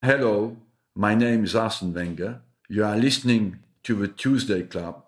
Hello, 0.00 0.56
my 0.94 1.16
name 1.16 1.42
is 1.42 1.56
Arsene 1.56 1.92
Wenger. 1.92 2.42
You 2.68 2.84
are 2.84 2.96
listening 2.96 3.58
to 3.82 3.96
the 3.96 4.06
Tuesday 4.06 4.62
Club. 4.62 5.02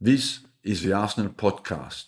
This 0.00 0.40
is 0.64 0.80
the 0.80 0.94
Arsenal 0.94 1.32
podcast. 1.32 2.06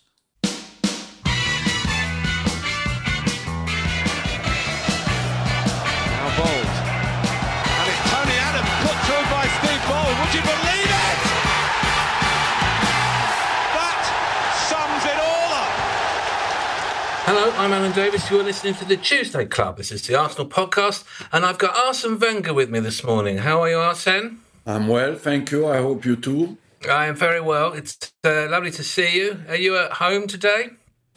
Hello, 17.27 17.51
I'm 17.56 17.73
Alan 17.73 17.92
Davies. 17.92 18.30
You're 18.30 18.42
listening 18.42 18.74
to 18.74 18.84
the 18.84 18.96
Tuesday 18.96 19.45
Club. 19.46 19.77
This 19.78 19.91
is 19.91 20.06
the 20.06 20.14
Arsenal 20.14 20.46
podcast, 20.48 21.05
and 21.33 21.45
I've 21.45 21.59
got 21.59 21.74
Arsene 21.77 22.19
Wenger 22.19 22.52
with 22.52 22.70
me 22.70 22.80
this 22.80 23.02
morning. 23.02 23.38
How 23.38 23.62
are 23.62 23.70
you, 23.70 23.78
Arsene? 23.78 24.41
I'm 24.66 24.88
well, 24.88 25.14
thank 25.16 25.50
you. 25.50 25.66
I 25.66 25.78
hope 25.78 26.05
you 26.05 26.16
too. 26.16 26.58
I 26.89 27.06
am 27.06 27.16
very 27.16 27.41
well. 27.41 27.72
It's 27.72 28.12
uh, 28.25 28.48
lovely 28.50 28.70
to 28.72 28.84
see 28.84 29.16
you. 29.16 29.41
Are 29.48 29.56
you 29.56 29.77
at 29.78 29.92
home 29.92 30.27
today? 30.27 30.70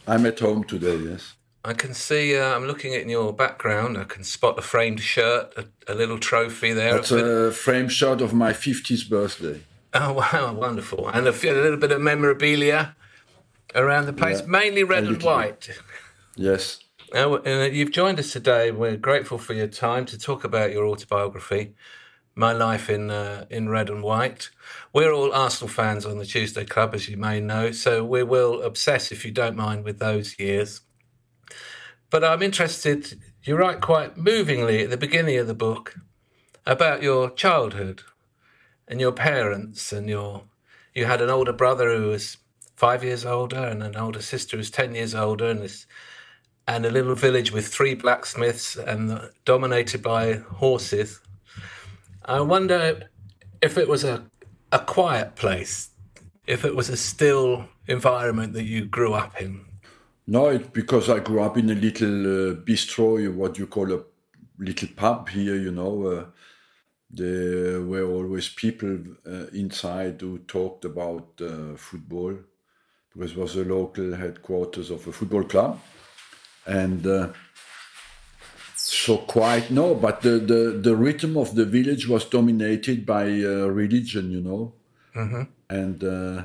I'm 0.06 0.24
at 0.26 0.38
home 0.40 0.64
today, 0.64 0.96
yes. 0.96 1.34
I 1.64 1.74
can 1.74 1.92
see. 1.92 2.36
Uh, 2.38 2.56
I'm 2.56 2.64
looking 2.66 2.94
at 2.94 3.06
your 3.06 3.32
background. 3.32 3.98
I 3.98 4.04
can 4.04 4.24
spot 4.24 4.58
a 4.58 4.62
framed 4.62 5.00
shirt, 5.00 5.52
a, 5.56 5.92
a 5.92 5.94
little 5.94 6.18
trophy 6.18 6.72
there. 6.72 6.94
That's 6.94 7.10
a 7.10 7.52
frame 7.52 7.88
shot 7.88 8.20
of 8.22 8.32
my 8.32 8.52
50th 8.52 9.08
birthday. 9.10 9.60
Oh 9.94 10.12
wow, 10.32 10.54
wonderful! 10.54 11.08
And 11.08 11.26
a, 11.26 11.32
few- 11.32 11.52
a 11.52 11.60
little 11.60 11.78
bit 11.78 11.92
of 11.92 12.00
memorabilia 12.00 12.94
around 13.74 14.06
the 14.06 14.12
place, 14.14 14.40
Yeah, 14.40 14.46
mainly 14.46 14.82
red 14.84 15.04
and 15.04 15.22
white. 15.22 15.68
Yes. 16.38 16.78
Uh, 17.12 17.32
uh, 17.32 17.68
you've 17.72 17.90
joined 17.90 18.20
us 18.20 18.32
today. 18.32 18.70
We're 18.70 18.96
grateful 18.96 19.38
for 19.38 19.54
your 19.54 19.66
time 19.66 20.04
to 20.06 20.16
talk 20.16 20.44
about 20.44 20.70
your 20.70 20.86
autobiography, 20.86 21.74
My 22.36 22.52
Life 22.52 22.88
in 22.88 23.10
uh, 23.10 23.46
in 23.50 23.68
Red 23.68 23.90
and 23.90 24.04
White. 24.04 24.50
We're 24.92 25.10
all 25.10 25.32
Arsenal 25.32 25.68
fans 25.68 26.06
on 26.06 26.18
the 26.18 26.24
Tuesday 26.24 26.64
Club, 26.64 26.94
as 26.94 27.08
you 27.08 27.16
may 27.16 27.40
know, 27.40 27.72
so 27.72 28.04
we 28.04 28.22
will 28.22 28.62
obsess, 28.62 29.10
if 29.10 29.24
you 29.24 29.32
don't 29.32 29.56
mind, 29.56 29.84
with 29.84 29.98
those 29.98 30.38
years. 30.38 30.82
But 32.08 32.22
I'm 32.22 32.42
interested. 32.42 33.20
You 33.42 33.56
write 33.56 33.80
quite 33.80 34.16
movingly 34.16 34.84
at 34.84 34.90
the 34.90 34.96
beginning 34.96 35.38
of 35.38 35.48
the 35.48 35.54
book 35.54 35.96
about 36.64 37.02
your 37.02 37.30
childhood 37.30 38.02
and 38.86 39.00
your 39.00 39.12
parents, 39.12 39.92
and 39.92 40.08
your 40.08 40.44
you 40.94 41.06
had 41.06 41.20
an 41.20 41.30
older 41.30 41.52
brother 41.52 41.96
who 41.96 42.10
was 42.10 42.36
five 42.76 43.02
years 43.02 43.26
older, 43.26 43.64
and 43.64 43.82
an 43.82 43.96
older 43.96 44.22
sister 44.22 44.56
who 44.56 44.58
was 44.58 44.70
ten 44.70 44.94
years 44.94 45.16
older, 45.16 45.50
and 45.50 45.62
this 45.62 45.84
and 46.68 46.86
a 46.86 46.90
little 46.90 47.16
village 47.16 47.50
with 47.50 47.66
three 47.66 47.94
blacksmiths 47.94 48.76
and 48.76 49.30
dominated 49.44 50.02
by 50.02 50.34
horses. 50.34 51.20
I 52.24 52.40
wonder 52.42 53.08
if 53.60 53.76
it 53.78 53.88
was 53.88 54.04
a 54.04 54.24
a 54.70 54.78
quiet 54.78 55.34
place, 55.34 55.90
if 56.46 56.64
it 56.64 56.76
was 56.76 56.88
a 56.90 56.96
still 56.96 57.64
environment 57.86 58.52
that 58.52 58.64
you 58.64 58.84
grew 58.84 59.14
up 59.14 59.40
in. 59.40 59.64
No, 60.26 60.48
it's 60.48 60.68
because 60.68 61.08
I 61.08 61.20
grew 61.20 61.40
up 61.40 61.56
in 61.56 61.70
a 61.70 61.74
little 61.74 62.50
uh, 62.50 62.54
bistro, 62.56 63.32
what 63.34 63.58
you 63.58 63.66
call 63.66 63.92
a 63.92 64.04
little 64.58 64.88
pub 64.94 65.30
here, 65.30 65.56
you 65.56 65.72
know. 65.72 66.06
Uh, 66.06 66.24
there 67.10 67.80
were 67.80 68.04
always 68.04 68.50
people 68.50 68.98
uh, 69.26 69.46
inside 69.54 70.20
who 70.20 70.38
talked 70.40 70.84
about 70.84 71.40
uh, 71.40 71.74
football 71.76 72.36
because 73.10 73.32
it 73.32 73.38
was 73.38 73.54
the 73.54 73.64
local 73.64 74.14
headquarters 74.14 74.90
of 74.90 75.06
a 75.06 75.12
football 75.12 75.44
club. 75.44 75.80
And 76.68 77.06
uh, 77.06 77.28
so 78.76 79.16
quite, 79.16 79.70
no, 79.70 79.94
but 79.94 80.20
the, 80.20 80.38
the, 80.38 80.78
the 80.82 80.94
rhythm 80.94 81.36
of 81.36 81.54
the 81.54 81.64
village 81.64 82.06
was 82.06 82.24
dominated 82.26 83.06
by 83.06 83.24
uh, 83.24 83.66
religion, 83.66 84.30
you 84.30 84.42
know. 84.42 84.74
And 85.70 86.04
uh, 86.04 86.42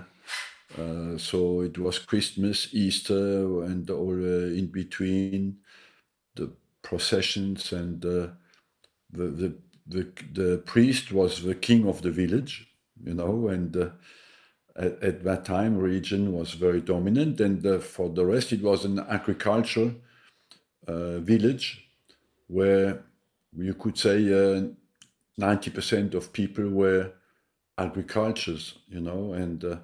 uh, 0.82 1.18
so 1.18 1.62
it 1.62 1.78
was 1.78 2.00
Christmas, 2.00 2.70
Easter, 2.72 3.64
and 3.64 3.90
all 3.90 4.14
uh, 4.14 4.48
in 4.48 4.68
between 4.68 5.58
the 6.36 6.52
processions, 6.82 7.72
and 7.72 8.04
uh, 8.04 8.28
the, 9.12 9.28
the 9.28 9.56
the 9.86 10.08
the 10.32 10.58
priest 10.66 11.12
was 11.12 11.44
the 11.44 11.56
king 11.56 11.88
of 11.88 12.02
the 12.02 12.12
village, 12.12 12.68
you 13.04 13.14
know, 13.14 13.48
and 13.50 13.76
uh, 13.76 13.90
at, 14.76 15.04
at 15.04 15.24
that 15.24 15.46
time 15.46 15.78
religion 15.78 16.32
was 16.32 16.54
very 16.54 16.82
dominant, 16.82 17.40
and 17.40 17.66
uh, 17.66 17.80
for 17.80 18.10
the 18.10 18.26
rest 18.26 18.52
it 18.52 18.62
was 18.62 18.86
an 18.86 19.00
agricultural 19.00 19.90
uh, 19.90 19.92
village 20.88 21.88
where 22.48 23.04
you 23.58 23.74
could 23.74 23.98
say 23.98 24.72
ninety 25.38 25.72
percent 25.72 26.14
of 26.14 26.34
people 26.34 26.70
were 26.70 27.14
agricultures, 27.78 28.80
you 28.88 29.02
know, 29.02 29.34
and 29.34 29.64
uh, 29.64 29.78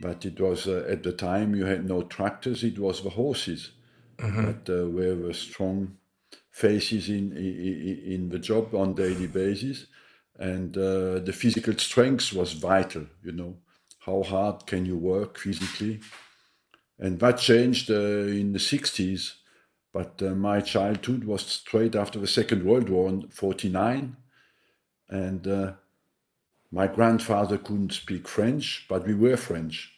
but 0.00 0.24
it 0.26 0.40
was 0.40 0.66
uh, 0.66 0.86
at 0.88 1.02
the 1.02 1.12
time 1.12 1.54
you 1.54 1.64
had 1.64 1.86
no 1.88 2.02
tractors; 2.02 2.62
it 2.64 2.78
was 2.78 3.02
the 3.02 3.10
horses 3.10 3.72
that 4.18 4.68
uh, 4.68 4.88
were 4.90 5.14
the 5.14 5.34
strong 5.34 5.96
faces 6.50 7.08
in, 7.08 7.36
in 7.36 8.02
in 8.14 8.28
the 8.28 8.38
job 8.38 8.74
on 8.74 8.94
daily 8.94 9.26
basis, 9.26 9.86
and 10.38 10.76
uh, 10.76 11.18
the 11.20 11.32
physical 11.32 11.76
strength 11.78 12.32
was 12.32 12.52
vital. 12.52 13.06
You 13.22 13.32
know, 13.32 13.56
how 14.00 14.22
hard 14.22 14.66
can 14.66 14.86
you 14.86 14.96
work 14.98 15.38
physically, 15.38 16.00
and 16.98 17.18
that 17.20 17.38
changed 17.38 17.90
uh, 17.90 17.94
in 18.40 18.52
the 18.52 18.60
sixties. 18.60 19.36
But 19.94 20.20
uh, 20.20 20.34
my 20.34 20.60
childhood 20.60 21.24
was 21.24 21.46
straight 21.46 21.94
after 21.94 22.18
the 22.18 22.26
Second 22.26 22.64
World 22.64 22.88
War 22.90 23.08
in 23.08 23.28
'49, 23.28 24.16
and 25.08 25.46
uh, 25.46 25.72
my 26.72 26.88
grandfather 26.88 27.56
couldn't 27.56 27.92
speak 27.92 28.26
French, 28.26 28.86
but 28.88 29.06
we 29.06 29.14
were 29.14 29.36
French. 29.36 29.92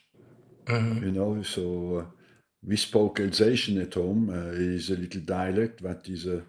You 0.68 1.12
know, 1.12 1.42
so 1.42 1.98
uh, 1.98 2.04
we 2.62 2.76
spoke 2.76 3.20
Alsatian 3.20 3.80
at 3.80 3.94
home. 3.94 4.28
Uh, 4.28 4.52
it 4.52 4.60
is 4.60 4.90
a 4.90 4.96
little 4.96 5.22
dialect 5.22 5.82
that 5.82 6.08
is 6.08 6.26
uh, 6.26 6.40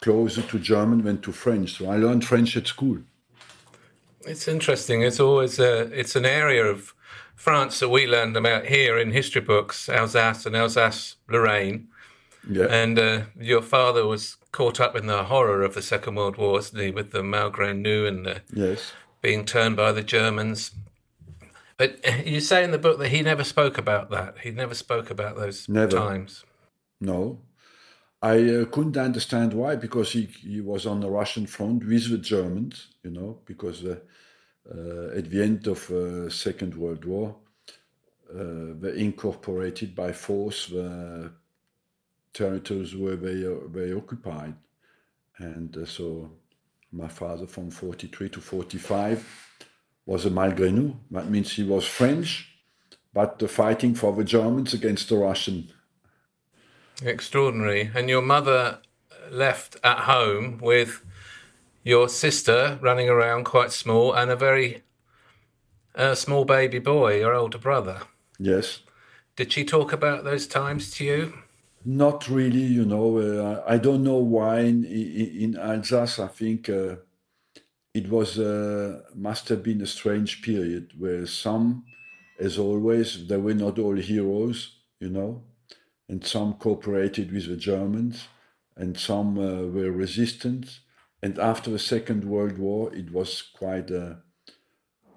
closer 0.00 0.42
to 0.42 0.58
German 0.58 1.02
than 1.02 1.20
to 1.22 1.32
French. 1.32 1.78
So 1.78 1.90
I 1.90 1.96
learned 1.96 2.24
French 2.24 2.56
at 2.56 2.66
school. 2.66 2.98
It's 4.20 4.46
interesting. 4.46 5.02
It's 5.02 5.18
always 5.18 5.58
a, 5.58 5.90
it's 5.98 6.14
an 6.14 6.26
area 6.26 6.64
of 6.64 6.94
France 7.34 7.80
that 7.80 7.88
we 7.88 8.06
learned 8.06 8.36
about 8.36 8.66
here 8.66 8.98
in 8.98 9.10
history 9.12 9.40
books, 9.40 9.88
Alsace 9.88 10.46
and 10.46 10.54
Alsace 10.54 11.16
Lorraine. 11.28 11.88
Yeah, 12.48 12.66
And 12.66 12.98
uh, 12.98 13.22
your 13.38 13.62
father 13.62 14.06
was 14.06 14.36
caught 14.52 14.80
up 14.80 14.96
in 14.96 15.06
the 15.06 15.24
horror 15.24 15.62
of 15.62 15.74
the 15.74 15.82
Second 15.82 16.14
World 16.14 16.36
War, 16.36 16.52
with 16.52 16.72
the 16.72 17.22
Malgré 17.22 17.76
Nous 17.76 18.06
and 18.06 18.26
the, 18.26 18.42
yes. 18.52 18.92
being 19.20 19.44
turned 19.44 19.76
by 19.76 19.92
the 19.92 20.02
Germans. 20.02 20.72
But 21.76 22.26
you 22.26 22.40
say 22.40 22.64
in 22.64 22.70
the 22.70 22.78
book 22.78 22.98
that 22.98 23.08
he 23.08 23.22
never 23.22 23.44
spoke 23.44 23.78
about 23.78 24.10
that. 24.10 24.38
He 24.42 24.50
never 24.50 24.74
spoke 24.74 25.10
about 25.10 25.36
those 25.36 25.68
Never. 25.68 25.96
times. 25.96 26.44
No. 27.00 27.40
I 28.20 28.38
uh, 28.48 28.64
couldn't 28.64 28.96
understand 28.96 29.52
why, 29.54 29.76
because 29.76 30.12
he, 30.12 30.22
he 30.40 30.60
was 30.60 30.86
on 30.86 31.00
the 31.00 31.10
Russian 31.10 31.46
front 31.46 31.86
with 31.86 32.10
the 32.10 32.18
Germans, 32.18 32.88
you 33.04 33.10
know, 33.10 33.38
because 33.44 33.84
uh, 33.84 33.96
uh, 34.68 35.16
at 35.16 35.30
the 35.30 35.42
end 35.42 35.66
of 35.68 35.88
uh, 35.90 36.28
Second 36.28 36.74
World 36.74 37.04
War, 37.04 37.36
uh, 38.30 38.74
they 38.80 38.98
incorporated 38.98 39.94
by 39.94 40.12
force 40.12 40.66
the 40.66 41.30
territories 42.32 42.94
where 42.94 43.16
they, 43.16 43.46
uh, 43.46 43.56
they 43.72 43.92
occupied. 43.92 44.54
And 45.38 45.76
uh, 45.76 45.86
so 45.86 46.30
my 46.92 47.08
father 47.08 47.46
from 47.46 47.70
43 47.70 48.28
to 48.30 48.40
45 48.40 49.26
was 50.06 50.26
a 50.26 50.30
malgré 50.30 50.72
nous. 50.72 50.94
That 51.10 51.30
means 51.30 51.52
he 51.52 51.64
was 51.64 51.84
French, 51.84 52.48
but 53.12 53.42
uh, 53.42 53.46
fighting 53.46 53.94
for 53.94 54.14
the 54.14 54.24
Germans 54.24 54.74
against 54.74 55.08
the 55.08 55.16
Russian. 55.16 55.68
Extraordinary. 57.02 57.90
And 57.94 58.08
your 58.08 58.22
mother 58.22 58.78
left 59.30 59.76
at 59.84 60.00
home 60.00 60.58
with 60.58 61.04
your 61.84 62.08
sister 62.08 62.78
running 62.80 63.08
around 63.08 63.44
quite 63.44 63.72
small 63.72 64.12
and 64.12 64.30
a 64.30 64.36
very 64.36 64.82
uh, 65.94 66.14
small 66.14 66.44
baby 66.44 66.78
boy, 66.78 67.18
your 67.20 67.34
older 67.34 67.58
brother. 67.58 68.00
Yes. 68.38 68.80
Did 69.36 69.52
she 69.52 69.64
talk 69.64 69.92
about 69.92 70.24
those 70.24 70.46
times 70.46 70.90
to 70.92 71.04
you? 71.04 71.34
Not 71.84 72.28
really, 72.28 72.62
you 72.62 72.84
know. 72.84 73.18
Uh, 73.18 73.62
I 73.66 73.78
don't 73.78 74.02
know 74.02 74.18
why 74.18 74.60
in, 74.60 74.84
in, 74.84 75.56
Alsace. 75.56 76.18
I 76.18 76.26
think 76.26 76.68
uh, 76.68 76.96
it 77.94 78.10
was 78.10 78.38
uh, 78.38 79.02
must 79.14 79.48
have 79.48 79.62
been 79.62 79.80
a 79.80 79.86
strange 79.86 80.42
period 80.42 80.92
where 80.98 81.26
some, 81.26 81.84
as 82.38 82.58
always, 82.58 83.26
they 83.28 83.36
were 83.36 83.54
not 83.54 83.78
all 83.78 83.94
heroes, 83.96 84.76
you 85.00 85.08
know, 85.08 85.44
and 86.08 86.26
some 86.26 86.54
cooperated 86.54 87.32
with 87.32 87.48
the 87.48 87.56
Germans, 87.56 88.26
and 88.76 88.98
some 88.98 89.38
uh, 89.38 89.66
were 89.68 89.92
resistant. 89.92 90.80
And 91.22 91.38
after 91.38 91.70
the 91.70 91.78
Second 91.78 92.24
World 92.24 92.58
War, 92.58 92.94
it 92.94 93.12
was 93.12 93.42
quite 93.42 93.90
a, 93.90 94.18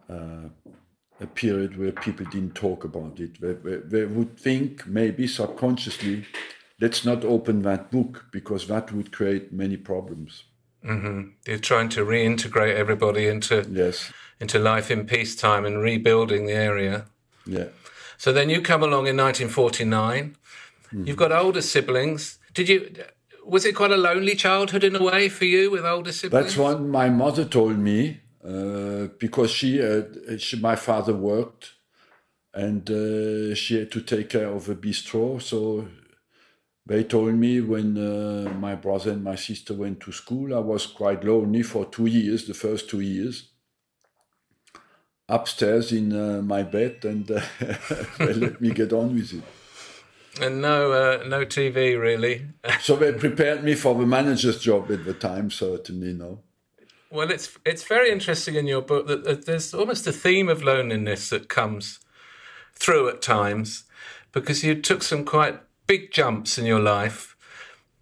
uh, 0.10 0.50
a 1.22 1.28
period 1.28 1.78
where 1.78 1.92
people 1.92 2.26
didn't 2.26 2.56
talk 2.56 2.84
about 2.84 3.20
it. 3.20 3.40
They, 3.40 4.06
would 4.06 4.38
think, 4.38 4.88
maybe 4.88 5.28
subconsciously, 5.28 6.26
let's 6.80 7.06
not 7.06 7.24
open 7.24 7.62
that 7.62 7.92
book 7.92 8.26
because 8.32 8.68
that 8.68 8.92
would 8.92 9.12
create 9.12 9.54
many 9.54 9.78
problems. 9.78 10.46
Mm-hmm. 10.84 11.30
You're 11.46 11.60
trying 11.60 11.90
to 11.90 12.04
reintegrate 12.04 12.74
everybody 12.74 13.28
into 13.28 13.68
yes 13.70 14.12
into 14.42 14.58
life 14.58 14.90
in 14.90 15.06
peacetime 15.06 15.64
and 15.66 15.82
rebuilding 15.82 16.48
the 16.48 16.54
area. 16.54 17.06
Yeah. 17.46 17.68
So 18.18 18.34
then 18.34 18.50
you 18.50 18.60
come 18.62 18.82
along 18.82 19.06
in 19.08 19.16
1949. 19.16 20.36
Mm. 20.92 21.08
You've 21.08 21.16
got 21.16 21.32
older 21.32 21.62
siblings. 21.62 22.40
Did 22.54 22.68
you? 22.68 22.94
Was 23.46 23.66
it 23.66 23.76
quite 23.76 23.92
a 23.92 23.98
lonely 23.98 24.36
childhood 24.36 24.84
in 24.84 24.96
a 24.96 25.04
way 25.04 25.30
for 25.30 25.46
you 25.46 25.72
with 25.72 25.86
older 25.86 26.12
siblings? 26.12 26.46
That's 26.46 26.58
what 26.58 26.82
my 26.82 27.10
mother 27.10 27.46
told 27.46 27.78
me 27.78 28.20
uh, 28.44 29.08
because 29.20 29.52
she, 29.52 29.82
uh, 29.82 30.04
she, 30.38 30.58
my 30.60 30.76
father 30.76 31.14
worked, 31.14 31.74
and 32.54 32.90
uh, 32.90 33.56
she 33.56 33.80
had 33.80 33.92
to 33.92 34.02
take 34.02 34.30
care 34.30 34.48
of 34.48 34.68
a 34.70 34.76
bistro. 34.76 35.42
So 35.42 35.88
they 36.86 37.04
told 37.04 37.36
me 37.36 37.62
when 37.62 37.98
uh, 37.98 38.52
my 38.54 38.76
brother 38.76 39.12
and 39.12 39.24
my 39.24 39.36
sister 39.36 39.74
went 39.74 40.00
to 40.02 40.12
school, 40.12 40.56
I 40.56 40.60
was 40.60 40.88
quite 40.88 41.24
lonely 41.24 41.64
for 41.64 41.86
two 41.86 42.08
years, 42.08 42.48
the 42.48 42.54
first 42.54 42.90
two 42.90 43.02
years, 43.02 43.50
upstairs 45.30 45.92
in 45.92 46.12
uh, 46.12 46.42
my 46.42 46.64
bed, 46.64 47.06
and 47.06 47.30
uh, 47.30 47.42
they 48.18 48.34
let 48.34 48.60
me 48.60 48.72
get 48.72 48.92
on 48.92 49.14
with 49.16 49.34
it. 49.34 49.44
And 50.42 50.62
no, 50.62 50.92
uh, 50.92 51.24
no 51.28 51.46
TV 51.46 52.00
really. 52.00 52.48
so 52.80 52.96
they 52.96 53.12
prepared 53.14 53.64
me 53.64 53.76
for 53.76 53.96
the 53.96 54.06
manager's 54.06 54.60
job 54.60 54.90
at 54.92 55.06
the 55.06 55.14
time, 55.14 55.52
certainly 55.52 56.14
no. 56.14 56.40
Well, 57.12 57.30
it's 57.30 57.58
it's 57.66 57.84
very 57.84 58.10
interesting 58.10 58.56
in 58.56 58.68
your 58.68 58.82
book 58.82 59.08
that 59.08 59.46
there's 59.46 59.74
almost 59.74 60.08
a 60.08 60.14
theme 60.14 60.48
of 60.48 60.64
loneliness 60.64 61.30
that 61.30 61.50
comes 61.50 62.00
through 62.74 63.10
at 63.10 63.22
times, 63.22 63.84
because 64.32 64.64
you 64.64 64.82
took 64.82 65.04
some 65.04 65.26
quite 65.26 65.60
big 65.88 66.12
jumps 66.12 66.58
in 66.58 66.66
your 66.66 66.80
life. 66.80 67.36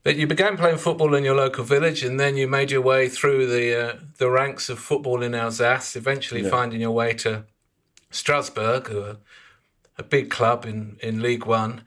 But 0.04 0.16
you 0.16 0.28
began 0.28 0.58
playing 0.58 0.78
football 0.78 1.16
in 1.16 1.26
your 1.26 1.36
local 1.36 1.64
village, 1.64 2.04
and 2.04 2.20
then 2.20 2.38
you 2.38 2.48
made 2.48 2.72
your 2.72 2.82
way 2.82 3.10
through 3.10 3.48
the 3.48 3.76
uh, 3.76 3.96
the 4.18 4.30
ranks 4.30 4.70
of 4.70 4.80
football 4.80 5.24
in 5.24 5.34
Alsace, 5.34 5.96
eventually 5.96 6.44
yeah. 6.44 6.50
finding 6.50 6.80
your 6.80 6.92
way 6.92 7.14
to 7.16 7.46
Strasbourg, 8.12 8.90
a, 8.92 9.18
a 9.98 10.04
big 10.04 10.30
club 10.30 10.66
in, 10.66 10.98
in 11.02 11.22
League 11.22 11.46
One. 11.46 11.84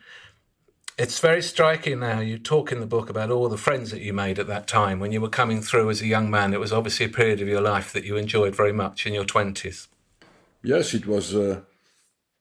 It's 1.03 1.19
very 1.19 1.43
striking 1.43 1.99
now. 1.99 2.21
You 2.21 2.39
talk 2.39 2.71
in 2.71 2.79
the 2.79 2.87
book 2.87 3.11
about 3.11 3.29
all 3.29 3.49
the 3.49 3.59
friends 3.59 3.91
that 3.91 4.03
you 4.03 4.13
made 4.13 4.39
at 4.39 4.47
that 4.47 4.69
time 4.69 5.01
when 5.01 5.11
you 5.11 5.21
were 5.21 5.29
coming 5.29 5.61
through 5.61 5.91
as 5.91 6.01
a 6.01 6.07
young 6.07 6.31
man. 6.31 6.55
It 6.55 6.61
was 6.61 6.73
obviously 6.73 7.07
a 7.07 7.09
period 7.09 7.41
of 7.41 7.49
your 7.49 7.61
life 7.61 7.93
that 7.93 8.05
you 8.05 8.17
enjoyed 8.17 8.55
very 8.55 8.73
much 8.73 9.05
in 9.05 9.13
your 9.13 9.25
20s. 9.25 9.89
Yes, 10.63 10.95
it 10.95 11.05
was. 11.05 11.35
Uh, 11.35 11.63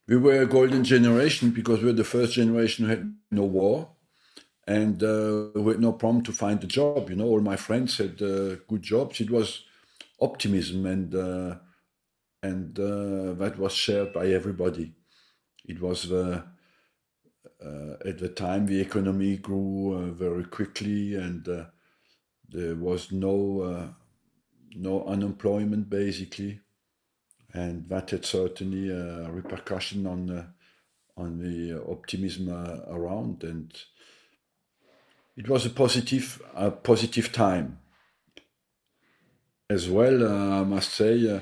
we 0.07 0.15
were 0.15 0.43
a 0.43 0.45
golden 0.45 0.83
generation 0.83 1.49
because 1.49 1.79
we 1.79 1.87
were 1.87 2.01
the 2.03 2.03
first 2.03 2.33
generation 2.33 2.85
who 2.85 2.91
had 2.91 3.15
no 3.31 3.45
war 3.45 3.89
and 4.67 5.01
uh, 5.01 5.47
we 5.55 5.71
had 5.71 5.81
no 5.81 5.93
problem 5.93 6.23
to 6.25 6.31
find 6.31 6.63
a 6.63 6.67
job. 6.67 7.09
You 7.09 7.15
know, 7.15 7.25
all 7.25 7.41
my 7.41 7.55
friends 7.55 7.97
had 7.97 8.21
uh, 8.21 8.57
good 8.67 8.83
jobs. 8.83 9.19
It 9.21 9.31
was 9.31 9.63
optimism 10.19 10.85
and 10.85 11.15
uh, 11.15 11.55
and 12.43 12.77
uh, 12.79 13.33
that 13.41 13.55
was 13.57 13.73
shared 13.73 14.13
by 14.13 14.27
everybody. 14.27 14.93
It 15.65 15.81
was 15.81 16.11
uh, 16.11 16.43
at 18.05 18.17
the 18.17 18.29
time 18.29 18.65
the 18.65 18.81
economy 18.81 19.37
grew 19.37 20.13
very 20.13 20.45
quickly 20.45 21.15
and 21.15 21.45
there 22.49 22.75
was 22.75 23.11
no 23.11 23.93
no 24.75 25.05
unemployment 25.05 25.89
basically 25.89 26.61
and 27.53 27.87
that 27.89 28.11
had 28.11 28.25
certainly 28.25 28.89
a 28.89 29.29
repercussion 29.29 30.07
on 30.07 30.29
uh, 30.29 30.45
on 31.17 31.39
the 31.39 31.83
optimism 31.89 32.49
uh, 32.49 32.93
around, 32.93 33.43
and 33.43 33.73
it 35.35 35.49
was 35.49 35.65
a 35.65 35.69
positive 35.69 36.41
a 36.55 36.71
positive 36.71 37.31
time. 37.31 37.79
As 39.69 39.89
well, 39.89 40.23
uh, 40.23 40.61
I 40.61 40.63
must 40.63 40.93
say, 40.93 41.29
uh, 41.29 41.41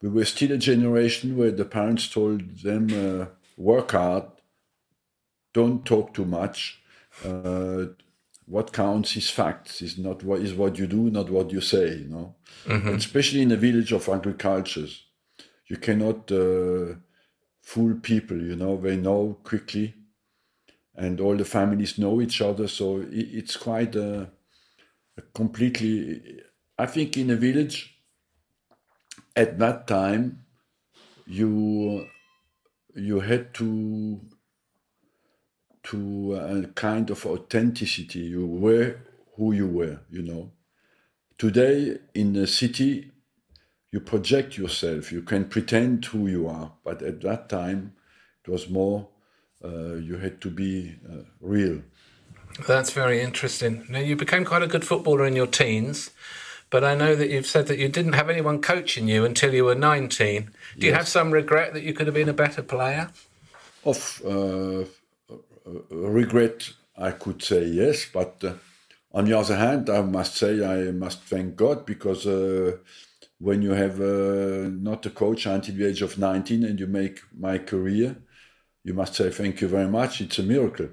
we 0.00 0.08
were 0.08 0.24
still 0.24 0.52
a 0.52 0.58
generation 0.58 1.36
where 1.36 1.52
the 1.52 1.64
parents 1.64 2.08
told 2.08 2.58
them, 2.58 2.88
uh, 2.92 3.26
"Work 3.56 3.92
hard, 3.92 4.24
don't 5.52 5.84
talk 5.84 6.14
too 6.14 6.24
much." 6.24 6.80
Uh, 7.24 7.86
what 8.46 8.72
counts 8.72 9.16
is 9.16 9.30
facts 9.30 9.82
is 9.82 9.98
not 9.98 10.24
what 10.24 10.40
is 10.40 10.52
what 10.54 10.76
you 10.76 10.86
do 10.86 11.10
not 11.10 11.30
what 11.30 11.52
you 11.52 11.60
say 11.60 11.94
you 11.94 12.08
know 12.08 12.34
mm-hmm. 12.66 12.88
especially 12.88 13.40
in 13.40 13.52
a 13.52 13.56
village 13.56 13.92
of 13.92 14.08
agricultures 14.08 15.04
you 15.72 15.78
cannot 15.78 16.30
uh, 16.30 16.94
fool 17.62 17.94
people. 18.02 18.36
You 18.36 18.56
know, 18.56 18.76
they 18.76 18.96
know 18.96 19.38
quickly, 19.42 19.94
and 20.94 21.18
all 21.18 21.36
the 21.36 21.46
families 21.46 21.98
know 21.98 22.20
each 22.20 22.42
other. 22.42 22.68
So 22.68 22.98
it, 22.98 23.08
it's 23.10 23.56
quite 23.56 23.96
a, 23.96 24.30
a 25.16 25.22
completely. 25.34 26.42
I 26.78 26.86
think 26.86 27.16
in 27.16 27.30
a 27.30 27.36
village 27.36 27.96
at 29.34 29.58
that 29.58 29.86
time, 29.86 30.44
you 31.26 32.06
you 32.94 33.20
had 33.20 33.54
to 33.54 34.20
to 35.84 36.34
a 36.34 36.66
kind 36.68 37.10
of 37.10 37.24
authenticity. 37.26 38.20
You 38.20 38.46
were 38.46 38.96
who 39.36 39.52
you 39.52 39.66
were, 39.66 40.00
you 40.10 40.22
know. 40.22 40.52
Today 41.38 41.98
in 42.14 42.32
the 42.34 42.46
city, 42.46 43.10
you 43.90 44.00
project 44.00 44.56
yourself, 44.56 45.12
you 45.12 45.22
can 45.22 45.46
pretend 45.46 46.04
who 46.06 46.26
you 46.26 46.48
are, 46.48 46.72
but 46.84 47.02
at 47.02 47.20
that 47.22 47.48
time 47.48 47.94
it 48.44 48.50
was 48.50 48.68
more 48.68 49.08
uh, 49.64 49.94
you 49.94 50.16
had 50.16 50.40
to 50.40 50.50
be 50.50 50.96
uh, 51.08 51.22
real. 51.40 51.82
That's 52.66 52.92
very 52.92 53.20
interesting. 53.20 53.86
Now, 53.88 54.00
you 54.00 54.16
became 54.16 54.44
quite 54.44 54.62
a 54.62 54.66
good 54.66 54.84
footballer 54.84 55.24
in 55.24 55.36
your 55.36 55.46
teens, 55.46 56.10
but 56.70 56.84
I 56.84 56.94
know 56.94 57.14
that 57.14 57.30
you've 57.30 57.46
said 57.46 57.66
that 57.68 57.78
you 57.78 57.88
didn't 57.88 58.14
have 58.14 58.28
anyone 58.28 58.60
coaching 58.60 59.08
you 59.08 59.24
until 59.24 59.54
you 59.54 59.64
were 59.64 59.74
19. 59.74 60.42
Do 60.42 60.50
yes. 60.76 60.84
you 60.84 60.92
have 60.92 61.08
some 61.08 61.30
regret 61.30 61.72
that 61.74 61.82
you 61.82 61.94
could 61.94 62.06
have 62.06 62.14
been 62.14 62.28
a 62.28 62.34
better 62.34 62.62
player? 62.62 63.10
Of 63.84 64.22
uh, 64.24 64.84
regret, 65.90 66.70
I 66.96 67.12
could 67.12 67.42
say 67.42 67.64
yes, 67.64 68.06
but 68.12 68.42
uh, 68.44 68.54
on 69.12 69.26
the 69.26 69.38
other 69.38 69.56
hand, 69.56 69.90
I 69.90 70.02
must 70.02 70.36
say 70.36 70.64
I 70.64 70.90
must 70.92 71.22
thank 71.22 71.56
God 71.56 71.84
because 71.84 72.26
uh, 72.26 72.78
when 73.38 73.60
you 73.60 73.72
have 73.72 74.00
uh, 74.00 74.68
not 74.70 75.04
a 75.06 75.10
coach 75.10 75.46
until 75.46 75.74
the 75.74 75.86
age 75.88 76.02
of 76.02 76.18
19 76.18 76.64
and 76.64 76.78
you 76.78 76.86
make 76.86 77.20
my 77.38 77.58
career, 77.58 78.16
you 78.84 78.94
must 78.94 79.14
say 79.14 79.30
thank 79.30 79.60
you 79.60 79.68
very 79.68 79.88
much. 79.88 80.20
It's 80.20 80.38
a 80.38 80.42
miracle. 80.42 80.88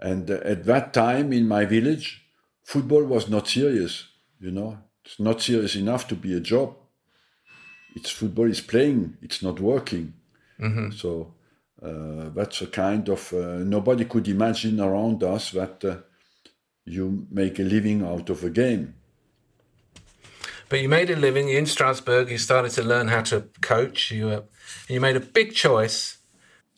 And 0.00 0.30
uh, 0.30 0.40
at 0.44 0.64
that 0.64 0.92
time 0.92 1.32
in 1.32 1.46
my 1.46 1.64
village, 1.64 2.24
football 2.64 3.04
was 3.04 3.28
not 3.28 3.48
serious. 3.48 4.08
You 4.40 4.50
know, 4.50 4.78
it's 5.04 5.20
not 5.20 5.42
serious 5.42 5.76
enough 5.76 6.08
to 6.08 6.16
be 6.16 6.34
a 6.34 6.40
job. 6.40 6.74
It's 7.94 8.10
football 8.10 8.50
is 8.50 8.60
playing. 8.60 9.16
It's 9.22 9.42
not 9.42 9.60
working. 9.60 10.14
Mm-hmm. 10.58 10.92
So 10.92 11.34
that's 11.80 12.62
a 12.62 12.66
kind 12.66 13.08
of 13.08 13.32
uh, 13.32 13.58
nobody 13.58 14.04
could 14.04 14.28
imagine 14.28 14.80
around 14.80 15.22
us 15.22 15.50
that 15.52 15.84
uh, 15.84 15.96
you 16.84 17.26
make 17.30 17.58
a 17.58 17.62
living 17.62 18.04
out 18.04 18.30
of 18.30 18.44
a 18.44 18.50
game. 18.50 18.94
But 20.68 20.80
you 20.80 20.88
made 20.88 21.10
a 21.10 21.16
living 21.16 21.48
in 21.48 21.66
Strasbourg. 21.66 22.30
You 22.30 22.38
started 22.38 22.70
to 22.72 22.82
learn 22.82 23.08
how 23.08 23.22
to 23.22 23.48
coach. 23.60 24.10
You 24.10 24.28
uh, 24.28 24.40
you 24.88 25.00
made 25.00 25.16
a 25.16 25.20
big 25.20 25.54
choice. 25.54 26.18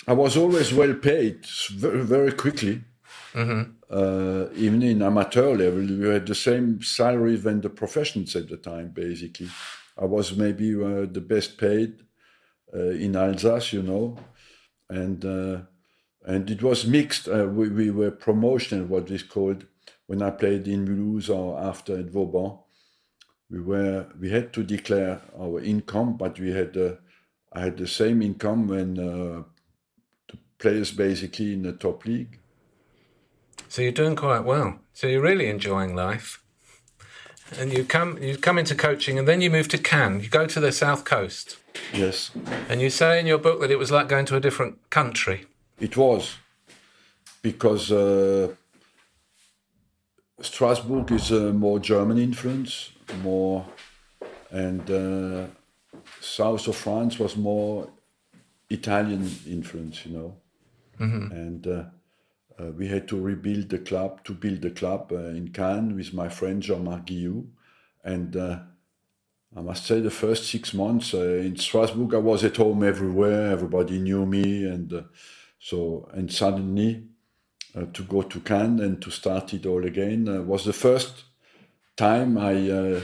I 0.06 0.14
was 0.14 0.37
always 0.37 0.73
well 0.73 0.94
paid, 0.94 1.47
very, 1.71 2.02
very 2.02 2.32
quickly. 2.32 2.82
Mm-hmm. 3.35 3.73
Uh, 3.88 4.47
even 4.56 4.82
in 4.82 5.02
amateur 5.02 5.54
level, 5.54 5.87
we 5.87 6.09
had 6.09 6.26
the 6.26 6.35
same 6.35 6.82
salary 6.82 7.37
than 7.37 7.61
the 7.61 7.71
professionals 7.71 8.35
at 8.35 8.49
the 8.49 8.56
time. 8.56 8.88
Basically, 8.88 9.49
I 9.97 10.06
was 10.06 10.37
maybe 10.37 10.75
uh, 10.75 11.06
the 11.06 11.21
best 11.21 11.59
paid 11.59 12.00
uh, 12.75 12.90
in 12.90 13.14
Alsace, 13.14 13.75
you 13.75 13.82
know, 13.82 14.16
and 14.92 15.25
uh, 15.25 15.62
and 16.25 16.50
it 16.50 16.62
was 16.62 16.87
mixed. 16.87 17.28
Uh, 17.28 17.46
we, 17.46 17.68
we 17.68 17.90
were 17.90 18.11
promotional, 18.11 18.87
what 18.87 19.11
is 19.11 19.22
called, 19.22 19.66
when 20.06 20.22
I 20.22 20.30
played 20.30 20.68
in 20.68 20.87
Mulhouse 20.87 21.28
or 21.28 21.61
after 21.61 21.99
at 21.99 22.11
Vauban 22.11 22.58
we 23.52 23.61
were 23.61 24.06
we 24.18 24.30
had 24.30 24.52
to 24.54 24.62
declare 24.64 25.20
our 25.38 25.61
income, 25.61 26.16
but 26.16 26.40
we 26.40 26.50
had 26.50 26.76
uh, 26.76 26.94
I 27.52 27.61
had 27.61 27.76
the 27.76 27.87
same 27.87 28.22
income 28.22 28.66
when 28.66 28.94
the 28.94 29.44
players 30.58 30.90
basically 30.90 31.52
in 31.52 31.62
the 31.62 31.72
top 31.72 32.06
league. 32.06 32.38
So 33.68 33.82
you're 33.82 33.92
doing 33.92 34.16
quite 34.16 34.44
well. 34.44 34.78
So 34.94 35.06
you're 35.06 35.22
really 35.22 35.49
enjoying 35.49 35.94
life. 35.94 36.42
and 37.58 37.72
you 37.72 37.84
come 37.84 38.16
you 38.22 38.38
come 38.38 38.58
into 38.58 38.75
coaching, 38.75 39.18
and 39.18 39.28
then 39.28 39.42
you 39.42 39.50
move 39.50 39.68
to 39.68 39.78
Cannes. 39.78 40.22
You 40.25 40.30
go 40.30 40.46
to 40.46 40.61
the 40.61 40.72
south 40.72 41.04
coast, 41.04 41.58
Yes, 41.93 42.31
and 42.69 42.81
you 42.81 42.91
say 42.91 43.21
in 43.21 43.26
your 43.26 43.38
book 43.38 43.61
that 43.61 43.71
it 43.71 43.79
was 43.79 43.91
like 43.91 44.09
going 44.09 44.26
to 44.26 44.37
a 44.37 44.41
different 44.41 44.79
country. 44.91 45.47
it 45.81 45.97
was 45.97 46.37
because 47.43 47.91
uh, 47.91 48.49
Strasbourg 50.41 51.11
is 51.11 51.31
a 51.31 51.52
more 51.52 51.79
German 51.81 52.19
influence, 52.19 52.91
more, 53.23 53.67
and 54.50 54.91
uh, 54.91 55.47
south 56.21 56.69
of 56.69 56.76
France 56.76 57.19
was 57.19 57.37
more 57.37 57.88
Italian 58.71 59.23
influence, 59.47 60.07
you 60.07 60.12
know, 60.17 60.37
and. 60.99 61.67
Uh, 61.67 61.85
uh, 62.59 62.71
we 62.73 62.87
had 62.87 63.09
to 63.09 63.21
rebuild 63.21 63.71
the 63.71 63.79
club 63.79 64.23
to 64.25 64.33
build 64.35 64.61
the 64.61 64.71
club 64.71 65.11
uh, 65.12 65.17
in 65.17 65.49
Cannes 65.49 65.95
with 65.95 66.12
my 66.12 66.29
friend 66.29 66.62
Jean-Marc 66.62 67.07
Guillou, 67.07 67.47
and 68.05 68.37
uh, 68.37 68.59
I 69.54 69.61
must 69.61 69.85
say 69.85 70.00
the 70.00 70.11
first 70.11 70.49
six 70.49 70.73
months 70.73 71.12
uh, 71.12 71.18
in 71.18 71.56
Strasbourg 71.56 72.14
I 72.14 72.18
was 72.18 72.42
at 72.42 72.56
home 72.56 72.82
everywhere. 72.82 73.50
Everybody 73.50 73.99
knew 73.99 74.25
me, 74.25 74.64
and 74.64 74.92
uh, 74.92 75.02
so 75.59 76.09
and 76.12 76.32
suddenly 76.32 77.04
uh, 77.75 77.85
to 77.92 78.02
go 78.02 78.23
to 78.23 78.40
Cannes 78.40 78.80
and 78.80 79.02
to 79.02 79.11
start 79.11 79.52
it 79.52 79.66
all 79.66 79.85
again 79.85 80.47
was 80.47 80.64
the 80.64 80.73
first 80.73 81.25
time 81.97 82.38
I 82.38 83.02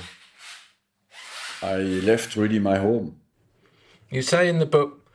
I 1.63 1.77
left 1.77 2.37
really 2.37 2.59
my 2.59 2.79
home. 2.79 3.21
You 4.11 4.23
say 4.23 4.49
in 4.49 4.59
the 4.59 4.67
book, 4.67 5.11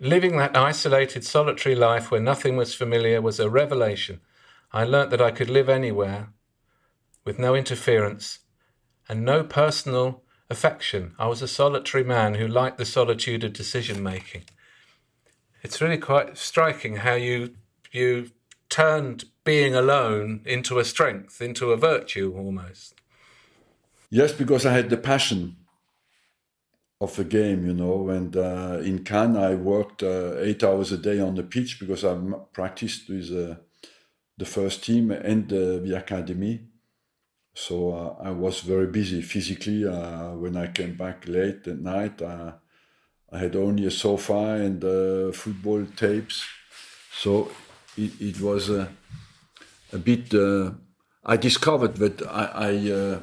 living 0.00 0.36
that 0.36 0.56
isolated, 0.56 1.24
solitary 1.24 1.74
life 1.74 2.10
where 2.10 2.20
nothing 2.20 2.56
was 2.56 2.74
familiar 2.74 3.22
was 3.22 3.40
a 3.40 3.48
revelation. 3.48 4.20
I 4.72 4.84
learnt 4.84 5.10
that 5.10 5.22
I 5.22 5.30
could 5.30 5.48
live 5.48 5.68
anywhere 5.68 6.28
with 7.24 7.38
no 7.38 7.54
interference 7.54 8.40
and 9.08 9.24
no 9.24 9.44
personal 9.44 10.23
affection. 10.56 11.02
I 11.18 11.26
was 11.26 11.42
a 11.42 11.48
solitary 11.60 12.04
man 12.04 12.30
who 12.36 12.46
liked 12.60 12.78
the 12.78 12.92
solitude 12.98 13.44
of 13.44 13.52
decision 13.52 14.02
making. 14.02 14.44
It's 15.64 15.80
really 15.82 16.02
quite 16.10 16.38
striking 16.38 16.94
how 17.06 17.16
you 17.28 17.36
you 17.92 18.30
turned 18.68 19.24
being 19.44 19.74
alone 19.74 20.40
into 20.44 20.78
a 20.78 20.84
strength, 20.84 21.40
into 21.40 21.72
a 21.72 21.76
virtue 21.76 22.28
almost. 22.36 22.94
Yes, 24.10 24.32
because 24.32 24.64
I 24.66 24.72
had 24.72 24.90
the 24.90 24.96
passion 25.12 25.56
of 27.00 27.16
the 27.16 27.24
game, 27.24 27.66
you 27.66 27.74
know. 27.74 28.08
And 28.08 28.36
uh, 28.36 28.78
in 28.90 29.04
Cannes, 29.04 29.36
I 29.36 29.54
worked 29.54 30.02
uh, 30.02 30.38
eight 30.38 30.62
hours 30.64 30.92
a 30.92 30.98
day 30.98 31.18
on 31.20 31.34
the 31.34 31.42
pitch 31.42 31.78
because 31.80 32.04
I 32.04 32.14
practiced 32.52 33.08
with 33.08 33.28
uh, 33.30 33.56
the 34.36 34.44
first 34.56 34.84
team 34.84 35.10
and 35.10 35.52
uh, 35.52 35.78
the 35.86 35.94
academy. 35.96 36.54
So 37.54 37.92
uh, 37.92 38.28
I 38.28 38.30
was 38.32 38.60
very 38.60 38.88
busy 38.88 39.22
physically. 39.22 39.86
Uh, 39.86 40.32
when 40.32 40.56
I 40.56 40.66
came 40.66 40.96
back 40.96 41.26
late 41.28 41.66
at 41.68 41.78
night, 41.78 42.20
uh, 42.20 42.52
I 43.32 43.38
had 43.38 43.54
only 43.54 43.86
a 43.86 43.90
sofa 43.90 44.58
and 44.64 44.84
uh, 44.84 45.32
football 45.32 45.86
tapes. 45.96 46.44
So 47.16 47.52
it, 47.96 48.20
it 48.20 48.40
was 48.40 48.70
uh, 48.70 48.88
a 49.92 49.98
bit. 49.98 50.34
I 51.24 51.36
discovered 51.36 51.96
that 51.96 52.22
I. 52.26 52.50
I 52.54 53.18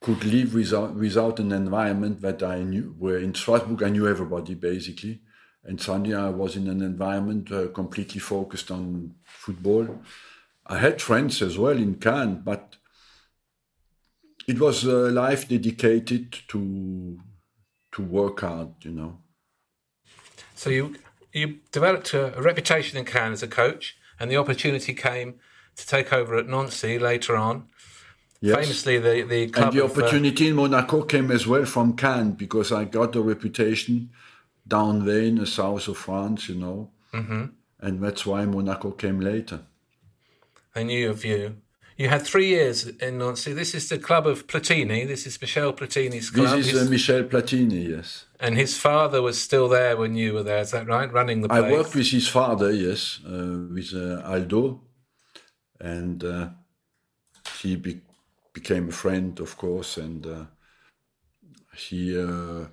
could 0.00 0.24
live 0.24 0.52
without 0.52 0.94
without 0.94 1.40
an 1.40 1.50
environment 1.50 2.20
that 2.20 2.42
I 2.42 2.62
knew. 2.62 2.94
Where 2.98 3.16
in 3.16 3.32
Strasbourg, 3.34 3.82
I 3.82 3.88
knew 3.88 4.06
everybody 4.06 4.54
basically, 4.54 5.22
and 5.64 5.80
suddenly 5.80 6.14
I 6.14 6.28
was 6.28 6.56
in 6.56 6.68
an 6.68 6.82
environment 6.82 7.48
completely 7.72 8.20
focused 8.20 8.70
on 8.70 9.14
football. 9.24 10.02
I 10.66 10.76
had 10.76 11.00
friends 11.00 11.40
as 11.40 11.56
well 11.56 11.78
in 11.78 11.94
Cannes, 11.94 12.42
but 12.44 12.76
it 14.46 14.58
was 14.60 14.84
a 14.84 15.10
life 15.10 15.48
dedicated 15.48 16.32
to 16.48 17.18
to 17.92 18.02
work 18.02 18.40
hard. 18.40 18.70
You 18.82 18.92
know. 18.92 19.18
So 20.54 20.70
you 20.70 20.96
you 21.32 21.58
developed 21.72 22.14
a, 22.14 22.36
a 22.38 22.42
reputation 22.42 22.98
in 22.98 23.04
Cannes 23.04 23.32
as 23.32 23.42
a 23.42 23.48
coach, 23.48 23.96
and 24.18 24.30
the 24.30 24.36
opportunity 24.36 24.94
came 24.94 25.34
to 25.76 25.86
take 25.86 26.12
over 26.12 26.36
at 26.36 26.46
Nancy 26.46 26.98
later 26.98 27.36
on. 27.36 27.68
Yes. 28.40 28.56
Famously, 28.56 28.98
the 28.98 29.22
the 29.22 29.48
club 29.48 29.68
and 29.68 29.78
the 29.78 29.84
of, 29.84 29.90
uh, 29.90 30.02
opportunity 30.02 30.48
in 30.48 30.56
Monaco 30.56 31.02
came 31.02 31.30
as 31.30 31.46
well 31.46 31.64
from 31.64 31.96
Cannes 31.96 32.32
because 32.32 32.72
I 32.72 32.84
got 32.84 33.16
a 33.16 33.22
reputation 33.22 34.10
down 34.66 35.04
there 35.06 35.22
in 35.22 35.36
the 35.36 35.46
south 35.46 35.88
of 35.88 35.98
France, 35.98 36.48
you 36.48 36.56
know. 36.56 36.90
Mm-hmm. 37.12 37.44
And 37.80 38.02
that's 38.02 38.26
why 38.26 38.44
Monaco 38.44 38.92
came 38.92 39.20
later. 39.20 39.60
they 40.74 40.84
knew 40.84 41.10
of 41.10 41.24
you. 41.24 41.56
You 41.96 42.08
had 42.08 42.22
three 42.22 42.48
years 42.48 42.86
in 42.86 43.18
Nancy. 43.18 43.52
This 43.52 43.74
is 43.74 43.88
the 43.88 43.98
club 43.98 44.26
of 44.26 44.46
Platini. 44.48 45.06
This 45.06 45.26
is 45.26 45.40
Michel 45.40 45.72
Platini's 45.72 46.28
club. 46.30 46.56
This 46.56 46.66
is 46.66 46.72
His- 46.72 46.86
uh, 46.88 46.90
Michel 46.90 47.22
Platini, 47.24 47.88
yes. 47.88 48.26
and 48.40 48.56
his 48.56 48.76
father 48.76 49.22
was 49.22 49.40
still 49.40 49.68
there 49.68 49.96
when 49.96 50.16
you 50.16 50.32
were 50.34 50.42
there. 50.42 50.58
Is 50.58 50.72
that 50.72 50.88
right? 50.88 51.10
Running 51.12 51.42
the 51.42 51.52
I 51.52 51.70
worked 51.70 51.94
with 51.94 52.08
his 52.08 52.26
father, 52.26 52.72
yes, 52.72 53.20
uh, 53.24 53.58
with 53.72 53.94
uh, 53.94 54.22
Aldo, 54.24 54.80
and 55.80 56.24
uh, 56.24 56.48
he 57.60 57.76
be- 57.76 58.00
became 58.52 58.88
a 58.88 58.92
friend, 58.92 59.38
of 59.38 59.56
course, 59.56 59.96
and 59.96 60.26
uh, 60.26 60.44
he. 61.76 62.18
Uh, 62.18 62.66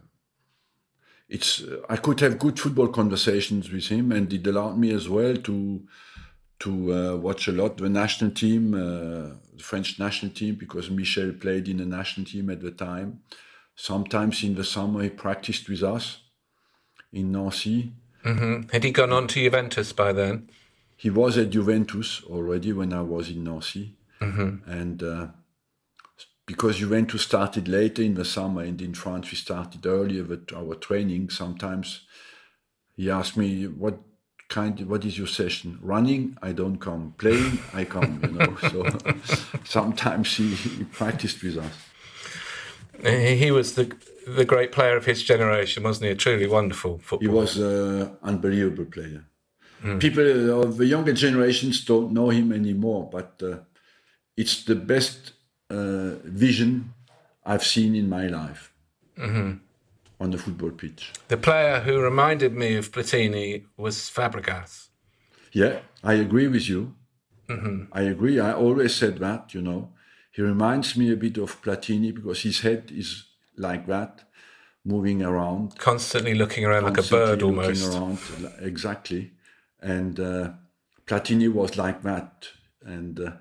it's 1.30 1.64
I 1.90 1.96
could 1.96 2.20
have 2.22 2.40
good 2.40 2.60
football 2.60 2.90
conversations 2.90 3.72
with 3.72 3.88
him, 3.88 4.12
and 4.12 4.34
it 4.34 4.46
allowed 4.48 4.78
me 4.80 4.92
as 4.92 5.08
well 5.08 5.36
to 5.38 5.82
to 6.62 6.94
uh, 6.94 7.16
watch 7.18 7.48
a 7.48 7.52
lot 7.52 7.78
the 7.78 7.90
national 7.90 8.32
team, 8.32 8.74
uh, 8.74 9.36
the 9.58 9.64
French 9.64 10.00
national 10.00 10.32
team, 10.32 10.56
because 10.56 10.90
Michel 10.90 11.32
played 11.34 11.68
in 11.68 11.78
the 11.78 11.86
national 11.86 12.26
team 12.26 12.50
at 12.50 12.62
the 12.62 12.72
time. 12.72 13.22
Sometimes 13.76 14.44
in 14.44 14.56
the 14.56 14.64
summer 14.64 15.02
he 15.02 15.10
practiced 15.10 15.68
with 15.68 15.82
us 15.82 16.20
in 17.12 17.32
Nancy. 17.32 17.94
Had 18.72 18.84
he 18.84 18.92
gone 18.92 19.12
on 19.12 19.28
to 19.28 19.42
Juventus 19.42 19.92
by 19.92 20.14
then? 20.14 20.50
He 20.96 21.10
was 21.10 21.36
at 21.38 21.50
Juventus 21.50 22.22
already 22.26 22.72
when 22.74 22.94
I 22.94 23.02
was 23.02 23.30
in 23.30 23.44
Nancy, 23.44 23.96
and 24.68 25.02
uh, 25.02 25.28
because 26.46 26.78
Juventus 26.78 27.24
started 27.24 27.68
later 27.68 28.04
in 28.04 28.14
the 28.14 28.26
summer, 28.26 28.62
and 28.62 28.80
in 28.80 28.94
France 28.94 29.32
we 29.32 29.38
started 29.38 29.84
earlier 29.88 30.24
with 30.24 30.54
our 30.56 30.76
training. 30.76 31.32
Sometimes 31.32 32.02
he 32.96 33.10
asked 33.10 33.36
me, 33.36 33.66
"What 33.66 33.98
kind? 34.52 34.80
of, 34.80 34.88
What 34.88 35.04
is 35.06 35.18
your 35.18 35.28
session? 35.28 35.80
Running? 35.82 36.38
I 36.42 36.52
don't 36.52 36.78
come. 36.78 37.14
Playing? 37.18 37.60
I 37.74 37.84
come." 37.86 38.20
You 38.24 38.32
know. 38.38 38.56
so 38.72 38.78
sometimes 39.64 40.36
he, 40.38 40.48
he 40.54 40.84
practiced 40.84 41.42
with 41.44 41.58
us. 41.58 41.76
He 43.44 43.50
was 43.52 43.74
the 43.74 43.86
the 44.28 44.46
great 44.46 44.72
player 44.72 44.96
of 44.98 45.06
his 45.06 45.24
generation, 45.24 45.84
wasn't 45.84 46.06
he? 46.06 46.12
A 46.12 46.16
truly 46.16 46.48
wonderful 46.48 47.00
football. 47.00 47.28
He 47.28 47.36
was 47.42 47.58
an 47.58 48.18
unbelievable 48.22 48.86
player. 48.86 49.24
People 49.98 50.62
of 50.62 50.78
the 50.78 50.86
younger 50.86 51.14
generations 51.14 51.84
don't 51.84 52.12
know 52.12 52.30
him 52.30 52.52
anymore, 52.52 53.10
but 53.12 53.42
uh, 53.42 53.58
it's 54.38 54.64
the 54.64 54.76
best 54.76 55.32
uh, 55.72 56.12
vision 56.24 56.94
I've 57.44 57.64
seen 57.64 57.96
in 57.96 58.08
my 58.08 58.28
life 58.28 58.72
on 60.22 60.30
the 60.30 60.38
football 60.38 60.70
pitch. 60.70 61.12
The 61.28 61.38
player 61.38 61.80
who 61.82 62.00
reminded 62.00 62.54
me 62.54 62.76
of 62.76 62.92
Platini 62.92 63.66
was 63.76 63.96
Fabregas. 64.16 64.90
Yeah, 65.52 65.80
I 66.04 66.14
agree 66.14 66.48
with 66.48 66.70
you. 66.70 66.96
I 67.92 68.04
agree. 68.04 68.40
I 68.40 68.54
always 68.54 68.96
said 68.96 69.18
that, 69.18 69.54
you 69.54 69.62
know. 69.62 69.90
He 70.32 70.42
reminds 70.42 70.96
me 70.96 71.12
a 71.12 71.18
bit 71.18 71.38
of 71.38 71.62
Platini 71.62 72.14
because 72.14 72.44
his 72.44 72.62
head 72.62 72.92
is 72.94 73.26
like 73.58 73.88
that, 73.88 74.24
moving 74.86 75.22
around. 75.24 75.78
Constantly 75.78 76.36
looking 76.36 76.64
around 76.66 76.84
like 76.84 76.98
a 76.98 77.04
bird 77.04 77.42
almost. 77.42 77.94
around, 77.94 78.20
exactly. 78.60 79.32
And 79.82 80.20
uh, 80.20 80.52
Platini 81.06 81.52
was 81.52 81.78
like 81.78 82.04
that, 82.04 82.48
and 82.86 83.20
uh, 83.20 83.32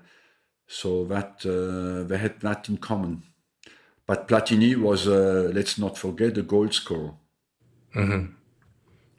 so 0.67 1.05
that 1.05 1.45
uh, 1.45 2.07
they 2.07 2.17
had 2.17 2.41
that 2.41 2.67
in 2.67 2.77
common. 2.77 3.23
But 4.11 4.27
Platini 4.27 4.75
was, 4.75 5.07
uh, 5.07 5.49
let's 5.53 5.77
not 5.77 5.97
forget, 5.97 6.37
a 6.37 6.41
goal 6.41 6.69
scorer. 6.69 7.13
Mm-hmm. 7.95 8.33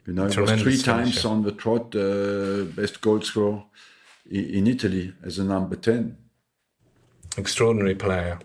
You 0.05 0.13
know, 0.13 0.27
he 0.27 0.39
was 0.39 0.61
three 0.61 0.77
times 0.77 1.15
finisher. 1.15 1.29
on 1.29 1.41
the 1.41 1.51
trot, 1.51 1.95
uh, 1.95 2.65
best 2.79 3.01
goal 3.01 3.19
scorer 3.21 3.63
in 4.29 4.67
Italy 4.67 5.15
as 5.25 5.39
a 5.39 5.43
number 5.45 5.77
ten. 5.77 6.17
Extraordinary 7.35 7.95
player. 7.95 8.37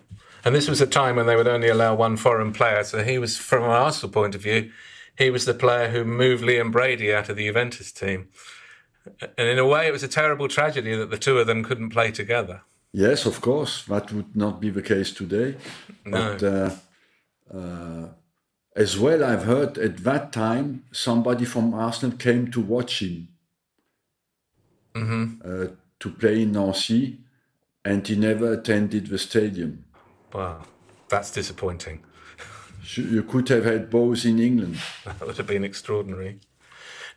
And 0.43 0.55
this 0.55 0.67
was 0.67 0.81
a 0.81 0.87
time 0.87 1.17
when 1.17 1.27
they 1.27 1.35
would 1.35 1.47
only 1.47 1.69
allow 1.69 1.93
one 1.93 2.17
foreign 2.17 2.51
player. 2.51 2.83
So 2.83 3.03
he 3.03 3.19
was, 3.19 3.37
from 3.37 3.65
an 3.65 3.69
Arsenal 3.69 4.11
point 4.11 4.33
of 4.33 4.41
view, 4.41 4.71
he 5.19 5.29
was 5.29 5.45
the 5.45 5.53
player 5.53 5.89
who 5.89 6.03
moved 6.03 6.43
Liam 6.43 6.71
Brady 6.71 7.13
out 7.13 7.29
of 7.29 7.35
the 7.35 7.45
Juventus 7.45 7.91
team. 7.91 8.29
And 9.37 9.47
in 9.47 9.59
a 9.59 9.67
way, 9.67 9.85
it 9.87 9.91
was 9.91 10.01
a 10.01 10.07
terrible 10.07 10.47
tragedy 10.47 10.95
that 10.95 11.11
the 11.11 11.17
two 11.19 11.37
of 11.37 11.45
them 11.45 11.63
couldn't 11.63 11.91
play 11.91 12.09
together. 12.09 12.61
Yes, 12.91 13.25
of 13.25 13.39
course, 13.41 13.85
that 13.85 14.11
would 14.11 14.35
not 14.35 14.59
be 14.59 14.69
the 14.69 14.81
case 14.81 15.11
today. 15.11 15.55
No. 16.05 16.37
But 16.37 16.43
uh, 16.43 16.69
uh, 17.55 18.07
as 18.75 18.97
well, 18.97 19.23
I've 19.23 19.43
heard 19.43 19.77
at 19.77 19.97
that 20.03 20.33
time 20.33 20.85
somebody 20.91 21.45
from 21.45 21.73
Arsenal 21.73 22.17
came 22.17 22.49
to 22.51 22.61
watch 22.61 23.01
him 23.01 23.27
uh, 24.95 25.67
to 25.99 26.09
play 26.11 26.43
in 26.43 26.51
Nancy, 26.53 27.19
and 27.85 28.07
he 28.07 28.15
never 28.15 28.53
attended 28.53 29.07
the 29.07 29.17
stadium. 29.17 29.85
Wow. 30.33 30.63
That's 31.09 31.31
disappointing. 31.31 32.03
You 32.95 33.23
could 33.23 33.49
have 33.49 33.65
had 33.65 33.89
both 33.89 34.25
in 34.25 34.39
England. 34.39 34.77
That 35.05 35.21
would 35.21 35.37
have 35.37 35.47
been 35.47 35.63
extraordinary. 35.63 36.39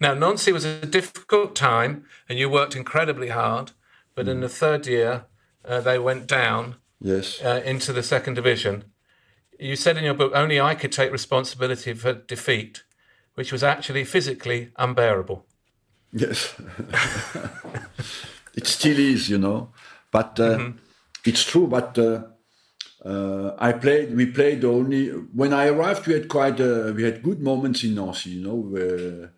Now, 0.00 0.14
Nancy 0.14 0.52
was 0.52 0.64
a 0.64 0.84
difficult 0.84 1.54
time, 1.54 2.04
and 2.28 2.38
you 2.38 2.50
worked 2.50 2.76
incredibly 2.76 3.28
hard. 3.28 3.72
But 4.14 4.28
in 4.28 4.40
the 4.40 4.48
third 4.48 4.86
year, 4.86 5.24
uh, 5.64 5.80
they 5.80 5.98
went 5.98 6.26
down 6.26 6.76
Yes. 7.00 7.40
uh, 7.42 7.62
into 7.64 7.92
the 7.92 8.02
second 8.02 8.34
division. 8.34 8.84
You 9.58 9.76
said 9.76 9.96
in 9.96 10.04
your 10.04 10.14
book, 10.14 10.32
only 10.34 10.60
I 10.60 10.74
could 10.74 10.92
take 10.92 11.12
responsibility 11.12 11.94
for 11.94 12.12
defeat, 12.14 12.84
which 13.34 13.52
was 13.52 13.62
actually 13.62 14.04
physically 14.04 14.70
unbearable. 14.76 15.44
Yes. 16.12 16.54
it 18.54 18.66
still 18.66 18.98
is, 18.98 19.28
you 19.28 19.38
know. 19.38 19.70
But 20.10 20.38
uh, 20.40 20.72
it's 21.24 21.44
true. 21.44 21.66
But 21.66 21.98
uh, 21.98 22.24
uh, 23.04 23.54
I 23.58 23.72
played. 23.72 24.14
We 24.14 24.26
played 24.26 24.64
only 24.64 25.08
when 25.08 25.52
I 25.52 25.68
arrived. 25.68 26.06
We 26.06 26.14
had 26.14 26.28
quite. 26.28 26.60
Uh, 26.60 26.92
we 26.94 27.02
had 27.04 27.22
good 27.22 27.40
moments 27.40 27.82
in 27.84 27.94
Nancy, 27.94 28.30
you 28.30 28.42
know. 28.44 28.54
Where, 28.56 29.32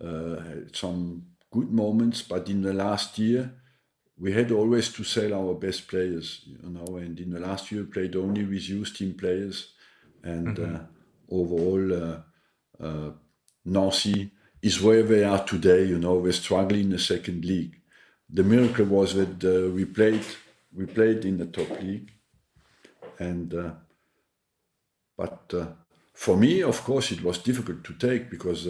uh, 0.00 0.36
some 0.72 1.24
good 1.50 1.70
moments, 1.72 2.22
but 2.22 2.48
in 2.48 2.62
the 2.62 2.72
last 2.72 3.18
year, 3.18 3.52
we 4.20 4.32
had 4.32 4.52
always 4.52 4.92
to 4.92 5.02
sell 5.02 5.32
our 5.32 5.54
best 5.54 5.88
players, 5.88 6.42
you 6.46 6.68
know. 6.68 6.98
And 6.98 7.18
in 7.18 7.30
the 7.30 7.40
last 7.40 7.72
year, 7.72 7.84
played 7.84 8.14
only 8.14 8.44
with 8.44 8.68
youth 8.68 8.94
team 8.94 9.14
players, 9.14 9.72
and 10.22 10.58
uh, 10.58 10.80
overall, 11.30 11.92
uh, 11.92 12.20
uh, 12.78 13.10
Nancy 13.64 14.30
is 14.62 14.80
where 14.82 15.02
they 15.02 15.24
are 15.24 15.42
today. 15.42 15.84
You 15.84 15.98
know, 15.98 16.14
we're 16.18 16.32
struggling 16.32 16.82
in 16.82 16.90
the 16.90 16.98
second 16.98 17.44
league. 17.46 17.80
The 18.28 18.44
miracle 18.44 18.84
was 18.84 19.14
that 19.14 19.42
uh, 19.42 19.70
we 19.70 19.86
played 19.86 20.24
we 20.72 20.84
played 20.86 21.24
in 21.24 21.38
the 21.38 21.46
top 21.46 21.70
league, 21.80 22.12
and 23.18 23.54
uh, 23.54 23.70
but 25.16 25.54
uh, 25.54 25.66
for 26.12 26.36
me, 26.36 26.62
of 26.62 26.84
course, 26.84 27.10
it 27.10 27.22
was 27.22 27.38
difficult 27.38 27.84
to 27.84 27.94
take 27.94 28.30
because. 28.30 28.68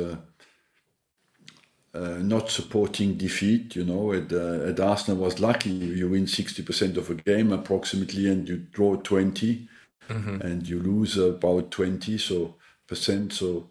Uh, 1.92 2.18
not 2.20 2.48
supporting 2.50 3.16
defeat, 3.16 3.74
you 3.74 3.84
know, 3.84 4.12
at, 4.12 4.32
uh, 4.32 4.68
at 4.68 4.78
Arsenal 4.78 5.24
was 5.24 5.40
lucky. 5.40 5.70
You 5.70 6.10
win 6.10 6.26
60% 6.26 6.96
of 6.96 7.10
a 7.10 7.14
game 7.16 7.52
approximately 7.52 8.28
and 8.28 8.48
you 8.48 8.58
draw 8.58 8.94
20 8.94 9.68
and 10.08 10.68
you 10.68 10.80
lose 10.80 11.16
about 11.16 11.70
20 11.70 12.18
so 12.18 12.54
percent. 12.86 13.32
So 13.32 13.70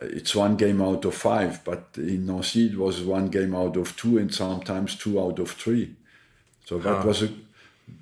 uh, 0.00 0.06
it's 0.06 0.34
one 0.34 0.56
game 0.56 0.80
out 0.80 1.04
of 1.04 1.14
five, 1.14 1.64
but 1.64 1.90
in 1.96 2.26
Nancy 2.26 2.66
it 2.66 2.78
was 2.78 3.02
one 3.02 3.28
game 3.28 3.54
out 3.54 3.76
of 3.76 3.96
two 3.96 4.18
and 4.18 4.32
sometimes 4.32 4.94
two 4.94 5.20
out 5.20 5.38
of 5.38 5.50
three. 5.50 5.94
So 6.64 6.78
that 6.78 7.04
was 7.04 7.22
a 7.22 7.28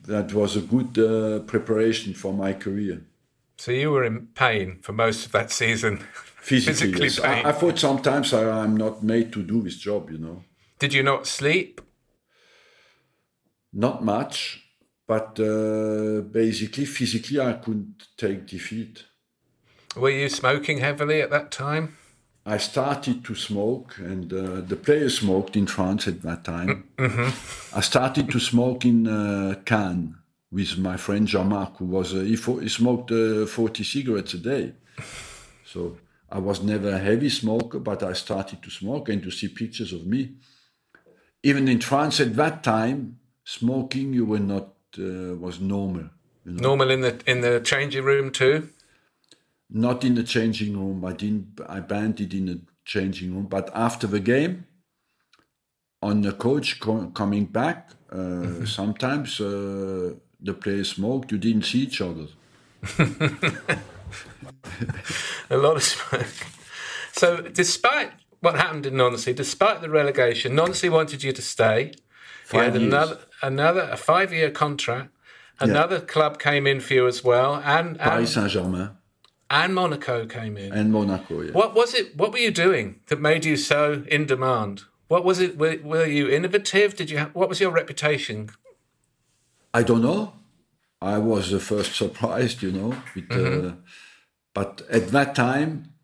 that 0.07 0.33
was 0.33 0.57
a 0.57 0.63
good 0.63 0.99
uh, 0.99 1.41
preparation 1.41 2.15
for 2.15 2.33
my 2.33 2.55
career. 2.55 3.03
So 3.59 3.73
you 3.73 3.91
were 3.91 4.05
in 4.05 4.29
pain 4.29 4.79
for 4.81 4.93
most 4.93 5.27
of 5.27 5.33
that 5.33 5.51
season. 5.51 6.03
Physically, 6.45 6.93
Physically 6.93 7.07
yes. 7.07 7.45
I, 7.45 7.49
I 7.49 7.53
thought 7.53 7.79
sometimes 7.79 8.35
I, 8.35 8.63
I'm 8.63 8.77
not 8.77 9.03
made 9.03 9.33
to 9.33 9.43
do 9.43 9.63
this 9.63 9.79
job, 9.79 10.11
you 10.11 10.19
know. 10.19 10.45
Did 10.79 10.93
you 10.93 11.03
not 11.03 11.27
sleep? 11.27 11.81
Not 13.73 14.05
much, 14.05 14.63
but 15.07 15.41
uh, 15.41 16.21
basically 16.21 16.85
physically 16.85 17.41
I 17.41 17.55
couldn't 17.55 18.09
take 18.19 18.47
defeat. 18.47 19.05
Were 19.97 20.11
you 20.11 20.29
smoking 20.29 20.81
heavily 20.81 21.23
at 21.23 21.31
that 21.31 21.51
time? 21.51 21.97
I 22.45 22.59
started 22.59 23.25
to 23.25 23.35
smoke, 23.35 23.97
and 23.97 24.31
uh, 24.31 24.61
the 24.61 24.77
players 24.77 25.21
smoked 25.21 25.57
in 25.57 25.67
France 25.67 26.07
at 26.07 26.21
that 26.21 26.45
time. 26.45 26.85
I 27.75 27.81
started 27.81 28.31
to 28.31 28.39
smoke 28.39 28.85
in 28.85 29.07
uh, 29.07 29.55
Cannes 29.65 30.15
with 30.53 30.77
my 30.77 30.99
friend 30.99 31.27
Jean-Marc, 31.27 31.79
who 31.79 31.87
was 31.87 32.13
uh, 32.13 32.19
he, 32.19 32.37
fo- 32.37 32.59
he 32.59 32.69
smoked 32.69 33.11
uh, 33.13 33.47
40 33.47 33.83
cigarettes 33.83 34.35
a 34.35 34.39
day. 34.39 34.75
So 35.65 35.97
I 36.35 36.39
was 36.39 36.63
never 36.63 36.91
a 36.91 36.99
heavy 36.99 37.31
smoker, 37.31 37.79
but 37.79 38.03
I 38.03 38.13
started 38.13 38.61
to 38.63 38.71
smoke 38.71 39.09
and 39.09 39.23
to 39.23 39.31
see 39.31 39.49
pictures 39.49 39.93
of 39.93 40.05
me. 40.05 40.21
Even 41.43 41.69
in 41.69 41.81
France 41.81 42.21
at 42.21 42.35
that 42.37 42.65
time, 42.65 43.19
smoking 43.45 44.13
you 44.13 44.25
were 44.27 44.41
not 44.55 44.69
uh, 44.99 45.37
was 45.45 45.61
normal. 45.61 46.07
You 46.45 46.53
know? 46.53 46.63
Normal 46.69 46.91
in 46.91 47.01
the 47.03 47.15
in 47.27 47.41
the 47.41 47.61
changing 47.61 48.05
room 48.05 48.31
too. 48.33 48.69
not 49.71 50.05
in 50.05 50.15
the 50.15 50.25
changing 50.25 50.77
room. 50.77 51.05
I 51.05 51.13
didn't. 51.13 51.61
I 51.69 51.81
banned 51.81 52.21
it 52.21 52.33
in 52.35 52.47
the 52.47 52.61
changing 52.85 53.35
room. 53.35 53.47
But 53.47 53.71
after 53.75 54.07
the 54.07 54.21
game, 54.21 54.67
on 56.03 56.23
the 56.23 56.33
coach 56.33 56.81
co- 56.81 57.11
coming 57.15 57.47
back, 57.47 57.91
uh, 58.13 58.65
sometimes 58.67 59.41
uh, 59.41 60.15
the 60.41 60.55
players 60.55 60.91
smoked. 60.91 61.33
You 61.33 61.39
didn't 61.39 61.65
see 61.65 61.81
each 61.81 62.01
other. 62.01 62.27
A 65.51 65.57
lot 65.57 65.77
of 65.77 65.83
smoke. 65.83 66.27
So, 67.13 67.43
despite 67.43 68.13
what 68.41 68.57
happened 68.57 68.87
in 68.87 68.97
Nancy, 68.97 69.33
despite 69.33 69.81
the 69.81 69.89
relegation, 69.91 70.55
Nancy 70.55 70.89
wanted 70.89 71.23
you 71.23 71.33
to 71.33 71.43
stay. 71.43 71.87
You 71.87 71.93
Five 72.45 72.73
had 72.73 72.75
years. 72.83 72.93
another 72.93 73.19
another 73.43 73.89
a 73.91 73.97
five 73.97 74.33
year 74.33 74.51
contract. 74.51 75.11
Another 75.61 76.01
club 76.01 76.39
came 76.41 76.67
in 76.67 76.81
for 76.81 76.95
you 76.95 77.07
as 77.07 77.23
well, 77.23 77.63
and 77.65 77.97
Paris 77.99 78.35
Saint 78.35 78.51
Germain 78.51 78.91
and 79.49 79.75
Monaco 79.75 80.27
came 80.27 80.57
in. 80.57 80.73
and 80.73 80.91
Monaco. 80.93 81.41
Yeah. 81.43 81.53
What 81.53 81.75
was 81.75 81.95
it? 81.95 82.17
What 82.17 82.33
were 82.33 82.39
you 82.39 82.51
doing 82.51 83.01
that 83.07 83.21
made 83.21 83.45
you 83.45 83.57
so 83.57 84.05
in 84.09 84.27
demand? 84.27 84.83
What 85.07 85.25
was 85.25 85.39
it? 85.39 85.57
Were, 85.57 85.79
were 85.83 86.07
you 86.07 86.29
innovative? 86.29 86.97
Did 86.97 87.09
you? 87.11 87.19
Have, 87.19 87.35
what 87.35 87.49
was 87.49 87.61
your 87.61 87.71
reputation? 87.71 88.51
I 89.73 89.83
don't 89.85 90.03
know. 90.03 90.33
I 91.01 91.19
was 91.19 91.51
the 91.51 91.61
first 91.61 91.95
surprised, 91.95 92.63
you 92.63 92.73
know. 92.73 92.97
It, 93.15 93.31
uh, 93.31 93.73
but 94.55 94.83
at 94.89 95.09
that 95.09 95.35
time, 95.35 95.95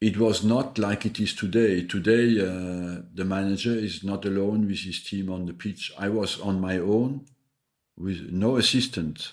it 0.00 0.18
was 0.18 0.42
not 0.42 0.78
like 0.78 1.06
it 1.06 1.20
is 1.20 1.34
today. 1.34 1.82
Today, 1.82 2.40
uh, 2.40 3.02
the 3.14 3.24
manager 3.24 3.74
is 3.74 4.02
not 4.02 4.24
alone 4.24 4.66
with 4.66 4.80
his 4.80 5.02
team 5.02 5.30
on 5.30 5.46
the 5.46 5.52
pitch. 5.52 5.92
I 5.98 6.08
was 6.08 6.40
on 6.40 6.60
my 6.60 6.78
own 6.78 7.26
with 7.96 8.30
no 8.30 8.56
assistant. 8.56 9.32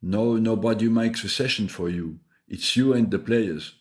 No, 0.00 0.36
nobody 0.36 0.88
makes 0.88 1.24
a 1.24 1.28
session 1.28 1.68
for 1.68 1.88
you. 1.88 2.20
It's 2.46 2.76
you 2.76 2.92
and 2.92 3.10
the 3.10 3.18
players, 3.18 3.74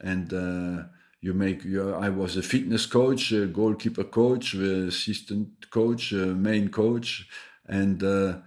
and 0.00 0.32
uh, 0.32 0.84
you 1.20 1.32
make. 1.32 1.64
your, 1.64 1.96
I 1.96 2.08
was 2.08 2.36
a 2.36 2.42
fitness 2.42 2.84
coach, 2.86 3.32
a 3.32 3.46
goalkeeper 3.46 4.04
coach, 4.04 4.52
the 4.52 4.88
assistant 4.88 5.70
coach, 5.70 6.12
main 6.12 6.68
coach, 6.68 7.28
and 7.66 8.02
uh, 8.02 8.38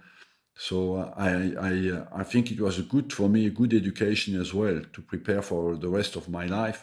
so 0.66 0.76
I 1.16 1.30
I 1.68 1.72
I 2.20 2.24
think 2.30 2.44
it 2.50 2.60
was 2.60 2.78
a 2.78 2.88
good 2.92 3.12
for 3.12 3.28
me 3.28 3.46
a 3.46 3.58
good 3.60 3.72
education 3.72 4.40
as 4.40 4.52
well 4.52 4.78
to 4.94 5.00
prepare 5.12 5.42
for 5.42 5.76
the 5.76 5.88
rest 5.88 6.16
of 6.16 6.28
my 6.28 6.46
life, 6.60 6.80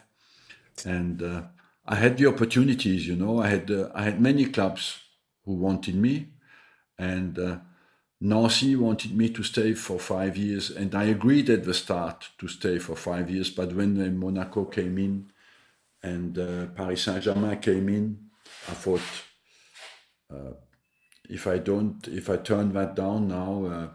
and 0.85 1.21
uh, 1.21 1.41
I 1.85 1.95
had 1.95 2.17
the 2.17 2.27
opportunities. 2.27 3.07
You 3.07 3.15
know, 3.15 3.33
I 3.45 3.47
had 3.55 3.69
uh, 3.69 3.89
I 3.93 4.03
had 4.09 4.19
many 4.29 4.45
clubs 4.45 4.83
who 5.45 5.53
wanted 5.53 5.95
me, 5.95 6.15
and. 6.97 7.37
Uh, 7.39 7.57
Nancy 8.19 8.75
wanted 8.75 9.15
me 9.15 9.29
to 9.29 9.43
stay 9.43 9.75
for 9.75 9.99
five 9.99 10.35
years, 10.37 10.71
and 10.71 10.95
I 10.95 11.03
agreed 11.03 11.51
at 11.51 11.65
the 11.65 11.73
start 11.73 12.29
to 12.39 12.47
stay 12.47 12.79
for 12.79 12.95
five 12.95 13.29
years. 13.29 13.51
But 13.51 13.73
when 13.73 14.17
Monaco 14.17 14.65
came 14.65 14.97
in 14.97 15.31
and 16.01 16.37
uh, 16.37 16.65
Paris 16.75 17.03
Saint 17.03 17.21
Germain 17.21 17.59
came 17.59 17.89
in, 17.89 18.29
I 18.67 18.73
thought, 18.73 19.01
uh, 20.33 20.53
if 21.29 21.47
I 21.47 21.57
don't, 21.57 22.07
if 22.07 22.29
I 22.29 22.37
turn 22.37 22.73
that 22.73 22.95
down 22.95 23.27
now, 23.27 23.65
uh, 23.65 23.87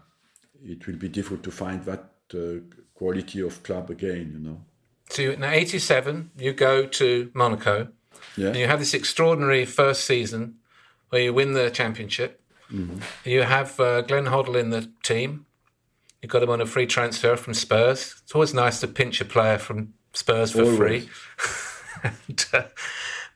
it 0.63 0.85
will 0.87 0.95
be 0.95 1.09
difficult 1.09 1.43
to 1.43 1.51
find 1.51 1.83
that 1.85 2.09
uh, 2.33 2.59
quality 2.93 3.41
of 3.41 3.63
club 3.63 3.89
again. 3.89 4.31
You 4.33 4.39
know. 4.39 4.61
So 5.09 5.23
in 5.23 5.43
'87, 5.43 6.31
you 6.37 6.53
go 6.53 6.85
to 6.85 7.31
Monaco. 7.33 7.89
Yeah. 8.37 8.47
And 8.47 8.57
you 8.57 8.67
have 8.67 8.79
this 8.79 8.93
extraordinary 8.93 9.65
first 9.65 10.05
season 10.05 10.55
where 11.09 11.21
you 11.21 11.33
win 11.33 11.53
the 11.53 11.69
championship. 11.69 12.39
You 13.23 13.43
have 13.43 13.79
uh, 13.79 14.01
Glenn 14.01 14.25
Hoddle 14.25 14.59
in 14.59 14.71
the 14.71 14.89
team. 15.03 15.45
You 16.23 16.29
got 16.29 16.41
him 16.41 16.49
on 16.49 16.59
a 16.59 16.65
free 16.65 16.87
transfer 16.87 17.35
from 17.35 17.53
Spurs. 17.53 18.15
It's 18.23 18.33
always 18.33 18.51
nice 18.53 18.79
to 18.79 18.87
pinch 18.87 19.21
a 19.21 19.25
player 19.25 19.59
from 19.59 19.93
Spurs 20.13 20.53
for 20.53 20.63
Always. 20.63 20.77
free. 20.77 21.09
and 22.03 22.45
uh, 22.51 22.63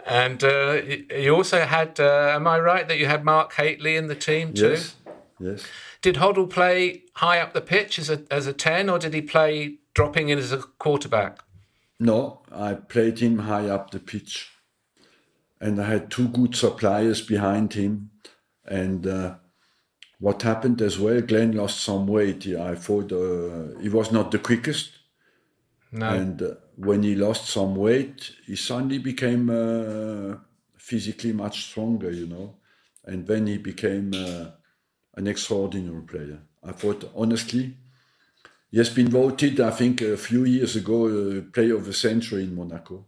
and 0.08 0.44
uh, 0.44 0.82
you- 1.12 1.36
also 1.36 1.62
had, 1.66 2.00
uh, 2.00 2.32
am 2.36 2.48
I 2.48 2.60
right, 2.60 2.88
that 2.88 2.98
you 2.98 3.06
had 3.06 3.24
Mark 3.26 3.54
Hateley 3.54 3.96
in 3.96 4.08
the 4.08 4.16
team 4.16 4.54
too? 4.54 4.70
Yes. 4.72 4.96
Yes. 5.40 5.64
Did 6.02 6.16
Hoddle 6.16 6.50
play 6.50 7.04
high 7.16 7.40
up 7.40 7.54
the 7.54 7.62
pitch 7.62 8.00
as 8.00 8.10
a, 8.10 8.24
as 8.32 8.48
a 8.48 8.54
10 8.54 8.90
or 8.90 8.98
did 9.00 9.14
he 9.14 9.22
play 9.22 9.78
dropping 9.94 10.30
in 10.30 10.40
as 10.40 10.52
a 10.52 10.58
quarterback? 10.58 11.40
No, 12.00 12.42
I 12.52 12.74
played 12.76 13.20
him 13.20 13.40
high 13.40 13.68
up 13.70 13.90
the 13.92 14.00
pitch, 14.00 14.52
and 15.60 15.82
I 15.82 15.86
had 15.88 16.12
two 16.12 16.28
good 16.28 16.56
suppliers 16.56 17.22
behind 17.22 17.74
him. 17.74 18.12
And 18.66 19.08
uh, 19.08 19.36
what 20.20 20.44
happened 20.44 20.80
as 20.82 21.00
well? 21.00 21.22
Glenn 21.22 21.54
lost 21.54 21.80
some 21.80 22.06
weight. 22.06 22.46
I 22.48 22.76
thought 22.76 23.12
uh, 23.12 23.80
he 23.82 23.90
was 23.90 24.12
not 24.12 24.30
the 24.30 24.38
quickest, 24.40 24.92
No. 25.92 26.08
and 26.10 26.40
uh, 26.42 26.54
when 26.78 27.02
he 27.04 27.16
lost 27.16 27.50
some 27.50 27.76
weight, 27.76 28.32
he 28.46 28.56
suddenly 28.56 29.00
became 29.00 29.50
uh, 29.50 30.36
physically 30.78 31.34
much 31.34 31.66
stronger, 31.66 32.12
you 32.12 32.28
know. 32.28 32.56
And 33.04 33.26
then 33.26 33.48
he 33.48 33.58
became 33.58 34.12
uh, 34.14 34.52
an 35.16 35.28
extraordinary 35.28 36.04
player. 36.04 36.40
I 36.64 36.72
thought, 36.74 37.12
honestly, 37.16 37.76
he 38.70 38.78
has 38.78 38.90
been 38.90 39.10
voted, 39.10 39.60
I 39.60 39.72
think, 39.72 40.02
a 40.02 40.18
few 40.18 40.44
years 40.44 40.76
ago, 40.76 41.08
uh, 41.08 41.42
player 41.52 41.76
of 41.76 41.86
the 41.86 41.94
century 41.94 42.44
in 42.44 42.56
Monaco, 42.56 43.06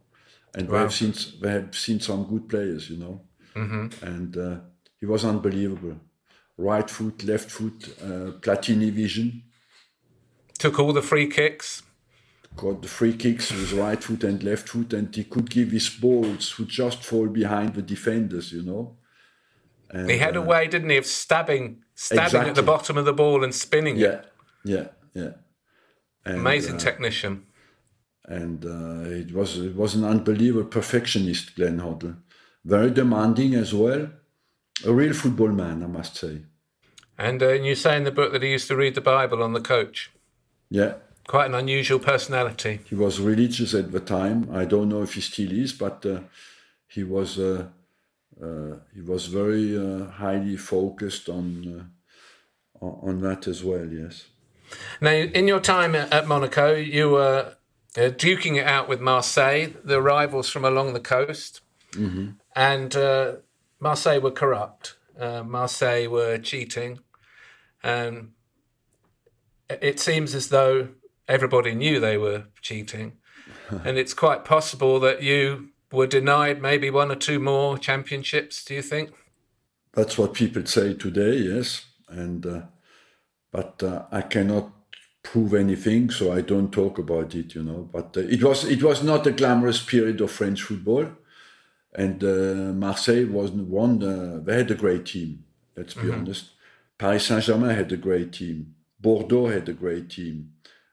and 0.55 0.67
wow. 0.67 0.73
we 0.73 0.79
have 0.79 0.93
seen 0.93 1.13
we 1.41 1.47
have 1.49 1.75
seen 1.75 1.99
some 1.99 2.23
good 2.23 2.47
players, 2.49 2.89
you 2.89 2.97
know, 2.97 3.21
mm-hmm. 3.55 4.05
and 4.05 4.37
uh, 4.37 4.55
he 4.99 5.05
was 5.05 5.25
unbelievable. 5.25 5.97
Right 6.57 6.89
foot, 6.89 7.23
left 7.23 7.51
foot, 7.51 7.95
uh, 8.01 8.31
Platini 8.41 8.91
vision. 8.91 9.43
Took 10.57 10.79
all 10.79 10.91
the 10.91 11.01
free 11.01 11.27
kicks. 11.27 11.83
Got 12.55 12.81
the 12.81 12.87
free 12.87 13.13
kicks 13.13 13.51
with 13.51 13.73
right 13.73 14.03
foot 14.03 14.23
and 14.23 14.43
left 14.43 14.69
foot, 14.69 14.93
and 14.93 15.15
he 15.15 15.23
could 15.23 15.49
give 15.49 15.71
his 15.71 15.89
balls 15.89 16.51
who 16.51 16.65
just 16.65 17.03
fall 17.03 17.27
behind 17.27 17.73
the 17.73 17.81
defenders, 17.81 18.51
you 18.51 18.63
know. 18.63 18.97
And, 19.91 20.09
he 20.09 20.17
had 20.17 20.35
a 20.35 20.41
uh, 20.41 20.45
way, 20.45 20.67
didn't 20.67 20.89
he, 20.89 20.97
of 20.97 21.05
stabbing, 21.05 21.83
stabbing 21.95 22.25
exactly. 22.25 22.49
at 22.49 22.55
the 22.55 22.63
bottom 22.63 22.97
of 22.97 23.05
the 23.05 23.13
ball 23.13 23.43
and 23.43 23.55
spinning 23.55 23.97
yeah, 23.97 24.07
it. 24.07 24.31
Yeah, 24.65 24.87
yeah, 25.13 25.31
and, 26.25 26.39
Amazing 26.39 26.75
uh, 26.75 26.79
technician. 26.79 27.45
And 28.25 28.65
uh, 28.65 29.09
it 29.09 29.33
was 29.33 29.57
it 29.57 29.75
was 29.75 29.95
an 29.95 30.03
unbelievable 30.03 30.69
perfectionist, 30.69 31.55
Glenn 31.55 31.79
Hoddle. 31.79 32.17
Very 32.63 32.91
demanding 32.91 33.55
as 33.55 33.73
well. 33.73 34.09
A 34.85 34.93
real 34.93 35.13
football 35.13 35.49
man, 35.49 35.81
I 35.81 35.87
must 35.87 36.15
say. 36.15 36.41
And, 37.17 37.43
uh, 37.43 37.49
you 37.49 37.75
say 37.75 37.97
in 37.97 38.05
the 38.05 38.11
book 38.11 38.31
that 38.31 38.43
he 38.43 38.51
used 38.51 38.69
to 38.69 38.77
read 38.77 38.95
the 38.95 39.01
Bible 39.01 39.43
on 39.43 39.51
the 39.51 39.59
coach. 39.59 40.09
Yeah. 40.69 40.93
Quite 41.29 41.45
an 41.45 41.53
unusual 41.53 41.99
personality. 41.99 42.79
He 42.85 42.95
was 42.95 43.19
religious 43.19 43.75
at 43.75 43.91
the 43.91 43.99
time. 43.99 44.49
I 44.51 44.65
don't 44.65 44.89
know 44.89 45.03
if 45.03 45.13
he 45.13 45.21
still 45.21 45.51
is, 45.51 45.71
but 45.73 46.03
uh, 46.03 46.21
he 46.87 47.03
was 47.03 47.37
uh, 47.37 47.67
uh, 48.41 48.77
he 48.95 49.01
was 49.01 49.27
very 49.27 49.77
uh, 49.77 50.05
highly 50.07 50.57
focused 50.57 51.29
on 51.29 51.91
uh, 52.81 52.85
on 52.87 53.21
that 53.21 53.47
as 53.47 53.63
well. 53.63 53.85
Yes. 53.85 54.25
Now, 55.01 55.11
in 55.11 55.47
your 55.47 55.59
time 55.59 55.93
at 55.93 56.27
Monaco, 56.27 56.73
you 56.73 57.11
were 57.11 57.53
duking 57.93 58.55
it 58.55 58.65
out 58.65 58.89
with 58.89 58.99
Marseille, 58.99 59.67
the 59.83 60.01
rivals 60.01 60.49
from 60.49 60.65
along 60.65 60.93
the 60.93 60.99
coast, 60.99 61.61
mm-hmm. 61.91 62.29
and 62.55 62.95
Marseille 63.79 64.19
were 64.19 64.31
corrupt. 64.31 64.95
Marseille 65.45 66.07
were 66.07 66.39
cheating, 66.39 67.01
and 67.83 68.31
it 69.69 69.99
seems 69.99 70.33
as 70.33 70.49
though 70.49 70.87
everybody 71.29 71.73
knew 71.73 71.99
they 71.99 72.17
were 72.17 72.45
cheating. 72.61 73.13
and 73.85 73.97
it's 73.97 74.13
quite 74.13 74.43
possible 74.43 74.99
that 74.99 75.23
you 75.23 75.69
were 75.91 76.07
denied 76.07 76.61
maybe 76.61 76.89
one 76.89 77.11
or 77.11 77.15
two 77.15 77.39
more 77.39 77.77
championships. 77.77 78.63
Do 78.65 78.73
you 78.73 78.81
think? 78.81 79.11
That's 79.93 80.17
what 80.17 80.33
people 80.33 80.65
say 80.65 80.93
today. 80.93 81.37
Yes, 81.37 81.85
and 82.07 82.45
uh, 82.45 82.61
but 83.51 83.81
uh, 83.81 84.05
I 84.11 84.21
cannot 84.21 84.71
prove 85.23 85.53
anything, 85.53 86.09
so 86.09 86.31
I 86.31 86.41
don't 86.41 86.71
talk 86.71 86.99
about 86.99 87.33
it. 87.35 87.55
You 87.55 87.63
know, 87.63 87.89
but 87.91 88.15
uh, 88.17 88.21
it 88.21 88.43
was 88.43 88.65
it 88.65 88.83
was 88.83 89.03
not 89.03 89.27
a 89.27 89.31
glamorous 89.31 89.81
period 89.83 90.21
of 90.21 90.31
French 90.31 90.61
football, 90.61 91.07
and 91.93 92.23
uh, 92.23 92.73
Marseille 92.73 93.25
wasn't 93.25 93.67
one. 93.67 94.03
Uh, 94.03 94.39
they 94.43 94.57
had 94.57 94.71
a 94.71 94.75
great 94.75 95.05
team. 95.05 95.43
Let's 95.75 95.93
be 95.93 96.01
mm-hmm. 96.01 96.21
honest. 96.21 96.51
Paris 96.97 97.25
Saint 97.25 97.43
Germain 97.43 97.75
had 97.75 97.91
a 97.91 97.97
great 97.97 98.33
team. 98.33 98.75
Bordeaux 98.99 99.47
had 99.47 99.69
a 99.69 99.73
great 99.73 100.09
team, 100.09 100.51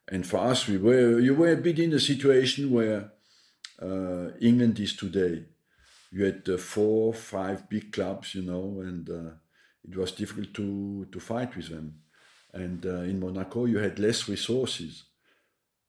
and 0.08 0.26
for 0.26 0.38
us, 0.38 0.68
we 0.68 0.78
were 0.78 1.18
you 1.18 1.34
were 1.34 1.52
a 1.52 1.56
bit 1.56 1.78
in 1.78 1.92
a 1.92 2.00
situation 2.00 2.70
where 2.70 3.12
uh, 3.80 4.30
England 4.40 4.78
is 4.80 4.94
today. 4.94 5.44
You 6.10 6.24
had 6.24 6.48
uh, 6.48 6.56
four, 6.56 7.12
five 7.12 7.68
big 7.68 7.92
clubs, 7.92 8.34
you 8.34 8.42
know, 8.42 8.80
and 8.80 9.08
uh, 9.10 9.30
it 9.84 9.96
was 9.96 10.12
difficult 10.12 10.54
to, 10.54 11.06
to 11.10 11.20
fight 11.20 11.56
with 11.56 11.68
them. 11.68 12.00
And 12.52 12.82
in 12.84 13.20
Monaco, 13.20 13.66
you 13.66 13.78
had 13.78 13.98
less 13.98 14.28
resources, 14.28 15.04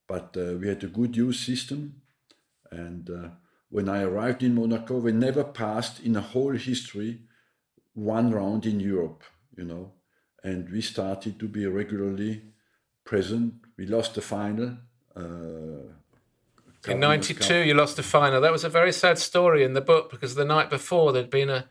but 0.06 0.36
we 0.36 0.67
had 0.67 0.84
a 0.84 0.88
good 0.88 1.15
youth 1.15 1.38
system. 1.38 2.01
And 2.69 3.10
when 3.69 3.88
I 3.88 4.03
arrived 4.03 4.43
in 4.43 4.56
Monaco, 4.56 4.97
we 4.97 5.13
never 5.13 5.45
passed 5.45 6.01
in 6.01 6.17
a 6.17 6.21
whole 6.21 6.58
history 6.58 7.21
one 7.93 8.32
round 8.32 8.65
in 8.65 8.82
Europe, 8.82 9.23
you 9.56 9.63
know, 9.63 9.93
and 10.43 10.69
we 10.69 10.82
started 10.82 11.39
to 11.39 11.47
be 11.47 11.65
regularly 11.65 12.43
present. 13.07 13.53
We 13.77 13.85
lost 13.87 14.13
the 14.13 14.21
final 14.21 14.77
uh, 15.15 15.93
in 16.87 16.99
'92, 16.99 17.63
you 17.63 17.73
lost 17.73 17.97
the 17.97 18.03
final. 18.03 18.39
That 18.41 18.51
was 18.51 18.63
a 18.63 18.69
very 18.69 18.93
sad 18.93 19.17
story 19.17 19.63
in 19.63 19.73
the 19.73 19.81
book 19.81 20.09
because 20.11 20.35
the 20.35 20.45
night 20.45 20.69
before 20.69 21.11
there'd 21.11 21.29
been 21.29 21.49
a 21.49 21.65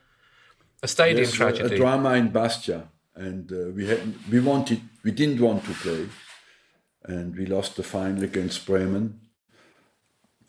a 0.82 0.88
stadium 0.88 1.24
yes, 1.24 1.32
tragedy, 1.32 1.74
a, 1.74 1.74
a, 1.74 1.76
drama 1.76 2.12
in 2.14 2.28
Bastia, 2.28 2.88
and 3.14 3.50
uh, 3.50 3.70
we 3.74 3.86
had 3.86 4.00
we 4.30 4.40
wanted 4.40 4.80
we 5.04 5.10
didn't 5.10 5.40
want 5.40 5.64
to 5.64 5.72
play, 5.72 6.06
and 7.04 7.36
we 7.36 7.46
lost 7.46 7.76
the 7.76 7.82
final 7.82 8.24
against 8.24 8.66
Bremen, 8.66 9.20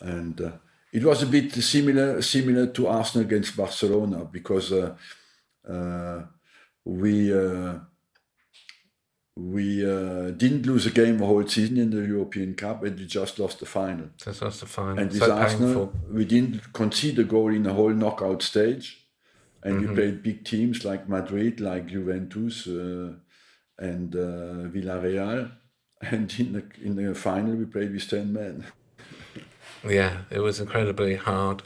and 0.01 0.41
uh, 0.41 0.51
it 0.91 1.03
was 1.03 1.23
a 1.23 1.27
bit 1.27 1.53
similar 1.53 2.21
similar 2.21 2.67
to 2.67 2.87
Arsenal 2.87 3.25
against 3.25 3.55
Barcelona 3.55 4.25
because 4.25 4.71
uh, 4.73 4.95
uh 5.69 6.23
we 6.83 7.33
uh, 7.33 7.79
we 9.37 9.85
uh, 9.85 10.31
didn't 10.31 10.65
lose 10.65 10.87
a 10.87 10.91
game 10.91 11.19
the 11.19 11.25
whole 11.25 11.47
season 11.47 11.77
in 11.77 11.91
the 11.91 12.01
European 12.01 12.55
Cup, 12.55 12.83
and 12.83 12.97
we 12.97 13.05
just 13.05 13.37
lost 13.37 13.59
the 13.59 13.65
final. 13.67 14.09
Just 14.17 14.41
lost 14.41 14.61
the 14.61 14.65
final. 14.65 14.97
And 14.97 15.11
with 15.11 15.19
so 15.19 15.31
Arsenal, 15.31 15.87
painful. 15.87 15.93
we 16.11 16.25
didn't 16.25 16.73
concede 16.73 17.19
a 17.19 17.23
goal 17.23 17.53
in 17.53 17.63
the 17.63 17.73
whole 17.73 17.91
knockout 17.91 18.41
stage, 18.41 19.05
and 19.63 19.75
mm-hmm. 19.75 19.89
we 19.89 19.95
played 19.95 20.23
big 20.23 20.43
teams 20.43 20.83
like 20.83 21.07
Madrid, 21.07 21.59
like 21.59 21.85
Juventus, 21.85 22.67
uh, 22.67 23.13
and 23.77 24.15
uh, 24.15 24.69
Villarreal, 24.73 25.51
and 26.01 26.33
in 26.39 26.53
the 26.53 26.63
in 26.81 26.95
the 26.95 27.13
final 27.13 27.55
we 27.55 27.65
played 27.65 27.93
with 27.93 28.09
ten 28.09 28.33
men. 28.33 28.65
yeah, 29.87 30.21
it 30.31 30.39
was 30.39 30.59
incredibly 30.59 31.15
hard. 31.15 31.61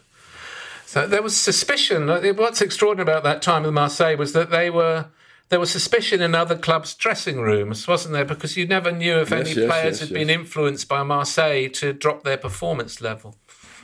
So 0.85 1.07
there 1.07 1.21
was 1.21 1.37
suspicion. 1.37 2.07
What's 2.35 2.61
extraordinary 2.61 3.09
about 3.09 3.23
that 3.23 3.41
time 3.41 3.63
with 3.63 3.73
Marseille 3.73 4.17
was 4.17 4.33
that 4.33 4.49
they 4.49 4.69
were 4.69 5.05
there 5.51 5.59
was 5.59 5.69
suspicion 5.69 6.21
in 6.21 6.33
other 6.33 6.57
clubs' 6.57 6.95
dressing 6.95 7.41
rooms, 7.41 7.85
wasn't 7.85 8.13
there? 8.13 8.23
Because 8.23 8.55
you 8.55 8.65
never 8.65 8.89
knew 8.89 9.17
if 9.17 9.31
yes, 9.31 9.39
any 9.41 9.49
yes, 9.59 9.67
players 9.67 9.99
yes, 9.99 9.99
had 9.99 10.13
been 10.13 10.29
influenced 10.29 10.87
by 10.87 11.03
Marseille 11.03 11.67
to 11.73 11.91
drop 11.91 12.23
their 12.23 12.37
performance 12.37 13.01
level. 13.01 13.35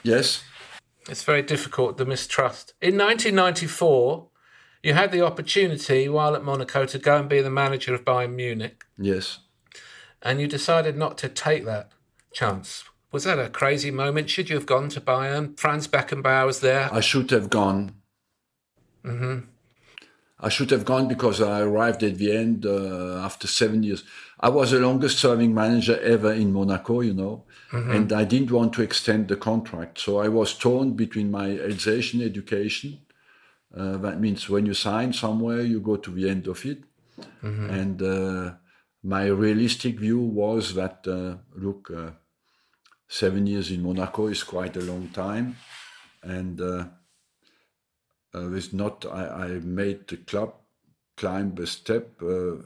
Yes. 0.01 0.45
It's 1.09 1.25
very 1.25 1.41
difficult, 1.41 1.97
the 1.97 2.05
mistrust. 2.05 2.73
In 2.81 2.97
1994, 2.97 4.29
you 4.81 4.93
had 4.93 5.11
the 5.11 5.21
opportunity 5.21 6.07
while 6.07 6.37
at 6.37 6.43
Monaco 6.45 6.85
to 6.85 6.97
go 6.97 7.17
and 7.17 7.27
be 7.27 7.41
the 7.41 7.49
manager 7.49 7.93
of 7.93 8.05
Bayern 8.05 8.33
Munich. 8.33 8.85
Yes. 8.97 9.39
And 10.21 10.39
you 10.39 10.47
decided 10.47 10.95
not 10.95 11.17
to 11.17 11.27
take 11.27 11.65
that 11.65 11.91
chance. 12.31 12.85
Was 13.11 13.25
that 13.25 13.39
a 13.39 13.49
crazy 13.49 13.91
moment? 13.91 14.29
Should 14.29 14.49
you 14.49 14.55
have 14.55 14.65
gone 14.65 14.87
to 14.89 15.01
Bayern? 15.01 15.59
Franz 15.59 15.85
Beckenbauer 15.89 16.45
was 16.45 16.61
there. 16.61 16.89
I 16.93 17.01
should 17.01 17.29
have 17.31 17.49
gone. 17.49 17.91
Mm-hmm. 19.03 19.39
I 20.39 20.49
should 20.49 20.69
have 20.69 20.85
gone 20.85 21.07
because 21.07 21.41
I 21.41 21.61
arrived 21.61 22.03
at 22.03 22.17
the 22.17 22.31
end 22.31 22.65
uh, 22.65 23.21
after 23.23 23.47
seven 23.47 23.81
years. 23.81 24.03
I 24.39 24.49
was 24.49 24.69
the 24.69 24.79
longest 24.79 25.17
serving 25.17 25.53
manager 25.53 25.99
ever 25.99 26.31
in 26.31 26.53
Monaco, 26.53 27.01
you 27.01 27.13
know, 27.13 27.45
mm-hmm. 27.71 27.91
and 27.91 28.13
I 28.13 28.23
didn't 28.23 28.51
want 28.51 28.73
to 28.73 28.83
extend 28.83 29.29
the 29.29 29.35
contract. 29.35 29.99
So 29.99 30.19
I 30.19 30.27
was 30.27 30.53
torn 30.53 30.93
between 30.93 31.31
my 31.31 31.57
Alsatian 31.59 32.21
education. 32.21 32.99
Uh, 33.75 33.97
that 33.97 34.19
means 34.19 34.47
when 34.47 34.67
you 34.67 34.75
sign 34.75 35.11
somewhere, 35.11 35.61
you 35.61 35.79
go 35.79 35.95
to 35.97 36.11
the 36.11 36.29
end 36.29 36.47
of 36.47 36.63
it. 36.65 36.83
Mm-hmm. 37.43 37.69
And 37.71 38.01
uh, 38.01 38.53
my 39.03 39.25
realistic 39.25 39.99
view 39.99 40.19
was 40.19 40.75
that, 40.75 41.07
uh, 41.07 41.37
look, 41.55 41.89
uh, 41.89 42.11
seven 43.07 43.47
years 43.47 43.71
in 43.71 43.81
Monaco 43.81 44.27
is 44.27 44.43
quite 44.43 44.77
a 44.77 44.81
long 44.81 45.07
time. 45.09 45.57
And 46.21 46.61
uh, 46.61 46.85
with 48.33 48.73
not 48.73 49.05
I, 49.05 49.27
I, 49.27 49.47
made 49.63 50.07
the 50.07 50.17
club 50.17 50.53
climb 51.15 51.55
a 51.57 51.67
step 51.67 52.21
uh, 52.21 52.57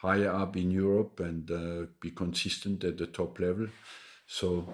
higher 0.00 0.30
up 0.30 0.56
in 0.56 0.70
Europe 0.70 1.20
and 1.20 1.50
uh, 1.50 1.86
be 2.00 2.10
consistent 2.10 2.84
at 2.84 2.98
the 2.98 3.06
top 3.06 3.40
level. 3.40 3.68
So 4.26 4.68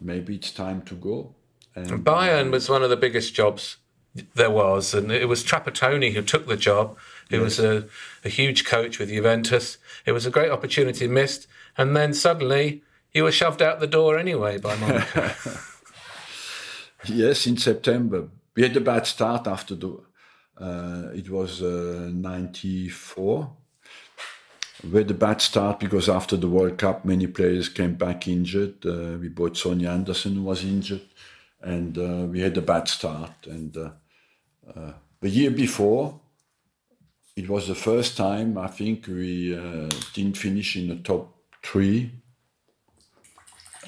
maybe 0.00 0.34
it's 0.36 0.50
time 0.50 0.82
to 0.82 0.94
go. 0.94 1.34
And 1.74 2.04
Bayern 2.04 2.50
was 2.50 2.68
one 2.68 2.82
of 2.82 2.90
the 2.90 2.96
biggest 2.96 3.34
jobs 3.34 3.78
there 4.34 4.50
was, 4.50 4.92
and 4.92 5.10
it 5.10 5.26
was 5.26 5.42
Trapattoni 5.42 6.12
who 6.12 6.20
took 6.20 6.46
the 6.46 6.56
job. 6.56 6.98
He 7.30 7.36
yes. 7.36 7.44
was 7.44 7.58
a, 7.60 7.88
a 8.24 8.28
huge 8.28 8.66
coach 8.66 8.98
with 8.98 9.08
Juventus. 9.08 9.78
It 10.04 10.12
was 10.12 10.26
a 10.26 10.30
great 10.30 10.50
opportunity 10.50 11.06
missed, 11.06 11.46
and 11.78 11.96
then 11.96 12.12
suddenly 12.12 12.82
you 13.14 13.24
were 13.24 13.32
shoved 13.32 13.62
out 13.62 13.80
the 13.80 13.86
door 13.86 14.18
anyway 14.18 14.58
by 14.58 14.76
Monaco. 14.76 15.30
yes, 17.06 17.46
in 17.46 17.56
September 17.56 18.28
we 18.54 18.62
had 18.62 18.76
a 18.76 18.80
bad 18.80 19.06
start 19.06 19.46
after 19.46 19.74
the. 19.74 20.00
Uh, 20.58 21.08
it 21.14 21.30
was 21.30 21.62
uh, 21.62 22.10
94. 22.12 23.50
We 24.84 24.98
had 24.98 25.10
a 25.10 25.14
bad 25.14 25.40
start 25.40 25.80
because 25.80 26.08
after 26.08 26.36
the 26.36 26.48
World 26.48 26.76
Cup, 26.76 27.04
many 27.04 27.26
players 27.26 27.68
came 27.68 27.94
back 27.94 28.28
injured. 28.28 28.84
Uh, 28.84 29.16
we 29.18 29.28
bought 29.28 29.56
Sonny 29.56 29.86
Anderson, 29.86 30.36
who 30.36 30.42
was 30.42 30.64
injured, 30.64 31.02
and 31.62 31.96
uh, 31.96 32.26
we 32.26 32.40
had 32.40 32.56
a 32.56 32.62
bad 32.62 32.88
start. 32.88 33.46
And 33.46 33.76
uh, 33.76 33.90
uh, 34.74 34.92
the 35.20 35.28
year 35.28 35.50
before, 35.50 36.20
it 37.36 37.48
was 37.48 37.68
the 37.68 37.74
first 37.74 38.16
time 38.16 38.58
I 38.58 38.66
think 38.66 39.06
we 39.06 39.50
didn't 40.12 40.36
finish 40.36 40.76
in 40.76 40.88
the 40.88 40.96
top 40.96 41.34
three. 41.62 42.10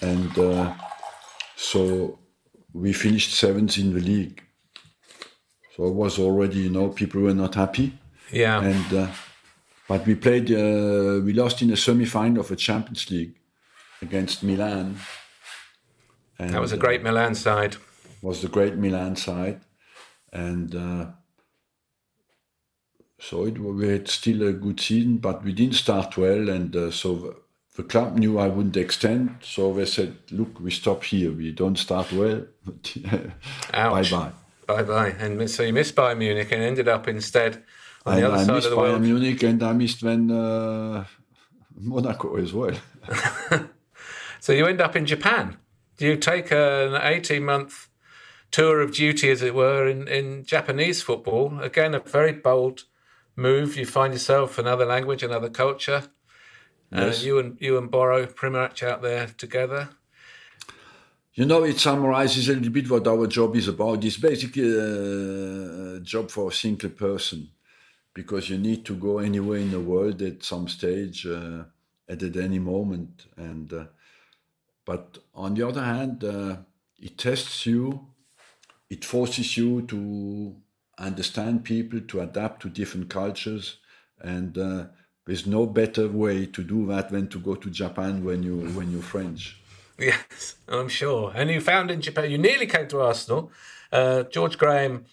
and 0.01 0.75
so 1.57 2.19
we 2.73 2.93
finished 2.93 3.35
seventh 3.35 3.79
in 3.79 3.95
the 3.95 4.01
league. 4.01 4.44
So 5.77 5.87
it 5.87 5.95
was 5.95 6.19
already, 6.19 6.61
you 6.61 6.71
know, 6.71 6.89
people 6.89 7.23
were 7.23 7.35
not 7.35 7.55
happy. 7.55 7.93
Yeah. 8.31 8.63
And 8.63 8.93
uh, 8.93 9.09
but 9.89 10.07
we 10.07 10.15
played, 10.15 10.51
uh, 10.51 11.21
we 11.25 11.33
lost 11.33 11.61
in 11.63 11.69
the 11.69 11.77
semi-final 11.77 12.41
of 12.41 12.51
a 12.51 12.57
Champions 12.57 13.11
League 13.11 13.35
against 14.01 14.43
Milan. 14.43 14.97
And, 16.39 16.51
that 16.51 16.61
was 16.61 16.73
a 16.73 16.77
great 16.77 17.03
Milan 17.03 17.35
side. 17.35 17.77
Was 18.23 18.41
the 18.41 18.49
great 18.49 18.77
Milan 18.77 19.17
side, 19.17 19.61
and 20.33 20.75
uh, 20.75 21.07
so 23.21 23.45
it, 23.45 23.59
we 23.59 23.89
had 23.89 24.09
still 24.09 24.49
a 24.49 24.53
good 24.53 24.81
season, 24.81 25.19
but 25.19 25.45
we 25.45 25.53
didn't 25.53 25.75
start 25.75 26.17
well, 26.17 26.49
and 26.49 26.75
uh, 26.75 26.91
so 26.91 27.37
the 27.77 27.83
club 27.83 28.17
knew 28.17 28.39
I 28.39 28.49
wouldn't 28.49 28.79
extend, 28.79 29.37
so 29.43 29.75
they 29.75 29.85
said, 29.85 30.17
"Look, 30.31 30.59
we 30.59 30.71
stop 30.71 31.05
here. 31.05 31.33
We 31.33 31.53
don't 31.53 31.79
start 31.79 32.11
well. 32.13 32.47
bye 33.73 34.03
bye." 34.11 34.33
Bye 34.67 34.83
bye. 34.83 35.09
And 35.19 35.51
so 35.51 35.63
you 35.63 35.73
missed 35.73 35.95
Bayern 35.95 36.19
Munich 36.19 36.51
and 36.53 36.63
ended 36.63 36.89
up 36.89 37.09
instead 37.09 37.65
on 38.07 38.17
the 38.17 38.27
other 38.27 38.37
I 38.37 38.45
side 38.45 38.55
missed 38.55 38.67
of 38.67 38.71
the 38.73 38.77
Bayern 38.77 38.81
world. 38.81 39.03
Munich, 39.03 39.43
and 39.43 39.63
I 39.63 39.73
missed 39.73 40.03
when 40.03 40.31
uh, 40.31 41.05
Monaco 41.77 42.37
as 42.37 42.53
well. 42.53 42.77
so 44.41 44.53
you 44.53 44.67
end 44.67 44.81
up 44.81 44.97
in 44.97 45.07
Japan. 45.07 45.57
You 45.99 46.17
take 46.17 46.51
an 46.51 46.95
eighteen-month 46.95 47.89
tour 48.51 48.81
of 48.81 48.93
duty, 48.93 49.31
as 49.31 49.43
it 49.43 49.55
were, 49.55 49.87
in, 49.89 50.09
in 50.09 50.45
Japanese 50.45 51.03
football. 51.03 51.61
Again, 51.61 51.95
a 51.95 52.01
very 52.01 52.33
bold 52.33 52.85
move. 53.37 53.77
You 53.77 53.87
find 53.87 54.13
yourself 54.13 54.59
another 54.59 54.87
language, 54.87 55.23
another 55.23 55.51
culture. 55.51 56.05
Yes. 56.91 57.23
Uh, 57.23 57.27
you 57.27 57.39
and 57.39 57.57
you 57.61 57.79
and 57.79 57.91
Boro 57.91 58.27
Primorac 58.27 58.83
out 58.83 59.03
there 59.03 59.27
together. 59.27 59.91
You 61.37 61.47
know, 61.47 61.65
it 61.65 61.81
summarizes 61.81 62.49
a 62.49 62.53
little 62.53 62.71
bit 62.71 62.89
what 62.89 63.09
our 63.09 63.27
job 63.27 63.57
is 63.57 63.67
about. 63.67 64.05
It's 64.05 64.19
basically 64.19 64.71
a 64.71 65.99
job 65.99 66.31
for 66.31 66.51
a 66.51 66.55
single 66.55 66.91
person 66.91 67.51
because 68.15 68.49
you 68.49 68.57
need 68.57 68.85
to 68.85 68.95
go 68.95 69.19
anywhere 69.19 69.59
in 69.59 69.73
the 69.73 69.81
world 69.81 70.23
at 70.23 70.45
some 70.45 70.69
stage, 70.69 71.27
uh, 71.27 71.65
at, 72.09 72.23
at 72.23 72.37
any 72.37 72.61
moment. 72.61 73.27
And 73.37 73.73
uh, 73.73 73.87
but 74.85 75.19
on 75.35 75.55
the 75.55 75.67
other 75.67 75.83
hand, 75.83 76.23
uh, 76.23 76.59
it 77.03 77.19
tests 77.19 77.67
you, 77.67 78.07
it 78.89 79.05
forces 79.05 79.57
you 79.57 79.83
to 79.89 80.55
understand 80.99 81.65
people, 81.65 82.01
to 82.01 82.21
adapt 82.21 82.63
to 82.63 82.69
different 82.69 83.11
cultures, 83.11 83.79
and 84.21 84.57
uh, 84.57 84.85
there's 85.27 85.49
no 85.49 85.67
better 85.67 86.07
way 86.07 86.47
to 86.47 86.63
do 86.63 86.87
that 86.87 87.09
than 87.11 87.27
to 87.27 87.41
go 87.41 87.57
to 87.57 87.71
Japan 87.71 88.23
when 88.23 88.45
you 88.45 88.59
when 88.77 88.93
you're 88.93 89.03
French. 89.03 89.59
Yes, 89.99 90.57
I'm 90.69 90.89
sure. 90.89 91.33
And 91.35 91.51
you 91.51 91.61
found 91.61 91.91
in 91.91 92.01
Japan, 92.01 92.31
you 92.31 92.39
nearly 92.39 92.67
came 92.67 92.89
to 92.89 93.01
Arsenal. 93.01 93.53
Uh, 93.93 94.25
George 94.25 94.59
Graham 94.59 95.05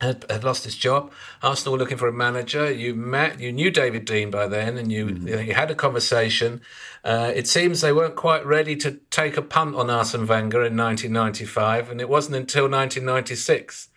had, 0.00 0.24
had, 0.30 0.44
lost 0.44 0.64
his 0.64 0.76
job. 0.76 1.10
Arsenal 1.42 1.72
were 1.72 1.78
looking 1.78 1.96
for 1.96 2.06
a 2.06 2.12
manager. 2.12 2.70
You 2.70 2.94
met, 2.94 3.40
you 3.40 3.52
knew 3.52 3.70
David 3.70 4.06
Dein 4.06 4.30
by 4.30 4.46
then, 4.46 4.78
and 4.78 4.92
you 4.92 5.06
mm-hmm. 5.06 5.28
you, 5.28 5.36
know, 5.36 5.42
you, 5.42 5.54
had 5.54 5.70
a 5.70 5.74
conversation. 5.74 6.60
Uh, 7.04 7.32
it 7.34 7.48
seems 7.48 7.80
they 7.80 7.92
weren't 7.92 8.16
quite 8.16 8.46
ready 8.46 8.76
to 8.76 9.00
take 9.10 9.36
a 9.36 9.42
punt 9.42 9.74
on 9.74 9.90
Arsene 9.90 10.26
Wenger 10.26 10.58
in 10.58 10.76
1995, 10.76 11.90
and 11.90 12.00
it 12.00 12.08
wasn't 12.08 12.36
until 12.36 12.64
1996 12.64 13.88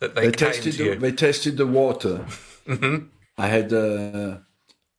that 0.00 0.14
they, 0.14 0.26
they 0.26 0.32
tested 0.32 0.74
the, 0.74 0.94
They 0.96 1.12
tested 1.12 1.56
the 1.56 1.66
water. 1.66 2.26
mm-hmm. 2.66 3.06
I 3.38 3.46
had. 3.46 3.72
Uh, 3.72 4.38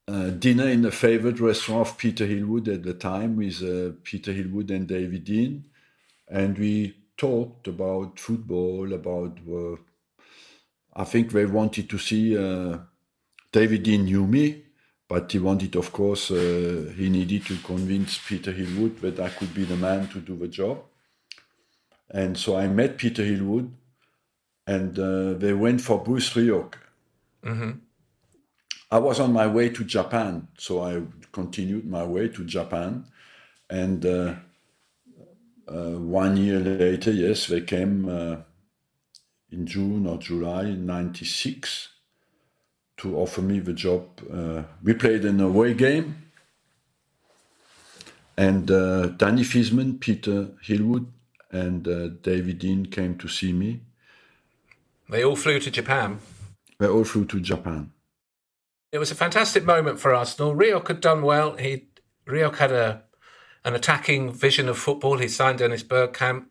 uh, 0.08 0.30
dinner 0.30 0.68
in 0.68 0.82
the 0.82 0.92
favorite 0.92 1.40
restaurant 1.40 1.88
of 1.88 1.98
Peter 1.98 2.26
Hill-Wood 2.26 2.68
at 2.68 2.84
the 2.84 2.94
time 2.94 3.36
with 3.36 3.62
uh, 3.62 3.94
Peter 4.04 4.34
Hill-Wood 4.34 4.72
and 4.72 4.88
David 4.88 5.26
Dein. 5.26 5.64
And 6.28 6.58
we 6.58 6.96
talked 7.18 7.68
about 7.68 8.20
football, 8.20 8.94
about. 8.94 9.38
Uh, 9.50 9.76
I 10.96 11.04
think 11.04 11.32
they 11.32 11.46
wanted 11.46 11.90
to 11.90 11.98
see. 11.98 12.38
uh, 12.38 12.80
David 13.52 13.86
Dein 13.86 14.04
knew 14.04 14.28
me, 14.28 14.64
but 15.08 15.32
he 15.32 15.40
wanted, 15.40 15.76
of 15.76 15.92
course, 15.92 16.32
uh, 16.32 16.94
he 16.96 17.10
needed 17.10 17.46
to 17.46 17.58
convince 17.58 18.18
Peter 18.18 18.52
Hill-Wood 18.52 19.00
that 19.02 19.20
I 19.20 19.30
could 19.30 19.54
be 19.54 19.64
the 19.64 19.78
man 19.78 20.08
to 20.10 20.20
do 20.20 20.36
the 20.36 20.48
job. 20.48 20.84
And 22.10 22.38
so 22.38 22.58
I 22.58 22.68
met 22.68 22.98
Peter 22.98 23.24
Hill-Wood, 23.24 23.72
and 24.68 24.96
they 25.40 25.54
went 25.54 25.82
for 25.82 26.04
Bruce 26.04 26.34
Rioch. 26.36 26.76
Mm-hmm. 27.44 27.72
I 28.90 29.00
was 29.00 29.20
on 29.20 29.34
my 29.34 29.48
way 29.48 29.70
to 29.70 29.84
Japan, 29.84 30.48
so 30.58 30.84
I 30.84 31.02
continued 31.32 31.86
my 31.86 32.04
way 32.04 32.30
to 32.30 32.46
Japan. 32.46 33.06
And 33.70 34.06
uh, 34.06 34.36
uh, 35.68 36.00
one 36.00 36.38
year 36.38 36.60
later, 36.60 37.12
yes, 37.12 37.48
they 37.48 37.62
came 37.62 38.08
uh, 38.08 38.38
in 39.52 39.66
June 39.66 40.08
or 40.08 40.18
July 40.18 40.72
96 40.72 41.90
to 42.98 43.18
offer 43.18 43.42
me 43.42 43.60
the 43.60 43.74
job. 43.74 44.08
Uh, 44.32 44.64
we 44.82 44.94
played 44.94 45.26
an 45.26 45.42
away 45.42 45.74
game. 45.74 46.24
And 48.38 48.70
uh, 48.72 49.08
Danny 49.08 49.44
Fiszman, 49.44 50.00
Peter 50.00 50.50
Hill-Wood, 50.62 51.12
and 51.52 51.88
uh, 51.88 52.08
David 52.22 52.60
Dein 52.60 52.90
came 52.92 53.18
to 53.18 53.28
see 53.28 53.52
me. 53.52 53.82
They 55.10 55.24
all 55.24 55.36
flew 55.36 55.60
to 55.60 55.72
Japan. 55.72 56.20
They 56.80 56.88
all 56.88 57.04
flew 57.04 57.26
to 57.26 57.40
Japan. 57.40 57.92
It 58.92 59.00
was 59.00 59.12
a 59.12 59.16
fantastic 59.16 59.66
moment 59.66 60.00
for 60.00 60.14
Arsenal. 60.14 60.56
Rioch 60.56 60.88
had 60.88 61.02
done 61.02 61.22
well. 61.22 61.58
He 61.58 61.88
Rioch 62.26 62.58
had 62.58 62.72
a 62.72 63.04
an 63.66 63.76
attacking 63.76 64.32
vision 64.32 64.70
of 64.70 64.78
football. 64.78 65.18
He 65.18 65.28
signed 65.28 65.60
Dennis 65.60 65.84
Bergkamp, 65.84 66.46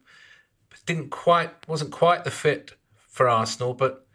didn't 0.84 1.10
quite 1.10 1.66
wasn't 1.68 1.90
quite 1.90 2.24
the 2.24 2.30
fit 2.30 2.72
for 3.08 3.28
Arsenal. 3.28 3.74
But 3.74 4.06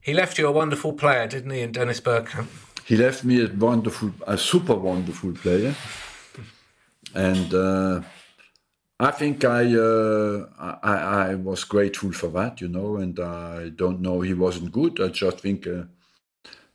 he 0.00 0.14
left 0.14 0.38
you 0.38 0.46
a 0.46 0.52
wonderful 0.52 0.92
player, 0.92 1.26
didn't 1.26 1.50
he, 1.50 1.60
in 1.60 1.72
Dennis 1.72 2.00
Bergkamp? 2.00 2.48
He 2.84 2.96
left 2.96 3.24
me 3.24 3.42
a 3.42 3.48
wonderful, 3.48 4.12
a 4.26 4.36
super 4.36 4.74
wonderful 4.74 5.32
player, 5.32 5.74
and 7.14 7.54
uh, 7.54 8.02
I 9.00 9.10
think 9.10 9.44
I, 9.44 9.74
uh, 9.74 10.46
I 10.82 11.30
I 11.30 11.34
was 11.34 11.64
grateful 11.64 12.12
for 12.12 12.28
that, 12.28 12.60
you 12.60 12.68
know. 12.68 12.96
And 12.96 13.18
I 13.20 13.70
don't 13.70 14.00
know 14.00 14.20
he 14.20 14.34
wasn't 14.34 14.72
good. 14.72 15.00
I 15.00 15.08
just 15.08 15.40
think. 15.40 15.66
Uh, 15.66 15.84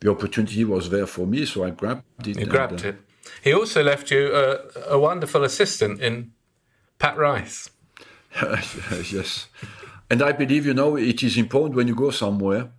the 0.00 0.10
opportunity 0.10 0.64
was 0.64 0.90
there 0.90 1.06
for 1.06 1.26
me, 1.26 1.44
so 1.44 1.64
I 1.64 1.70
grabbed 1.70 2.26
it. 2.26 2.38
You 2.38 2.46
grabbed 2.46 2.84
and, 2.84 2.84
uh, 2.84 2.88
it. 2.88 2.96
He 3.42 3.52
also 3.52 3.82
left 3.82 4.10
you 4.10 4.34
a, 4.34 4.94
a, 4.94 4.98
wonderful 4.98 5.44
assistant 5.44 6.00
in 6.00 6.32
Pat 6.98 7.16
Rice. 7.16 7.70
yes, 9.10 9.48
and 10.10 10.22
I 10.22 10.32
believe 10.32 10.64
you 10.64 10.74
know 10.74 10.96
it 10.96 11.22
is 11.22 11.36
important 11.36 11.76
when 11.76 11.88
you 11.88 11.94
go 11.94 12.10
somewhere 12.10 12.70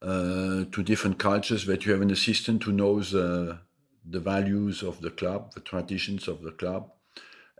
uh, 0.00 0.64
to 0.72 0.82
different 0.82 1.18
cultures 1.18 1.66
that 1.66 1.84
you 1.84 1.92
have 1.92 2.02
an 2.02 2.10
assistant 2.10 2.62
who 2.62 2.72
knows 2.72 3.14
uh, 3.14 3.58
the 4.04 4.20
values 4.20 4.82
of 4.82 5.00
the 5.00 5.10
club, 5.10 5.52
the 5.54 5.60
traditions 5.60 6.26
of 6.26 6.42
the 6.42 6.52
club, 6.52 6.90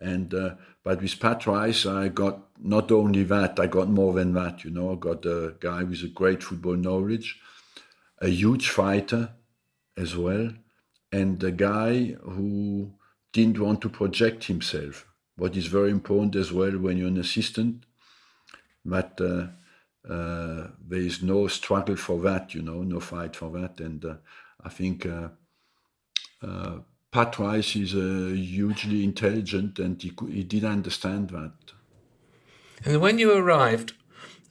and 0.00 0.32
uh, 0.32 0.54
but 0.82 1.02
with 1.02 1.20
Pat 1.20 1.46
Rice, 1.46 1.84
I 1.84 2.08
got 2.08 2.44
not 2.58 2.90
only 2.90 3.24
that, 3.24 3.60
I 3.60 3.66
got 3.66 3.88
more 3.90 4.14
than 4.14 4.32
that. 4.34 4.64
You 4.64 4.70
know, 4.70 4.92
I 4.92 4.94
got 4.94 5.26
a 5.26 5.54
guy 5.60 5.82
with 5.82 6.02
a 6.02 6.08
great 6.08 6.42
football 6.42 6.76
knowledge 6.76 7.40
a 8.20 8.28
huge 8.28 8.68
fighter 8.68 9.34
as 9.96 10.16
well, 10.16 10.52
and 11.12 11.42
a 11.42 11.50
guy 11.50 12.16
who 12.22 12.92
didn't 13.32 13.58
want 13.58 13.80
to 13.82 13.88
project 13.88 14.44
himself. 14.44 15.06
What 15.36 15.56
is 15.56 15.66
very 15.66 15.90
important 15.90 16.34
as 16.36 16.52
well 16.52 16.78
when 16.78 16.96
you're 16.96 17.08
an 17.08 17.18
assistant, 17.18 17.84
but 18.84 19.20
uh, 19.20 19.48
uh, 20.08 20.68
there 20.86 21.00
is 21.00 21.22
no 21.22 21.48
struggle 21.48 21.96
for 21.96 22.20
that, 22.20 22.54
you 22.54 22.62
know, 22.62 22.82
no 22.82 23.00
fight 23.00 23.34
for 23.34 23.50
that. 23.50 23.80
And 23.80 24.04
uh, 24.04 24.14
I 24.62 24.68
think 24.68 25.04
uh, 25.04 25.28
uh, 26.42 26.78
Pat 27.10 27.38
Rice 27.38 27.76
is 27.76 27.94
uh, 27.94 28.32
hugely 28.34 29.02
intelligent 29.02 29.78
and 29.78 30.00
he, 30.00 30.12
he 30.28 30.44
did 30.44 30.64
understand 30.64 31.30
that. 31.30 31.52
And 32.84 33.00
when 33.00 33.18
you 33.18 33.32
arrived, 33.32 33.94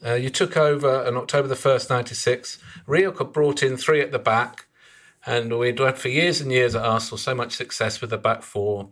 uh, 0.06 0.14
you 0.14 0.30
took 0.30 0.56
over 0.56 1.06
on 1.06 1.18
October 1.18 1.48
the 1.48 1.56
1st, 1.56 1.90
96. 1.90 2.60
Rioch 2.88 3.34
brought 3.34 3.64
in 3.64 3.76
three 3.76 4.02
at 4.02 4.12
the 4.12 4.20
back, 4.20 4.68
and 5.26 5.58
we'd 5.58 5.80
had 5.80 5.98
for 5.98 6.10
years 6.10 6.42
and 6.42 6.52
years 6.52 6.76
at 6.76 6.84
Arsenal 6.84 7.18
so 7.18 7.34
much 7.34 7.54
success 7.54 8.02
with 8.02 8.12
the 8.12 8.18
back 8.18 8.44
four 8.44 8.90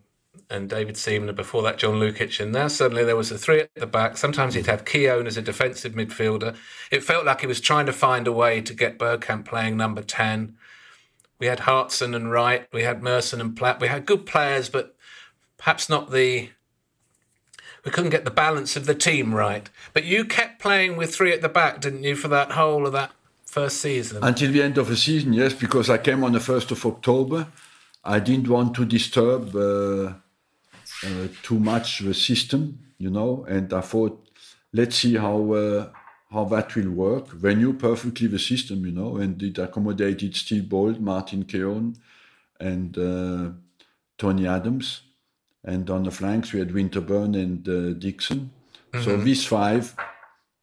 and 0.49 0.69
David 0.69 0.97
Seaman, 0.97 1.29
and 1.29 1.35
before 1.35 1.61
that, 1.63 1.77
John 1.77 1.95
Lukic. 1.95 2.39
And 2.39 2.51
now 2.51 2.67
suddenly 2.67 3.03
there 3.03 3.15
was 3.15 3.31
a 3.31 3.37
three 3.37 3.61
at 3.61 3.69
the 3.75 3.85
back. 3.85 4.17
Sometimes 4.17 4.55
he'd 4.55 4.65
have 4.65 4.85
Keown 4.85 5.27
as 5.27 5.37
a 5.37 5.41
defensive 5.41 5.93
midfielder. 5.93 6.55
It 6.91 7.03
felt 7.03 7.25
like 7.25 7.41
he 7.41 7.47
was 7.47 7.61
trying 7.61 7.85
to 7.85 7.93
find 7.93 8.27
a 8.27 8.31
way 8.31 8.61
to 8.61 8.73
get 8.73 8.97
Bergkamp 8.97 9.45
playing 9.45 9.77
number 9.77 10.01
10. 10.01 10.55
We 11.39 11.47
had 11.47 11.61
Hartson 11.61 12.15
and 12.15 12.31
Wright, 12.31 12.67
we 12.71 12.83
had 12.83 13.03
Merson 13.03 13.41
and 13.41 13.55
Platt. 13.55 13.79
We 13.79 13.87
had 13.87 14.05
good 14.05 14.25
players, 14.25 14.69
but 14.69 14.95
perhaps 15.57 15.89
not 15.89 16.11
the 16.11 16.49
we 17.85 17.91
couldn't 17.91 18.11
get 18.11 18.25
the 18.25 18.31
balance 18.31 18.75
of 18.75 18.85
the 18.85 18.95
team 18.95 19.33
right. 19.33 19.69
But 19.93 20.05
you 20.05 20.25
kept 20.25 20.61
playing 20.61 20.95
with 20.95 21.13
three 21.13 21.33
at 21.33 21.41
the 21.41 21.49
back, 21.49 21.81
didn't 21.81 22.03
you, 22.03 22.15
for 22.15 22.29
that 22.29 22.51
whole 22.51 22.85
of 22.85 22.93
that 22.93 23.11
first 23.45 23.81
season? 23.81 24.23
Until 24.23 24.51
the 24.51 24.61
end 24.61 24.77
of 24.77 24.87
the 24.87 24.97
season, 24.97 25.33
yes, 25.33 25.53
because 25.53 25.89
I 25.89 25.97
came 25.97 26.23
on 26.23 26.31
the 26.31 26.39
1st 26.39 26.71
of 26.71 26.85
October. 26.85 27.47
I 28.03 28.19
didn't 28.19 28.47
want 28.47 28.75
to 28.75 28.85
disturb 28.85 29.55
uh, 29.55 30.13
uh, 31.05 31.27
too 31.41 31.59
much 31.59 31.99
the 31.99 32.13
system, 32.13 32.79
you 32.97 33.09
know, 33.09 33.45
and 33.47 33.71
I 33.73 33.81
thought, 33.81 34.29
let's 34.73 34.97
see 34.97 35.15
how 35.15 35.53
uh, 35.53 35.89
how 36.31 36.45
that 36.45 36.75
will 36.75 36.91
work. 36.91 37.29
They 37.41 37.55
knew 37.55 37.73
perfectly 37.73 38.27
the 38.27 38.39
system, 38.39 38.85
you 38.85 38.91
know, 38.91 39.17
and 39.17 39.41
it 39.41 39.57
accommodated 39.57 40.35
Steve 40.35 40.67
Bould, 40.67 40.99
Martin 40.99 41.43
Keown, 41.45 41.95
and 42.59 42.97
uh, 42.97 43.51
Tony 44.17 44.47
Adams. 44.47 45.01
And 45.63 45.89
on 45.89 46.03
the 46.03 46.11
flanks, 46.11 46.51
we 46.51 46.59
had 46.59 46.69
Winterburn 46.69 47.35
and 47.35 47.67
uh, 47.67 47.93
Dixon. 47.97 48.51
Mm-hmm. 48.91 49.03
So 49.03 49.17
these 49.17 49.45
five, 49.45 49.95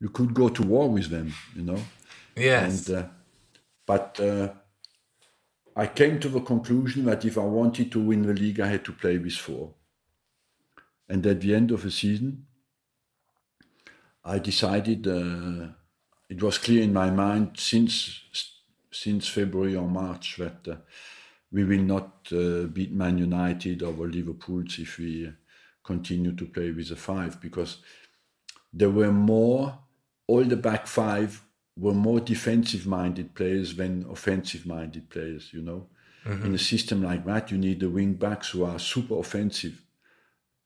you 0.01 0.11
could 0.11 0.35
go 0.35 0.49
to 0.49 0.63
war 0.63 0.91
with 0.91 1.09
them, 1.09 1.33
you 1.55 1.63
know. 1.63 1.83
Yes. 2.37 2.89
And, 2.89 2.99
uh, 2.99 3.09
but 3.87 4.21
uh, 4.21 4.51
I 5.75 5.87
came 5.87 6.21
to 6.21 6.29
the 6.29 6.41
conclusion 6.41 7.05
that 7.07 7.25
if 7.25 7.39
I 7.39 7.45
wanted 7.45 7.91
to 7.93 8.01
win 8.01 8.23
the 8.23 8.35
league, 8.35 8.61
I 8.61 8.69
had 8.69 8.85
to 8.85 8.93
play 8.93 9.19
with 9.19 9.35
four. 9.35 9.75
And 11.09 11.27
at 11.27 11.41
the 11.41 11.55
end 11.55 11.71
of 11.71 11.83
the 11.83 11.91
season, 11.91 12.47
I 14.25 14.39
decided 14.39 15.07
uh, 15.07 15.69
it 16.29 16.43
was 16.43 16.59
clear 16.59 16.83
in 16.83 16.93
my 16.93 17.11
mind 17.11 17.53
since 17.57 18.23
since 18.93 19.29
February 19.29 19.77
or 19.77 19.89
March 19.89 20.37
that 20.37 20.69
uh, 20.69 20.77
we 21.53 21.65
will 21.65 21.83
not 21.83 22.29
uh, 22.33 22.65
beat 22.65 22.93
Man 22.93 23.19
United 23.19 23.83
or 23.83 23.93
Liverpool 23.93 24.65
if 24.67 24.99
we 24.99 25.33
continue 25.85 26.33
to 26.33 26.47
play 26.47 26.71
with 26.71 26.91
a 26.91 26.97
five 26.97 27.41
because 27.41 27.79
there 28.73 28.91
were 28.91 29.13
more 29.13 29.79
all 30.27 30.45
the 30.45 30.57
back 30.57 30.87
five 30.87 31.43
were 31.77 31.95
more 31.95 32.21
defensive 32.21 32.87
minded 32.87 33.35
players 33.35 33.75
than 33.75 34.07
offensive 34.11 34.67
minded 34.67 35.09
players 35.09 35.53
you 35.53 35.63
know 35.63 35.87
mm-hmm. 36.25 36.47
in 36.47 36.55
a 36.55 36.59
system 36.59 37.03
like 37.03 37.25
that 37.25 37.51
you 37.51 37.59
need 37.59 37.81
the 37.81 37.89
wing 37.89 38.13
backs 38.13 38.51
who 38.51 38.63
are 38.63 38.79
super 38.79 39.19
offensive 39.19 39.83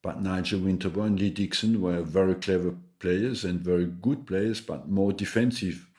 but 0.05 0.21
Nigel 0.21 0.59
Winterburn, 0.59 1.17
Lee 1.17 1.31
Dixon 1.31 1.81
were 1.81 2.03
very 2.03 2.35
clever 2.35 2.75
players 2.99 3.43
and 3.43 3.59
very 3.59 3.87
good 3.87 4.27
players, 4.27 4.61
but 4.61 4.87
more 4.87 5.11
defensive. 5.11 5.89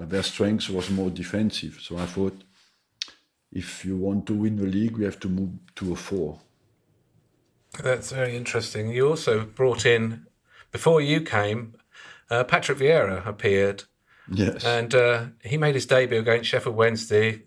Uh, 0.00 0.04
their 0.04 0.22
strength 0.22 0.70
was 0.70 0.88
more 0.88 1.10
defensive. 1.10 1.80
So 1.82 1.98
I 1.98 2.06
thought, 2.06 2.44
if 3.52 3.84
you 3.84 3.96
want 3.96 4.26
to 4.26 4.34
win 4.34 4.56
the 4.56 4.66
league, 4.66 4.96
we 4.96 5.04
have 5.04 5.20
to 5.20 5.28
move 5.28 5.50
to 5.76 5.92
a 5.92 5.96
four. 5.96 6.38
That's 7.82 8.12
very 8.12 8.36
interesting. 8.36 8.90
You 8.90 9.08
also 9.08 9.44
brought 9.44 9.86
in, 9.86 10.26
before 10.72 11.00
you 11.00 11.20
came, 11.20 11.74
uh, 12.30 12.44
Patrick 12.44 12.78
Vieira 12.78 13.26
appeared. 13.26 13.84
Yes. 14.32 14.64
And 14.64 14.94
uh, 14.94 15.26
he 15.44 15.56
made 15.56 15.74
his 15.74 15.86
debut 15.86 16.18
against 16.18 16.48
Sheffield 16.48 16.76
Wednesday 16.76 17.42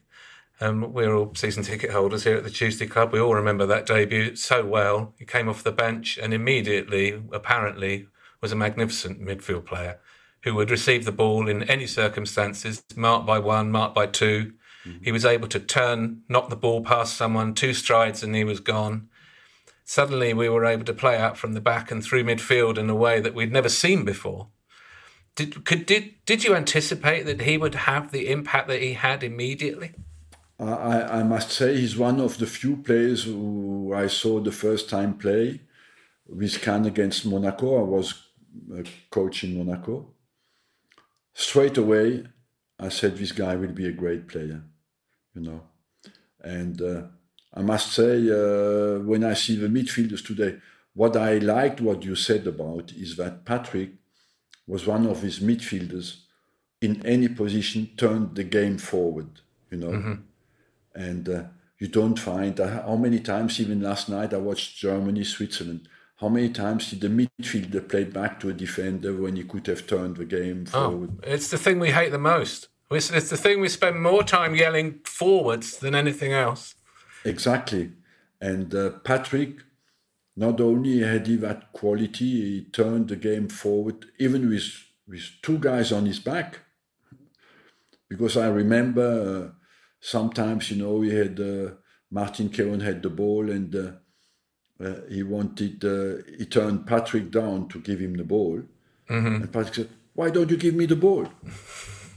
um, 0.61 0.93
we're 0.93 1.13
all 1.13 1.33
season 1.35 1.63
ticket 1.63 1.91
holders 1.91 2.23
here 2.23 2.37
at 2.37 2.43
the 2.43 2.49
Tuesday 2.49 2.85
Club. 2.85 3.11
We 3.11 3.19
all 3.19 3.35
remember 3.35 3.65
that 3.65 3.85
debut 3.85 4.35
so 4.35 4.65
well. 4.65 5.13
He 5.17 5.25
came 5.25 5.49
off 5.49 5.63
the 5.63 5.71
bench 5.71 6.17
and 6.17 6.33
immediately, 6.33 7.21
apparently, 7.31 8.07
was 8.39 8.51
a 8.51 8.55
magnificent 8.55 9.21
midfield 9.21 9.65
player 9.65 9.99
who 10.43 10.53
would 10.55 10.69
receive 10.69 11.05
the 11.05 11.11
ball 11.11 11.49
in 11.49 11.63
any 11.63 11.87
circumstances, 11.87 12.83
marked 12.95 13.25
by 13.25 13.39
one, 13.39 13.71
marked 13.71 13.95
by 13.95 14.05
2 14.05 14.53
mm-hmm. 14.86 15.04
He 15.04 15.12
was 15.12 15.26
able 15.26 15.48
to 15.50 15.60
turn, 15.60 16.24
knock 16.30 16.50
the 16.50 16.56
ball 16.56 16.84
past 16.84 17.15
someone, 17.15 17.54
two 17.54 17.74
strides, 17.74 18.24
and 18.24 18.36
he 18.36 18.43
was 18.43 18.60
gone. 18.60 19.10
Suddenly, 19.86 20.34
we 20.34 20.50
were 20.50 20.65
able 20.65 20.86
to 20.86 20.93
play 20.93 21.17
out 21.17 21.38
from 21.38 21.54
the 21.54 21.62
back 21.62 21.91
and 21.91 22.04
through 22.04 22.24
midfield 22.24 22.78
in 22.78 22.89
a 22.89 22.96
way 22.96 23.19
that 23.19 23.36
we'd 23.36 23.52
never 23.52 23.69
seen 23.69 24.06
before. 24.06 24.48
Did, 25.36 25.65
could, 25.65 25.86
did, 25.86 26.13
did 26.26 26.43
you 26.43 26.56
anticipate 26.56 27.24
that 27.24 27.41
he 27.41 27.58
would 27.58 27.76
have 27.76 28.12
the 28.12 28.30
impact 28.30 28.67
that 28.67 28.82
he 28.82 28.93
had 28.93 29.24
immediately? 29.24 29.91
I, 30.60 31.19
I 31.19 31.24
must 31.24 31.50
say 31.50 31.76
he's 31.76 31.98
one 31.98 32.22
of 32.22 32.38
the 32.38 32.46
few 32.46 32.78
players 32.78 33.24
who 33.24 33.93
I 33.96 34.08
saw 34.08 34.39
the 34.39 34.52
first 34.52 34.89
time 34.89 35.15
play 35.15 35.62
with 36.28 36.62
Cannes 36.62 36.86
against 36.86 37.26
Monaco. 37.26 37.80
I 37.80 37.84
was 37.84 38.13
a 38.74 38.84
coach 39.10 39.43
in 39.43 39.58
Monaco. 39.58 40.13
Straight 41.34 41.78
away, 41.78 42.26
I 42.80 42.89
said 42.89 43.17
this 43.17 43.32
guy 43.32 43.56
will 43.56 43.72
be 43.72 43.88
a 43.88 43.91
great 43.91 44.28
player, 44.28 44.63
you 45.36 45.41
know. 45.41 45.62
And 46.41 46.82
uh, 46.82 47.04
I 47.54 47.62
must 47.62 47.93
say, 47.93 48.30
uh, 48.30 49.00
when 49.00 49.24
I 49.24 49.34
see 49.34 49.56
the 49.56 49.67
midfielders 49.67 50.26
today, 50.26 50.58
what 50.93 51.15
I 51.15 51.38
liked 51.38 51.82
what 51.82 52.04
you 52.04 52.15
said 52.15 52.46
about 52.48 52.91
is 52.91 53.15
that 53.17 53.46
Patrick 53.46 53.91
was 54.67 54.86
one 54.86 55.06
of 55.08 55.22
his 55.22 55.39
midfielders 55.39 56.17
in 56.82 57.06
any 57.06 57.30
position 57.30 57.89
turned 57.98 58.36
the 58.36 58.43
game 58.43 58.78
forward, 58.78 59.41
you 59.72 59.78
know. 59.78 59.91
Mm-hmm 59.91 60.13
and 60.96 61.28
uh, 61.30 61.43
you 61.80 61.88
don't 61.88 62.19
find 62.19 62.60
uh, 62.60 62.84
how 62.84 62.96
many 62.96 63.19
times 63.19 63.60
even 63.60 63.82
last 63.82 64.10
night 64.10 64.34
I 64.34 64.38
watched 64.38 64.78
Germany 64.78 65.24
Switzerland. 65.24 65.88
How 66.17 66.30
many 66.30 66.50
times 66.50 66.89
did 66.89 67.02
the 67.02 67.10
midfielder 67.41 67.88
play 67.89 68.06
back 68.06 68.39
to 68.39 68.50
a 68.50 68.54
defender 68.54 69.13
when 69.13 69.36
he 69.36 69.43
could 69.43 69.67
have 69.67 69.88
turned 69.88 70.17
the 70.17 70.26
game 70.26 70.65
oh, 70.74 70.89
forward? 70.89 71.12
Oh, 71.24 71.32
it's 71.32 71.50
the 71.50 71.58
thing 71.58 71.80
we 71.80 71.91
hate 71.91 72.12
the 72.12 72.19
most. 72.19 72.69
It's, 72.93 73.12
it's 73.12 73.29
the 73.29 73.38
thing 73.38 73.62
we 73.62 73.69
spend 73.69 74.01
more 74.01 74.23
time 74.23 74.56
yelling 74.56 74.99
forwards 75.06 75.77
than 75.77 75.95
anything 75.95 76.34
else. 76.34 76.75
Exactly. 77.25 77.91
And 78.41 78.73
uh, 78.75 78.91
Patrick, 79.03 79.58
not 80.36 80.60
only 80.60 80.99
had 80.99 81.27
he 81.27 81.36
that 81.38 81.71
quality, 81.71 82.41
he 82.41 82.65
turned 82.71 83.08
the 83.08 83.15
game 83.15 83.47
forward, 83.47 84.06
even 84.19 84.49
with, 84.49 84.69
with 85.08 85.23
two 85.41 85.58
guys 85.58 85.91
on 85.91 86.06
his 86.06 86.19
back. 86.19 86.60
Because 88.10 88.36
I 88.38 88.47
remember 88.47 89.51
uh, 89.51 89.58
sometimes, 89.99 90.69
you 90.71 90.84
know, 90.84 91.01
he 91.01 91.15
had 91.15 91.39
uh, 91.39 91.75
Martin 92.12 92.49
Keown 92.49 92.82
had 92.82 93.01
the 93.01 93.10
ball 93.10 93.49
and 93.49 93.75
uh, 93.75 93.91
uh, 94.84 95.01
he 95.10 95.23
wanted, 95.23 95.84
uh, 95.86 96.23
he 96.38 96.45
turned 96.45 96.86
Patrick 96.86 97.32
down 97.32 97.67
to 97.69 97.79
give 97.79 97.99
him 97.99 98.15
the 98.15 98.23
ball. 98.23 98.62
Mm-hmm. 99.10 99.36
And 99.36 99.53
Patrick 99.53 99.75
said, 99.75 99.89
Why 100.13 100.29
don't 100.29 100.49
you 100.49 100.58
give 100.58 100.75
me 100.75 100.86
the 100.86 100.95
ball? 100.95 101.27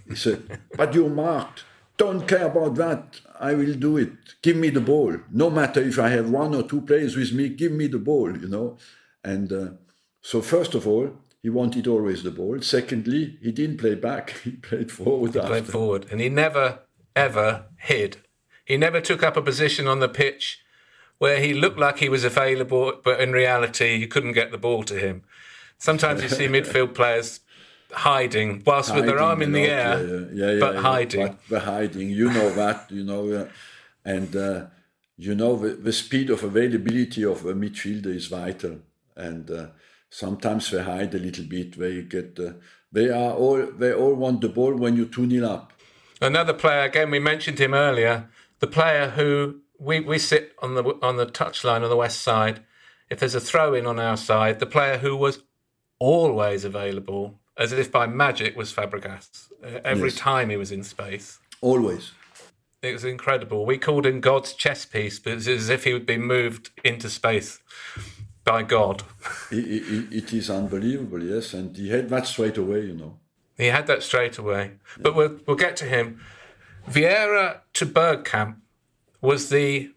He 0.08 0.14
said, 0.14 0.60
But 0.76 0.94
you're 0.94 1.10
marked. 1.10 1.64
Don't 1.96 2.28
care 2.28 2.46
about 2.46 2.74
that. 2.76 3.20
I 3.40 3.54
will 3.54 3.74
do 3.74 3.96
it. 3.96 4.12
Give 4.42 4.56
me 4.56 4.68
the 4.70 4.80
ball. 4.80 5.16
No 5.30 5.50
matter 5.50 5.80
if 5.80 5.98
I 5.98 6.10
have 6.10 6.28
one 6.28 6.54
or 6.54 6.62
two 6.62 6.82
players 6.82 7.16
with 7.16 7.32
me, 7.32 7.48
give 7.48 7.72
me 7.72 7.86
the 7.86 7.98
ball, 7.98 8.36
you 8.36 8.48
know. 8.48 8.76
And 9.24 9.52
uh, 9.52 9.68
so, 10.20 10.42
first 10.42 10.74
of 10.74 10.86
all, 10.86 11.10
he 11.42 11.48
wanted 11.48 11.86
always 11.86 12.22
the 12.22 12.30
ball. 12.30 12.60
Secondly, 12.60 13.38
he 13.40 13.52
didn't 13.52 13.78
play 13.78 13.94
back. 13.94 14.34
He 14.44 14.52
played 14.52 14.92
forward. 14.92 15.32
He 15.32 15.38
after. 15.38 15.50
played 15.50 15.66
forward, 15.66 16.06
and 16.10 16.20
he 16.20 16.28
never 16.28 16.80
ever 17.14 17.66
hid. 17.78 18.18
He 18.64 18.76
never 18.76 19.00
took 19.00 19.22
up 19.22 19.36
a 19.36 19.42
position 19.42 19.86
on 19.88 20.00
the 20.00 20.08
pitch 20.08 20.60
where 21.18 21.40
he 21.40 21.54
looked 21.54 21.78
like 21.78 21.98
he 21.98 22.10
was 22.10 22.24
available, 22.24 22.92
but 23.02 23.20
in 23.20 23.32
reality, 23.32 23.96
you 23.96 24.06
couldn't 24.06 24.32
get 24.32 24.50
the 24.50 24.58
ball 24.58 24.82
to 24.84 24.98
him. 24.98 25.22
Sometimes 25.78 26.22
you 26.22 26.28
see 26.28 26.46
midfield 26.56 26.94
players 26.94 27.40
hiding 27.92 28.62
whilst 28.66 28.90
hiding, 28.90 29.06
with 29.06 29.14
their 29.14 29.22
arm 29.22 29.42
in 29.42 29.52
the 29.52 29.66
air, 29.66 30.28
yeah, 30.32 30.50
yeah, 30.52 30.60
but 30.60 30.76
hiding. 30.76 31.38
But, 31.48 31.62
hiding, 31.62 32.10
you 32.10 32.32
know 32.32 32.50
that, 32.50 32.90
you 32.90 33.04
know, 33.04 33.30
uh, 33.32 33.48
and 34.04 34.34
uh, 34.34 34.66
you 35.16 35.34
know 35.34 35.56
the, 35.56 35.70
the, 35.70 35.92
speed 35.92 36.30
of 36.30 36.42
availability 36.42 37.24
of 37.24 37.44
a 37.46 37.54
midfielder 37.54 38.14
is 38.14 38.26
vital, 38.26 38.78
and 39.16 39.50
uh, 39.50 39.66
sometimes 40.10 40.70
they 40.70 40.82
hide 40.82 41.14
a 41.14 41.18
little 41.18 41.44
bit. 41.44 41.78
They 41.78 42.02
get, 42.02 42.38
uh, 42.38 42.52
they 42.92 43.08
are 43.08 43.32
all, 43.32 43.66
they 43.66 43.92
all 43.92 44.14
want 44.14 44.40
the 44.40 44.48
ball 44.48 44.74
when 44.74 44.96
you 44.96 45.06
two 45.06 45.26
nil 45.26 45.48
up. 45.48 45.72
Another 46.20 46.54
player, 46.54 46.82
again, 46.82 47.10
we 47.10 47.18
mentioned 47.18 47.58
him 47.58 47.74
earlier. 47.74 48.28
The 48.60 48.66
player 48.66 49.10
who 49.10 49.60
we, 49.78 50.00
we 50.00 50.18
sit 50.18 50.54
on 50.60 50.74
the 50.74 50.82
on 51.02 51.16
the 51.16 51.26
touchline 51.26 51.82
on 51.82 51.90
the 51.90 51.96
west 51.96 52.20
side. 52.20 52.62
If 53.10 53.20
there's 53.20 53.34
a 53.34 53.40
throw 53.40 53.74
in 53.74 53.86
on 53.86 54.00
our 54.00 54.16
side, 54.16 54.58
the 54.58 54.66
player 54.66 54.98
who 54.98 55.16
was 55.16 55.42
always 55.98 56.64
available, 56.64 57.38
as 57.56 57.72
if 57.72 57.90
by 57.90 58.06
magic, 58.06 58.56
was 58.56 58.72
Fabregas. 58.72 59.48
Uh, 59.62 59.80
every 59.84 60.10
yes. 60.10 60.18
time 60.18 60.50
he 60.50 60.56
was 60.56 60.72
in 60.72 60.82
space, 60.82 61.38
always. 61.60 62.12
It 62.82 62.92
was 62.92 63.04
incredible. 63.04 63.66
We 63.66 63.78
called 63.78 64.06
him 64.06 64.20
God's 64.20 64.52
chess 64.52 64.84
piece, 64.84 65.18
but 65.18 65.32
it's 65.34 65.48
as 65.48 65.68
if 65.68 65.84
he 65.84 65.92
would 65.92 66.06
be 66.06 66.18
moved 66.18 66.70
into 66.84 67.08
space 67.08 67.58
by 68.44 68.62
God. 68.62 69.02
it, 69.50 69.56
it, 69.56 70.12
it 70.12 70.32
is 70.32 70.50
unbelievable, 70.50 71.22
yes, 71.22 71.54
and 71.54 71.76
he 71.76 71.88
had 71.88 72.08
that 72.10 72.26
straight 72.26 72.58
away, 72.58 72.82
you 72.82 72.94
know. 72.94 73.18
He 73.56 73.66
had 73.66 73.86
that 73.86 74.02
straight 74.02 74.38
away. 74.38 74.72
But 74.98 75.14
we'll, 75.14 75.40
we'll 75.46 75.56
get 75.56 75.76
to 75.78 75.86
him. 75.86 76.20
Vieira 76.88 77.60
to 77.72 77.86
Bergkamp 77.86 78.56
was 79.20 79.48
the 79.48 79.90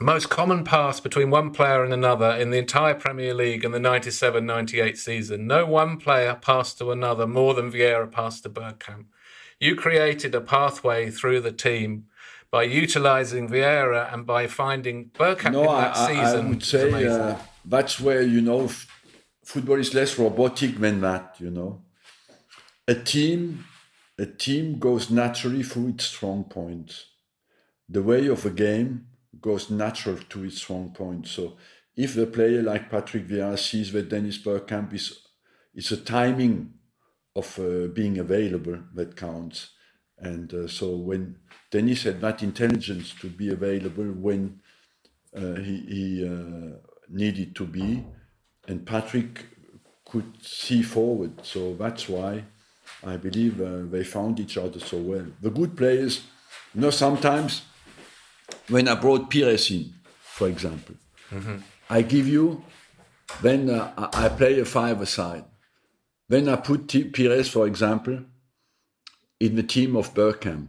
most 0.00 0.28
common 0.28 0.64
pass 0.64 1.00
between 1.00 1.30
one 1.30 1.50
player 1.50 1.84
and 1.84 1.92
another 1.92 2.30
in 2.30 2.50
the 2.50 2.58
entire 2.58 2.94
Premier 2.94 3.34
League 3.34 3.64
in 3.64 3.72
the 3.72 3.80
97 3.80 4.44
98 4.44 4.98
season. 4.98 5.46
No 5.46 5.64
one 5.66 5.98
player 5.98 6.34
passed 6.34 6.78
to 6.78 6.90
another 6.90 7.26
more 7.26 7.54
than 7.54 7.70
Vieira 7.70 8.10
passed 8.10 8.42
to 8.42 8.50
Bergkamp. 8.50 9.06
You 9.60 9.76
created 9.76 10.34
a 10.34 10.40
pathway 10.40 11.10
through 11.10 11.40
the 11.40 11.52
team 11.52 12.06
by 12.50 12.64
utilising 12.64 13.48
Vieira 13.48 14.12
and 14.12 14.26
by 14.26 14.46
finding 14.46 15.10
Bergkamp 15.10 15.52
no, 15.52 15.62
in 15.62 15.80
that 15.80 15.96
I, 15.96 16.06
season. 16.06 16.46
I 16.46 16.48
would 16.48 16.62
say 16.62 17.06
uh, 17.06 17.36
that's 17.64 18.00
where, 18.00 18.22
you 18.22 18.40
know, 18.40 18.64
f- 18.64 18.86
football 19.44 19.78
is 19.78 19.94
less 19.94 20.18
robotic 20.18 20.78
than 20.78 21.00
that, 21.00 21.36
you 21.38 21.50
know 21.50 21.80
a 22.86 22.94
team 22.94 23.64
a 24.18 24.26
team 24.26 24.78
goes 24.78 25.10
naturally 25.10 25.62
through 25.62 25.88
its 25.88 26.04
strong 26.04 26.44
points. 26.44 27.06
The 27.88 28.02
way 28.02 28.28
of 28.28 28.46
a 28.46 28.50
game 28.50 29.08
goes 29.44 29.68
natural 29.68 30.16
to 30.30 30.42
its 30.44 30.56
strong 30.62 30.90
point. 30.90 31.26
So 31.28 31.58
if 31.94 32.14
the 32.14 32.26
player 32.26 32.62
like 32.62 32.90
Patrick 32.90 33.28
Vieira 33.28 33.58
sees 33.58 33.92
that 33.92 34.08
Dennis 34.08 34.38
Bergkamp 34.38 34.94
is, 34.94 35.20
it's 35.74 35.92
a 35.92 35.98
timing 35.98 36.72
of 37.36 37.58
uh, 37.58 37.88
being 37.88 38.16
available 38.18 38.78
that 38.94 39.16
counts. 39.16 39.72
And 40.18 40.54
uh, 40.54 40.66
so 40.66 40.96
when 40.96 41.36
Dennis 41.70 42.04
had 42.04 42.22
that 42.22 42.42
intelligence 42.42 43.14
to 43.20 43.28
be 43.28 43.50
available 43.50 44.06
when 44.06 44.60
uh, 45.36 45.56
he, 45.56 45.76
he 45.96 46.26
uh, 46.26 46.78
needed 47.10 47.54
to 47.56 47.66
be, 47.66 48.02
and 48.66 48.86
Patrick 48.86 49.44
could 50.06 50.42
see 50.42 50.82
forward. 50.82 51.44
So 51.44 51.74
that's 51.74 52.08
why 52.08 52.44
I 53.04 53.18
believe 53.18 53.60
uh, 53.60 53.82
they 53.90 54.04
found 54.04 54.40
each 54.40 54.56
other 54.56 54.80
so 54.80 54.96
well. 54.96 55.26
The 55.42 55.50
good 55.50 55.76
players, 55.76 56.22
you 56.74 56.80
know, 56.80 56.90
sometimes 56.90 57.62
when 58.68 58.88
I 58.88 58.94
brought 58.94 59.30
Pires 59.30 59.70
in, 59.70 59.94
for 60.20 60.48
example, 60.48 60.94
mm-hmm. 61.30 61.56
I 61.90 62.02
give 62.02 62.26
you, 62.26 62.64
then 63.42 63.70
uh, 63.70 64.10
I 64.12 64.28
play 64.28 64.58
a 64.60 64.64
five 64.64 65.00
aside. 65.00 65.44
Then 66.28 66.48
I 66.48 66.56
put 66.56 66.88
T- 66.88 67.04
Pires, 67.04 67.48
for 67.48 67.66
example, 67.66 68.24
in 69.40 69.56
the 69.56 69.62
team 69.62 69.96
of 69.96 70.14
Bergkamp. 70.14 70.68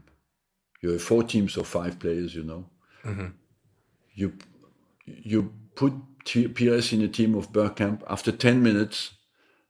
You 0.82 0.91
have 0.91 1.01
four 1.01 1.23
teams 1.23 1.57
of 1.57 1.67
five 1.67 1.97
players, 1.99 2.36
you 2.36 2.43
know. 2.43 2.65
Mm-hmm. 3.03 3.28
You 4.13 4.34
you 5.05 5.53
put 5.76 5.93
T- 6.26 6.47
Pires 6.47 6.91
in 6.93 6.99
the 6.99 7.07
team 7.07 7.36
of 7.36 7.51
Bergkamp. 7.51 8.03
After 8.09 8.32
10 8.32 8.61
minutes, 8.61 9.11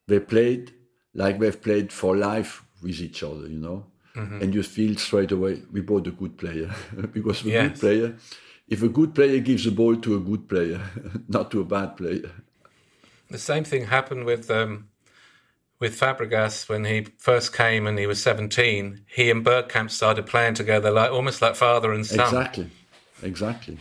they 0.07 0.19
played 0.19 0.73
like 1.13 1.39
they've 1.39 1.61
played 1.61 1.91
for 1.91 2.15
life 2.15 2.63
with 2.81 2.99
each 2.99 3.23
other, 3.23 3.47
you 3.47 3.59
know. 3.59 3.85
Mm-hmm. 4.15 4.41
And 4.41 4.55
you 4.55 4.63
feel 4.63 4.95
straight 4.97 5.31
away 5.31 5.61
we 5.71 5.81
bought 5.81 6.07
a 6.07 6.11
good 6.11 6.37
player 6.37 6.73
because 7.13 7.43
a 7.45 7.49
yes. 7.49 7.71
good 7.71 7.79
player, 7.79 8.15
if 8.67 8.81
a 8.81 8.89
good 8.89 9.13
player 9.13 9.39
gives 9.39 9.65
the 9.65 9.71
ball 9.71 9.95
to 9.97 10.15
a 10.15 10.19
good 10.19 10.47
player, 10.47 10.81
not 11.27 11.51
to 11.51 11.61
a 11.61 11.65
bad 11.65 11.97
player. 11.97 12.31
The 13.29 13.37
same 13.37 13.63
thing 13.63 13.85
happened 13.85 14.25
with 14.25 14.49
um, 14.49 14.87
with 15.79 15.99
Fabregas 15.99 16.69
when 16.69 16.85
he 16.85 17.07
first 17.17 17.53
came 17.53 17.87
and 17.87 17.99
he 17.99 18.07
was 18.07 18.21
seventeen. 18.21 19.01
He 19.07 19.29
and 19.29 19.45
Bergkamp 19.45 19.91
started 19.91 20.25
playing 20.25 20.53
together, 20.53 20.91
like 20.91 21.11
almost 21.11 21.41
like 21.41 21.55
father 21.55 21.91
and 21.91 22.05
son. 22.05 22.21
Exactly, 22.21 22.69
exactly. 23.21 23.77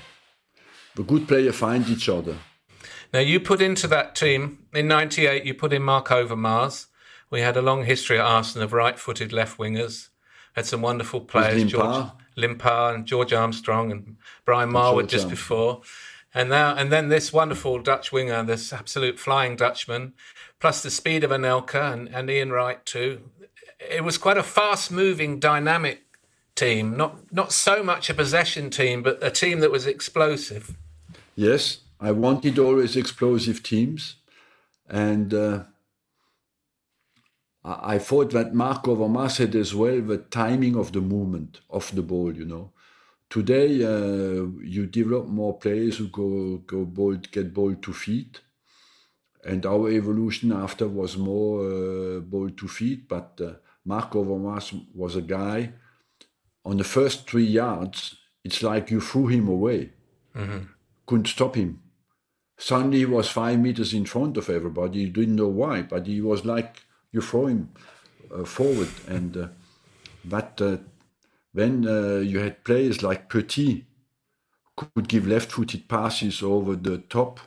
The 0.97 1.03
good 1.03 1.29
player 1.29 1.53
find 1.53 1.89
each 1.89 2.09
other. 2.09 2.39
Now 3.13 3.21
you 3.21 3.39
put 3.39 3.61
into 3.61 3.87
that 3.89 4.15
team 4.17 4.67
in 4.73 4.89
'98. 4.89 5.45
You 5.45 5.55
put 5.55 5.73
in 5.73 5.83
Marc 5.83 6.09
Overmars. 6.09 6.87
We 7.31 7.41
had 7.41 7.57
a 7.57 7.63
long 7.63 7.85
history 7.85 8.19
at 8.19 8.25
Arsenal 8.25 8.65
of 8.65 8.73
right-footed 8.73 9.33
left 9.33 9.59
wingers. 9.59 10.09
Had 10.55 10.67
some 10.67 10.83
wonderful 10.83 11.21
players, 11.21 11.65
George 11.65 12.07
Limpar 12.37 12.95
and 12.95 13.07
George 13.07 13.33
Armstrong 13.33 13.93
and 13.93 14.17
Brian 14.45 14.71
Marwood 14.71 15.09
just 15.09 15.29
before. 15.29 15.83
And 16.33 16.49
now 16.49 16.75
and 16.75 16.91
then 16.91 17.09
this 17.09 17.33
wonderful 17.33 17.79
Dutch 17.79 18.11
winger, 18.11 18.43
this 18.43 18.73
absolute 18.73 19.19
flying 19.19 19.55
Dutchman, 19.57 20.15
plus 20.59 20.83
the 20.83 20.91
speed 20.91 21.23
of 21.23 21.31
Anelka 21.31 21.93
and, 21.93 22.09
and 22.09 22.29
Ian 22.29 22.51
Wright 22.51 22.85
too. 22.85 23.31
It 23.79 24.03
was 24.03 24.17
quite 24.19 24.39
a 24.39 24.43
fast-moving, 24.43 25.39
dynamic 25.39 26.03
team. 26.55 26.97
Not 26.97 27.33
not 27.33 27.53
so 27.53 27.83
much 27.83 28.11
a 28.11 28.15
possession 28.15 28.71
team, 28.71 29.03
but 29.03 29.23
a 29.23 29.31
team 29.31 29.61
that 29.61 29.71
was 29.71 29.87
explosive. 29.87 30.77
Yes, 31.37 31.79
I 32.01 32.13
wanted 32.13 32.59
always 32.59 32.97
explosive 32.97 33.63
teams, 33.63 34.17
and 34.89 35.35
uh, 35.35 35.65
I 37.65 37.99
thought 37.99 38.31
that 38.33 38.55
Marc 38.55 38.85
Overmars 38.85 39.39
had 39.39 39.55
as 39.55 39.75
well 39.75 40.01
the 40.01 40.19
timing 40.19 40.77
of 40.77 40.93
the 40.93 41.01
movement 41.01 41.61
of 41.71 41.95
the 41.95 42.03
ball. 42.03 42.35
You 42.35 42.45
know, 42.45 42.73
today 43.31 43.83
uh, 43.83 44.47
you 44.63 44.87
develop 44.87 45.29
more 45.29 45.59
players 45.59 45.97
who 45.97 46.09
go 46.09 46.59
go 46.59 46.85
ball 46.85 47.15
get 47.15 47.55
ball 47.55 47.75
to 47.75 47.93
feet, 47.93 48.41
and 49.45 49.65
our 49.65 49.89
evolution 49.91 50.53
after 50.53 50.87
was 50.87 51.17
more 51.17 51.61
uh, 51.65 52.21
ball 52.21 52.51
to 52.51 52.69
feet. 52.69 53.09
But 53.09 53.41
uh, 53.43 53.55
Marc 53.85 54.11
Overmars 54.13 54.87
was 54.95 55.17
a 55.17 55.23
guy 55.23 55.73
on 56.65 56.77
the 56.77 56.85
first 56.85 57.29
three 57.29 57.47
yards. 57.47 58.17
It's 58.45 58.63
like 58.63 58.91
you 58.91 59.01
threw 59.01 59.29
him 59.29 59.49
away, 59.49 59.93
mm-hmm. 60.37 60.67
couldn't 61.07 61.29
stop 61.29 61.55
him 61.55 61.81
Suddenly 62.57 62.99
he 62.99 63.07
was 63.07 63.29
five 63.29 63.59
meters 63.59 63.93
in 63.93 64.05
front 64.07 64.37
of 64.37 64.49
everybody. 64.49 65.01
You 65.01 65.11
didn't 65.11 65.37
know 65.37 65.49
why, 65.49 65.83
but 65.83 66.07
he 66.07 66.21
was 66.21 66.45
like 66.45 66.84
you 67.15 67.21
throw 67.21 67.47
him 67.47 67.71
uh, 68.35 68.45
forward, 68.45 68.89
and 69.09 69.37
uh, 69.37 69.49
but 70.25 70.61
uh, 70.61 70.77
then 71.53 71.87
uh, 71.87 72.17
you 72.17 72.41
had 72.41 72.65
players 72.65 73.03
like 73.03 73.29
Petit 73.29 73.87
could 74.77 75.09
give 75.09 75.27
left-footed 75.27 75.89
passes 75.89 76.43
over 76.43 76.75
the 76.75 76.99
top. 76.99 77.41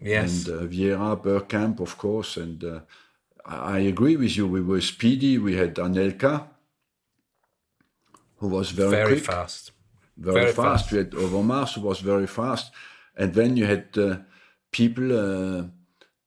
Yes, 0.00 0.46
and 0.46 0.56
uh, 0.56 0.62
Vieira, 0.66 1.16
Bergkamp, 1.22 1.80
of 1.80 1.96
course, 1.98 2.36
and 2.36 2.64
uh, 2.64 2.80
I 3.44 3.78
agree 3.78 4.16
with 4.16 4.36
you. 4.36 4.46
We 4.46 4.60
were 4.60 4.80
speedy. 4.80 5.38
We 5.38 5.56
had 5.56 5.76
Anelka, 5.76 6.48
who 8.38 8.48
was 8.48 8.70
very, 8.70 8.90
very 8.90 9.12
quick, 9.12 9.24
fast, 9.24 9.72
very, 10.16 10.40
very 10.40 10.52
fast. 10.52 10.84
fast. 10.84 10.92
We 10.92 10.98
had 10.98 11.10
Overmars, 11.12 11.74
who 11.74 11.82
was 11.82 12.00
very 12.00 12.26
fast 12.26 12.72
and 13.16 13.34
then 13.34 13.56
you 13.56 13.66
had 13.66 13.86
uh, 13.96 14.18
people 14.70 15.12
uh, 15.12 15.64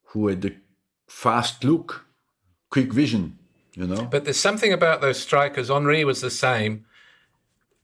who 0.05 0.27
had 0.27 0.43
a 0.45 0.51
fast 1.07 1.63
look, 1.63 2.05
quick 2.69 2.93
vision, 2.93 3.37
you 3.73 3.87
know. 3.87 4.05
But 4.05 4.25
there's 4.25 4.39
something 4.39 4.73
about 4.73 5.01
those 5.01 5.19
strikers. 5.19 5.69
Henry 5.69 6.03
was 6.03 6.21
the 6.21 6.29
same. 6.29 6.85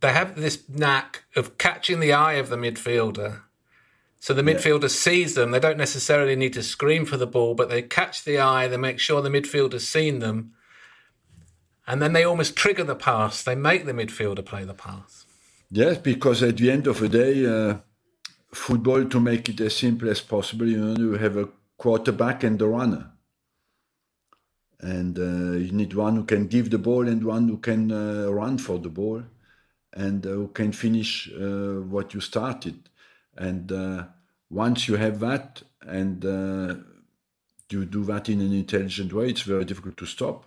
They 0.01 0.11
have 0.11 0.35
this 0.35 0.63
knack 0.69 1.23
of 1.35 1.57
catching 1.57 1.99
the 1.99 2.13
eye 2.13 2.33
of 2.33 2.49
the 2.49 2.57
midfielder. 2.57 3.41
So 4.19 4.33
the 4.33 4.41
midfielder 4.41 4.83
yeah. 4.83 4.87
sees 4.87 5.35
them. 5.35 5.51
They 5.51 5.59
don't 5.59 5.77
necessarily 5.77 6.35
need 6.35 6.53
to 6.53 6.63
scream 6.63 7.05
for 7.05 7.17
the 7.17 7.27
ball, 7.27 7.53
but 7.53 7.69
they 7.69 7.81
catch 7.81 8.23
the 8.23 8.39
eye. 8.39 8.67
They 8.67 8.77
make 8.77 8.99
sure 8.99 9.21
the 9.21 9.29
midfielder's 9.29 9.87
seen 9.87 10.19
them. 10.19 10.53
And 11.87 12.01
then 12.01 12.13
they 12.13 12.23
almost 12.23 12.55
trigger 12.55 12.83
the 12.83 12.95
pass. 12.95 13.43
They 13.43 13.55
make 13.55 13.85
the 13.85 13.93
midfielder 13.93 14.43
play 14.43 14.63
the 14.63 14.73
pass. 14.73 15.25
Yes, 15.69 15.97
because 15.97 16.41
at 16.41 16.57
the 16.57 16.71
end 16.71 16.87
of 16.87 16.99
the 16.99 17.09
day, 17.09 17.45
uh, 17.45 17.77
football 18.53 19.05
to 19.05 19.19
make 19.19 19.49
it 19.49 19.59
as 19.61 19.75
simple 19.75 20.09
as 20.09 20.21
possible. 20.21 20.67
You 20.67 20.77
know, 20.77 20.95
you 20.97 21.11
have 21.13 21.37
a 21.37 21.49
quarterback 21.77 22.43
and 22.43 22.61
a 22.61 22.67
runner, 22.67 23.11
and 24.79 25.17
uh, 25.17 25.57
you 25.57 25.71
need 25.71 25.93
one 25.93 26.15
who 26.15 26.23
can 26.23 26.47
give 26.47 26.69
the 26.69 26.77
ball 26.77 27.07
and 27.07 27.23
one 27.23 27.47
who 27.47 27.57
can 27.57 27.91
uh, 27.91 28.29
run 28.31 28.57
for 28.57 28.77
the 28.77 28.89
ball, 28.89 29.23
and 29.93 30.25
uh, 30.25 30.29
who 30.29 30.47
can 30.49 30.71
finish 30.71 31.31
uh, 31.33 31.81
what 31.81 32.13
you 32.13 32.19
started. 32.19 32.89
And 33.37 33.71
uh, 33.71 34.05
once 34.49 34.87
you 34.87 34.95
have 34.95 35.19
that, 35.19 35.63
and 35.81 36.25
uh, 36.25 36.75
you 37.69 37.85
do 37.85 38.03
that 38.05 38.29
in 38.29 38.41
an 38.41 38.53
intelligent 38.53 39.13
way, 39.13 39.29
it's 39.29 39.41
very 39.41 39.65
difficult 39.65 39.97
to 39.97 40.05
stop. 40.05 40.45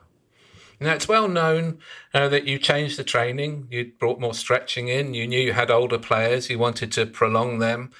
Now, 0.81 0.95
it's 0.95 1.09
well 1.09 1.27
known 1.27 1.79
uh, 2.15 2.29
that 2.29 2.45
you 2.47 2.59
changed 2.59 2.99
the 2.99 3.05
training. 3.05 3.67
You 3.71 3.93
brought 3.99 4.21
more 4.21 4.35
stretching 4.35 4.89
in. 4.89 5.13
You 5.13 5.27
knew 5.27 5.41
you 5.41 5.53
had 5.53 5.71
older 5.71 5.99
players. 5.99 6.49
You 6.49 6.59
wanted 6.59 6.93
to 6.93 7.07
prolong 7.07 7.59
them. 7.59 7.91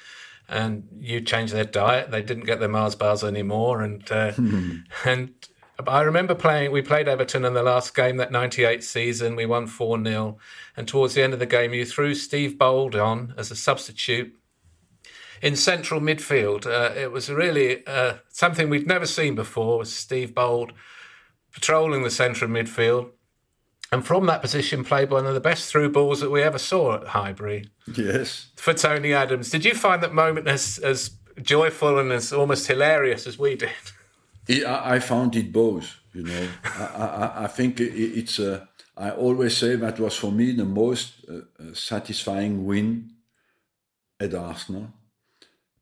And 0.47 0.87
you 0.99 1.21
changed 1.21 1.53
their 1.53 1.65
diet. 1.65 2.09
They 2.09 2.21
didn't 2.21 2.45
get 2.45 2.59
their 2.59 2.69
Mars 2.69 2.95
bars 2.95 3.23
anymore. 3.23 3.81
And 3.81 4.09
uh, 4.09 4.31
and 5.05 5.33
I 5.87 6.01
remember 6.01 6.35
playing. 6.35 6.71
We 6.71 6.81
played 6.81 7.07
Everton 7.07 7.45
in 7.45 7.53
the 7.53 7.63
last 7.63 7.95
game 7.95 8.17
that 8.17 8.31
'98 8.31 8.83
season. 8.83 9.35
We 9.35 9.45
won 9.45 9.67
four 9.67 10.01
0 10.03 10.37
And 10.75 10.87
towards 10.87 11.13
the 11.13 11.23
end 11.23 11.33
of 11.33 11.39
the 11.39 11.45
game, 11.45 11.73
you 11.73 11.85
threw 11.85 12.13
Steve 12.15 12.57
Bould 12.57 12.95
on 12.95 13.33
as 13.37 13.51
a 13.51 13.55
substitute 13.55 14.35
in 15.41 15.55
central 15.55 16.01
midfield. 16.01 16.65
Uh, 16.65 16.93
it 16.99 17.11
was 17.11 17.29
really 17.29 17.85
uh, 17.87 18.15
something 18.29 18.69
we'd 18.69 18.87
never 18.87 19.05
seen 19.05 19.35
before. 19.35 19.77
Was 19.77 19.93
Steve 19.93 20.35
Bould 20.35 20.73
patrolling 21.51 22.03
the 22.03 22.11
centre 22.11 22.45
of 22.45 22.51
midfield. 22.51 23.11
And 23.91 24.05
from 24.05 24.27
that 24.27 24.41
position, 24.41 24.83
played 24.83 25.09
one 25.09 25.25
of 25.25 25.33
the 25.33 25.39
best 25.39 25.71
through 25.71 25.91
balls 25.91 26.19
that 26.19 26.29
we 26.29 26.43
ever 26.43 26.59
saw 26.59 26.95
at 26.95 27.07
Highbury. 27.07 27.69
Yes. 27.95 28.49
For 28.55 28.73
Tony 28.73 29.13
Adams. 29.13 29.49
Did 29.49 29.65
you 29.65 29.73
find 29.73 30.03
that 30.03 30.13
moment 30.13 30.47
as, 30.47 30.77
as 30.77 31.11
joyful 31.41 31.97
and 31.97 32.11
as 32.11 32.31
almost 32.31 32.67
hilarious 32.67 33.25
as 33.25 33.39
we 33.39 33.55
did? 33.55 33.71
I 34.49 34.99
found 34.99 35.35
it 35.35 35.51
both, 35.51 35.95
you 36.13 36.23
know. 36.23 36.47
I, 36.63 36.85
I, 36.85 37.43
I, 37.43 37.47
think 37.47 37.79
it's, 37.79 38.39
uh, 38.39 38.65
I 38.97 39.11
always 39.11 39.55
say 39.55 39.75
that 39.75 39.99
was 39.99 40.15
for 40.15 40.31
me 40.31 40.51
the 40.53 40.65
most 40.65 41.25
uh, 41.29 41.33
uh, 41.33 41.73
satisfying 41.73 42.65
win 42.65 43.11
at 44.19 44.33
Arsenal 44.33 44.91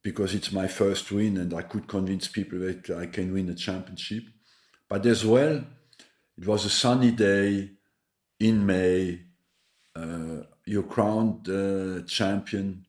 because 0.03 0.33
it's 0.33 0.51
my 0.51 0.67
first 0.67 1.11
win 1.11 1.37
and 1.37 1.53
I 1.53 1.61
could 1.61 1.87
convince 1.87 2.27
people 2.27 2.59
that 2.59 2.89
I 2.89 3.07
can 3.07 3.33
win 3.33 3.49
a 3.49 3.55
championship. 3.55 4.23
But 4.89 5.05
as 5.05 5.25
well, 5.25 5.63
it 6.37 6.45
was 6.45 6.65
a 6.65 6.69
sunny 6.69 7.11
day 7.11 7.71
in 8.39 8.65
May. 8.65 9.21
Uh, 9.95 10.43
you're 10.65 10.83
crowned 10.83 11.49
uh, 11.49 12.05
champion, 12.05 12.85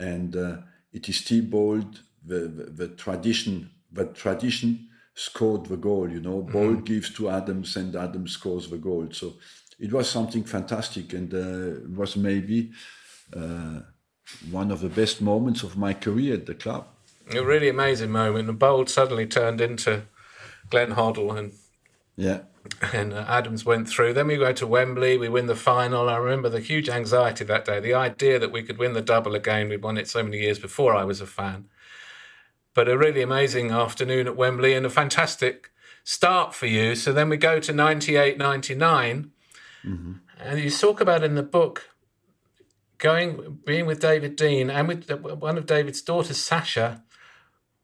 and 0.00 0.34
uh, 0.34 0.56
it 0.92 1.08
is 1.08 1.22
Bould, 1.42 2.00
the, 2.24 2.40
the, 2.48 2.64
the, 2.64 2.88
tradition. 2.88 3.70
The 3.92 4.06
tradition 4.06 4.87
scored 5.18 5.66
the 5.66 5.76
goal. 5.76 6.08
You 6.08 6.20
know, 6.20 6.42
mm-hmm. 6.42 6.80
Gives 6.84 7.10
to 7.14 7.28
Adams, 7.28 7.76
and 7.76 7.94
Adams 7.96 8.32
scores 8.32 8.70
the 8.70 8.78
goal. 8.78 9.08
So 9.10 9.34
it 9.78 9.92
was 9.92 10.08
something 10.08 10.44
fantastic, 10.44 11.12
and 11.12 11.34
uh, 11.34 11.80
was 11.96 12.16
maybe 12.16 12.70
uh, 13.36 13.80
one 14.50 14.70
of 14.70 14.80
the 14.80 14.88
best 14.88 15.20
moments 15.20 15.62
of 15.62 15.76
my 15.76 15.92
career 15.92 16.34
at 16.34 16.46
the 16.46 16.54
club. 16.54 16.86
A 17.30 17.42
really 17.42 17.68
amazing 17.68 18.10
moment. 18.10 18.48
And 18.48 18.58
Bould 18.58 18.88
suddenly 18.88 19.26
turned 19.26 19.60
into 19.60 20.02
Glenn 20.70 20.92
Hoddle 20.92 21.36
and 21.36 21.52
Yeah. 22.16 22.40
and 22.92 23.12
uh, 23.12 23.24
Adams 23.28 23.64
went 23.64 23.88
through. 23.88 24.12
Then 24.14 24.28
we 24.28 24.36
go 24.36 24.52
to 24.52 24.66
Wembley, 24.66 25.18
we 25.18 25.28
win 25.28 25.46
the 25.46 25.54
final. 25.54 26.08
I 26.08 26.16
remember 26.16 26.48
the 26.48 26.60
huge 26.60 26.88
anxiety 26.88 27.44
that 27.44 27.64
day, 27.64 27.80
the 27.80 27.94
idea 27.94 28.38
that 28.38 28.52
we 28.52 28.62
could 28.62 28.78
win 28.78 28.92
the 28.94 29.02
double 29.02 29.34
again. 29.34 29.68
We'd 29.68 29.82
won 29.82 29.98
it 29.98 30.08
so 30.08 30.22
many 30.22 30.38
years 30.38 30.58
before 30.58 30.94
I 30.94 31.04
was 31.04 31.20
a 31.20 31.26
fan. 31.26 31.68
But 32.74 32.88
a 32.88 32.96
really 32.96 33.22
amazing 33.22 33.70
afternoon 33.70 34.26
at 34.26 34.36
Wembley 34.36 34.74
and 34.74 34.86
a 34.86 34.90
fantastic 34.90 35.70
start 36.04 36.54
for 36.54 36.66
you. 36.66 36.94
So 36.94 37.12
then 37.12 37.28
we 37.28 37.36
go 37.36 37.60
to 37.60 37.72
98 37.72 38.38
99. 38.38 39.30
And 40.40 40.60
you 40.60 40.70
talk 40.70 41.00
about 41.00 41.24
in 41.24 41.34
the 41.34 41.42
book 41.42 41.90
going, 42.98 43.58
being 43.64 43.86
with 43.86 44.00
David 44.00 44.36
Dein 44.36 44.70
and 44.70 44.88
with 44.88 45.10
one 45.10 45.58
of 45.58 45.66
David's 45.66 46.02
daughters, 46.02 46.38
Sasha, 46.38 47.02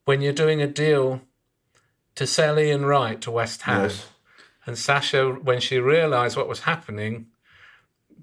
when 0.04 0.20
you're 0.20 0.32
doing 0.32 0.60
a 0.60 0.66
deal 0.66 1.22
to 2.14 2.26
sell 2.26 2.58
Ian 2.58 2.84
Wright 2.84 3.20
to 3.22 3.30
West 3.30 3.62
Ham. 3.62 3.82
Yes. 3.82 4.06
And 4.66 4.78
Sasha, 4.78 5.30
when 5.30 5.60
she 5.60 5.78
realised 5.78 6.36
what 6.36 6.48
was 6.48 6.60
happening, 6.60 7.26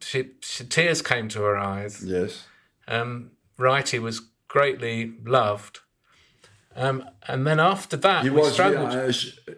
she, 0.02 0.32
she 0.42 0.66
tears 0.66 1.02
came 1.02 1.28
to 1.30 1.42
her 1.42 1.58
eyes. 1.58 2.04
Yes. 2.04 2.46
Um, 2.88 3.32
Wrighty 3.60 4.00
was 4.00 4.22
greatly 4.48 5.14
loved. 5.24 5.80
Um, 6.76 7.04
and 7.28 7.46
then 7.46 7.60
after 7.60 7.98
that, 7.98 8.24
He 8.24 8.30
was 8.30 8.56
the, 8.56 8.64
uh, 8.64 9.12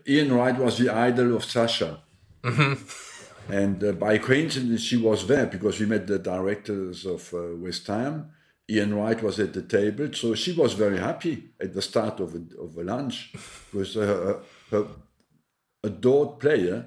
Ian 0.07 0.33
Wright 0.33 0.57
was 0.57 0.77
the 0.77 0.89
idol 0.89 1.35
of 1.35 1.45
Sasha. 1.45 2.01
And 3.49 3.83
uh, 3.83 3.91
by 3.93 4.17
coincidence, 4.17 4.81
she 4.81 4.97
was 4.97 5.27
there 5.27 5.45
because 5.45 5.79
we 5.79 5.85
met 5.85 6.07
the 6.07 6.19
directors 6.19 7.05
of 7.05 7.33
uh, 7.33 7.55
West 7.57 7.87
Ham. 7.87 8.31
Ian 8.69 8.95
Wright 8.95 9.21
was 9.21 9.39
at 9.39 9.53
the 9.53 9.61
table, 9.61 10.13
so 10.13 10.33
she 10.33 10.53
was 10.53 10.73
very 10.73 10.97
happy 10.97 11.49
at 11.59 11.73
the 11.73 11.81
start 11.81 12.21
of 12.21 12.33
a, 12.35 12.61
of 12.61 12.77
a 12.77 12.83
lunch 12.83 13.33
because 13.71 13.95
her, 13.95 14.39
her 14.71 14.87
adored 15.83 16.39
player 16.39 16.85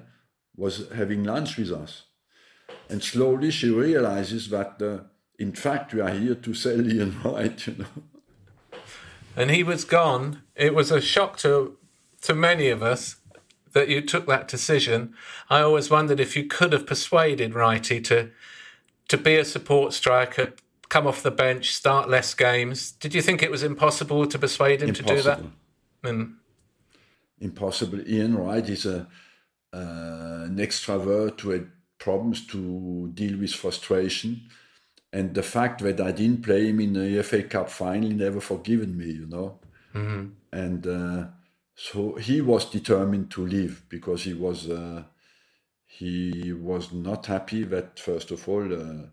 was 0.55 0.89
having 0.91 1.23
lunch 1.23 1.57
with 1.57 1.71
us. 1.71 2.03
And 2.89 3.03
slowly 3.03 3.51
she 3.51 3.69
realizes 3.69 4.49
that, 4.49 4.81
uh, 4.81 5.03
in 5.37 5.53
fact, 5.53 5.93
we 5.93 6.01
are 6.01 6.09
here 6.09 6.35
to 6.35 6.53
sell 6.55 6.81
Ian 6.91 7.15
Wright, 7.23 7.67
you 7.67 7.75
know. 7.77 7.85
And 9.37 9.51
he 9.51 9.63
was 9.63 9.85
gone. 9.85 10.41
It 10.55 10.73
was 10.73 10.91
a 10.91 10.99
shock 10.99 11.37
to 11.37 11.77
to 12.23 12.33
many 12.33 12.67
of 12.69 12.81
us 12.81 13.17
that 13.73 13.87
you 13.87 14.01
took 14.01 14.25
that 14.25 14.47
decision. 14.47 15.13
I 15.49 15.61
always 15.61 15.89
wondered 15.89 16.19
if 16.19 16.35
you 16.35 16.45
could 16.45 16.73
have 16.73 16.87
persuaded 16.87 17.53
Wrighty 17.53 18.03
to 18.05 18.31
to 19.07 19.17
be 19.17 19.35
a 19.35 19.45
support 19.45 19.93
striker, 19.93 20.53
come 20.89 21.07
off 21.07 21.23
the 21.23 21.31
bench, 21.31 21.73
start 21.73 22.09
less 22.09 22.33
games. 22.33 22.91
Did 22.91 23.13
you 23.13 23.21
think 23.21 23.41
it 23.41 23.51
was 23.51 23.63
impossible 23.63 24.25
to 24.25 24.39
persuade 24.39 24.81
him 24.81 24.93
to 24.93 25.03
do 25.03 25.21
that? 25.21 25.39
Impossible. 25.39 25.51
And 26.03 26.35
impossible. 27.39 28.09
Ian 28.09 28.35
Wright 28.35 28.67
is 28.67 28.85
a, 28.85 29.07
uh, 29.71 30.47
an 30.47 30.57
extrovert 30.57 31.39
who 31.39 31.51
had 31.51 31.67
problems 31.99 32.45
to 32.47 33.09
deal 33.13 33.37
with 33.37 33.53
frustration. 33.53 34.49
And 35.13 35.33
the 35.33 35.43
fact 35.43 35.81
that 35.81 36.01
I 36.01 36.11
didn't 36.11 36.43
play 36.43 36.67
him 36.67 36.79
in 36.81 36.93
the 36.93 37.23
FA 37.23 37.43
Cup 37.43 37.69
final 37.69 38.09
never 38.09 38.41
forgiven 38.41 38.97
me, 38.97 39.05
you 39.11 39.27
know. 39.27 39.59
And 40.51 40.85
uh, 40.87 41.27
so 41.75 42.15
he 42.15 42.41
was 42.41 42.69
determined 42.69 43.31
to 43.31 43.45
leave 43.45 43.83
because 43.89 44.23
he 44.23 44.33
was 44.33 44.69
uh, 44.69 45.03
he 45.85 46.53
was 46.53 46.91
not 46.91 47.25
happy 47.27 47.63
that 47.63 47.99
first 47.99 48.31
of 48.31 48.47
all 48.49 48.71
uh, 48.73 49.07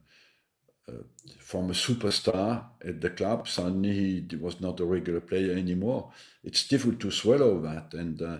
uh, 0.89 1.03
from 1.39 1.71
a 1.71 1.75
superstar 1.75 2.65
at 2.85 3.01
the 3.01 3.11
club 3.11 3.49
suddenly 3.49 4.27
he 4.29 4.37
was 4.37 4.61
not 4.61 4.81
a 4.81 4.85
regular 4.85 5.21
player 5.21 5.53
anymore. 5.53 6.13
It's 6.43 6.67
difficult 6.69 7.01
to 7.01 7.11
swallow 7.11 7.61
that, 7.61 7.95
and 7.95 8.21
uh, 8.21 8.39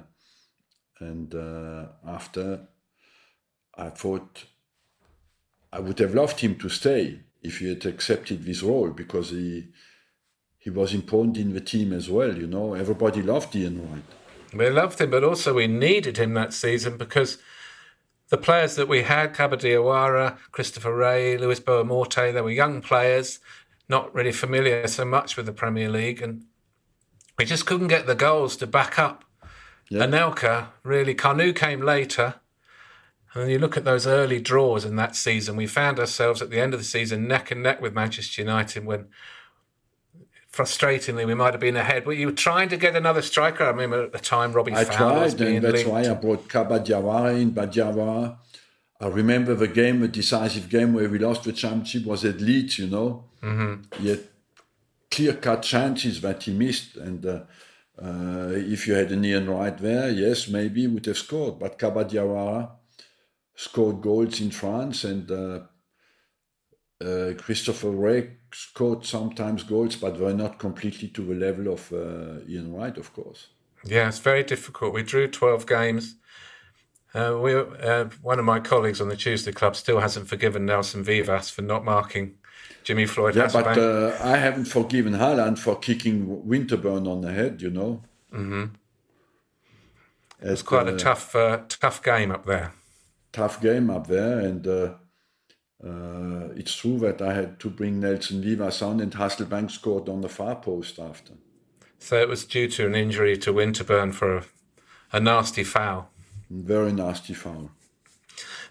and 1.01 1.35
uh, 1.35 1.87
after 2.07 2.69
I 3.77 3.91
thought 3.91 4.45
I 5.73 5.81
would 5.81 5.99
have 5.99 6.15
loved 6.15 6.41
him 6.41 6.57
to 6.57 6.69
stay 6.69 7.21
if 7.45 7.59
he 7.59 7.69
had 7.69 7.87
accepted 7.87 8.45
this 8.45 8.63
role 8.63 8.91
because 8.91 9.31
he 9.31 9.69
he 10.59 10.71
was 10.71 10.95
important 10.95 11.37
in 11.37 11.53
the 11.53 11.61
team 11.61 11.93
as 11.93 12.09
well. 12.09 12.35
You 12.35 12.47
know, 12.47 12.73
everybody 12.73 13.21
loved 13.21 13.55
Ian 13.55 13.87
Wright. 13.87 14.03
We 14.55 14.71
loved 14.71 14.99
him, 14.99 15.11
but 15.11 15.23
also 15.23 15.53
we 15.53 15.67
needed 15.67 16.17
him 16.17 16.33
that 16.35 16.55
season 16.55 16.97
because 16.97 17.37
the 18.31 18.39
players 18.39 18.75
that 18.77 18.89
we 18.89 19.03
had, 19.03 19.35
Kaba 19.35 19.59
Diawara, 19.59 20.39
Christopher 20.53 20.97
Wreh, 20.97 21.37
Luis 21.39 21.61
Boa 21.61 21.85
Morte, 21.85 22.33
they 22.33 22.41
were 22.41 22.51
young 22.51 22.81
players, 22.81 23.41
not 23.91 24.15
really 24.15 24.33
familiar 24.33 24.87
so 24.87 25.05
much 25.05 25.37
with 25.37 25.45
the 25.45 25.53
Premier 25.53 25.91
League, 25.91 26.23
and 26.23 26.47
we 27.37 27.45
just 27.45 27.67
couldn't 27.67 27.89
get 27.89 28.07
the 28.07 28.15
goals 28.15 28.57
to 28.57 28.67
back 28.67 28.99
up. 28.99 29.25
Yeah. 29.91 30.07
Anelka, 30.07 30.69
really, 30.83 31.15
Kanu 31.15 31.55
came 31.55 31.83
later. 31.83 32.37
And 33.35 33.43
then 33.43 33.51
you 33.51 33.59
look 33.59 33.77
at 33.77 33.85
those 33.85 34.07
early 34.07 34.41
draws 34.41 34.85
in 34.85 34.97
that 34.97 35.17
season, 35.17 35.57
we 35.57 35.67
found 35.67 35.99
ourselves 35.99 36.41
at 36.41 36.51
the 36.51 36.61
end 36.61 36.73
of 36.73 36.81
the 36.81 36.85
season 36.85 37.27
neck 37.27 37.51
and 37.51 37.63
neck 37.63 37.81
with 37.81 37.93
Manchester 37.93 38.43
United 38.43 38.87
when 38.87 39.07
frustratingly 40.53 41.27
we 41.27 41.35
might 41.35 41.53
have 41.53 41.61
been 41.61 41.77
ahead. 41.77 42.07
Were 42.07 42.13
you 42.13 42.27
were 42.27 42.33
trying 42.33 42.69
to 42.69 42.77
get 42.77 42.95
another 42.95 43.23
striker? 43.23 43.65
I 43.65 43.71
remember 43.71 44.05
at 44.05 44.13
the 44.13 44.21
time 44.21 44.53
Robbie 44.53 44.73
I 44.73 44.85
Fowler 44.85 45.23
was 45.23 45.35
tried, 45.35 45.49
and 45.49 45.65
that's 45.65 45.75
linked. 45.75 45.91
why 45.91 46.09
I 46.09 46.15
brought 46.15 46.49
Kaba 46.49 46.79
Diawara 46.79 47.41
in. 47.41 47.51
But 47.51 47.77
I 49.01 49.09
remember 49.09 49.55
the 49.55 49.69
game, 49.69 50.03
a 50.03 50.09
decisive 50.09 50.69
game 50.69 50.95
where 50.95 51.09
we 51.09 51.19
lost 51.19 51.43
the 51.43 51.53
championship 51.53 52.07
was 52.07 52.25
at 52.25 52.41
Leeds, 52.41 52.79
you 52.79 52.87
know. 52.87 53.25
Mm-hmm. 53.43 54.03
He 54.03 54.11
had 54.11 54.21
clear-cut 55.11 55.63
chances 55.63 56.21
that 56.21 56.45
he 56.45 56.53
missed. 56.53 56.97
And 56.97 57.27
uh, 57.27 57.41
uh, 58.01 58.53
if 58.53 58.87
you 58.87 58.95
had 58.95 59.11
an 59.11 59.25
Ian 59.25 59.51
Wright 59.51 59.77
there, 59.77 60.09
yes, 60.11 60.49
maybe 60.49 60.83
he 60.83 60.87
would 60.87 61.07
have 61.07 61.19
scored. 61.19 61.59
But 61.59 61.79
Kaba 61.79 62.05
Diawara 62.05 62.71
scored 63.55 64.01
goals 64.01 64.41
in 64.41 64.51
France 64.51 65.05
and 65.05 65.31
uh, 65.31 65.61
uh, 67.05 67.35
Christopher 67.39 67.91
Wreh 67.91 68.27
scored 68.53 69.05
sometimes 69.05 69.63
goals, 69.63 69.97
but 69.97 70.19
were 70.19 70.33
not 70.33 70.59
completely 70.59 71.09
to 71.09 71.23
the 71.23 71.35
level 71.35 71.73
of 71.73 71.93
uh, 71.93 72.45
Ian 72.49 72.73
Wright, 72.73 72.97
of 72.97 73.13
course. 73.13 73.49
Yeah, 73.85 74.09
it's 74.09 74.19
very 74.19 74.43
difficult. 74.43 74.95
We 74.95 75.03
drew 75.03 75.29
12 75.29 75.67
games. 75.67 76.17
Uh, 77.15 77.39
we, 77.41 77.55
uh, 77.55 78.07
one 78.23 78.39
of 78.39 78.45
my 78.45 78.59
colleagues 78.59 79.01
on 79.01 79.09
the 79.09 79.17
Tuesday 79.17 79.53
Club 79.53 79.77
still 79.77 80.01
hasn't 80.01 80.27
forgiven 80.27 80.67
Nelson 80.67 81.05
Vivas 81.05 81.49
for 81.51 81.63
not 81.63 81.85
marking 81.85 82.35
Jimmy 82.83 83.07
Floyd 83.07 83.37
Yeah, 83.37 83.51
but 83.53 83.79
uh, 83.79 84.17
I 84.21 84.37
haven't 84.37 84.65
forgiven 84.65 85.13
Haaland 85.15 85.59
for 85.59 85.79
kicking 85.79 86.43
Winterburn 86.45 87.07
on 87.09 87.21
the 87.21 87.33
head, 87.33 87.63
you 87.63 87.71
know. 87.71 88.03
Mm-hmm. 88.33 88.65
it's 90.41 90.63
quite 90.63 90.89
a 90.89 90.97
tough, 90.97 91.37
uh, 91.37 91.61
tough 91.69 92.03
game 92.03 92.33
up 92.33 92.47
there. 92.47 92.73
Tough 93.35 93.61
game 93.61 93.91
up 93.91 94.07
there, 94.07 94.39
and 94.39 94.65
uh, 94.65 94.95
uh, 95.85 96.51
it's 96.55 96.77
true 96.77 97.01
that 97.01 97.21
I 97.21 97.35
had 97.35 97.59
to 97.59 97.69
bring 97.69 97.99
Nelson 97.99 98.41
Vivas 98.41 98.81
on, 98.81 99.01
and 99.01 99.13
Hasselbaink 99.13 99.73
scored 99.73 100.09
on 100.09 100.21
the 100.21 100.29
far 100.29 100.55
post 100.55 101.01
after. 101.01 101.33
So 101.99 102.17
it 102.21 102.29
was 102.29 102.45
due 102.45 102.69
to 102.69 102.87
an 102.87 102.95
injury 102.95 103.37
to 103.39 103.53
Winterburn 103.53 104.15
for 104.15 104.37
a, 104.37 104.45
a 105.11 105.19
nasty 105.19 105.65
foul. 105.65 106.11
Very 106.49 106.93
nasty 106.93 107.35
foul. 107.35 107.73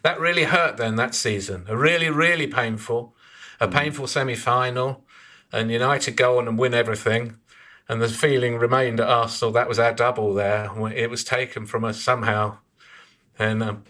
That 0.01 0.17
really 0.17 0.45
hurt 0.45 0.77
then 0.77 0.95
that 0.95 1.13
season. 1.13 1.65
A 1.67 1.75
really, 1.75 2.09
really 2.09 2.47
painful, 2.47 3.17
a 3.59 3.67
painful 3.67 4.07
semi 4.07 4.35
final, 4.35 5.03
and 5.51 5.71
United 5.71 6.15
go 6.15 6.39
on 6.39 6.47
and 6.47 6.57
win 6.57 6.73
everything. 6.73 7.35
And 7.89 8.01
the 8.01 8.07
feeling 8.07 8.55
remained 8.55 9.01
at 9.01 9.09
Arsenal 9.09 9.51
that 9.51 9.67
was 9.67 9.77
our 9.77 9.93
double 9.93 10.33
there. 10.33 10.71
It 10.95 11.09
was 11.09 11.25
taken 11.25 11.65
from 11.65 11.83
us 11.83 12.01
somehow. 12.01 12.59
And 13.37 13.61
um, 13.61 13.83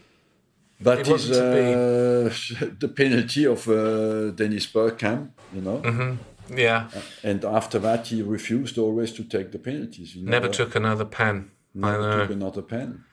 That 0.84 1.00
It 1.00 1.08
is 1.08 1.32
uh, 1.32 2.34
the 2.80 2.88
penalty 2.88 3.46
of 3.46 3.68
uh, 3.68 4.32
Dennis 4.32 4.68
Bergkamp, 4.68 5.30
you 5.54 5.62
know. 5.62 5.80
Mm-hmm. 5.80 6.58
yeah, 6.58 6.90
And 7.24 7.46
after 7.46 7.80
that, 7.80 8.08
he 8.08 8.22
refused 8.22 8.78
always 8.78 9.12
to 9.14 9.24
take 9.24 9.52
the 9.52 9.60
penalties. 9.60 10.14
He 10.14 10.22
never 10.22 10.50
took 10.50 10.76
another 10.76 11.06
pen. 11.06 11.52
Never 11.74 12.20
took 12.20 12.32
another 12.32 12.62
pen. 12.62 13.04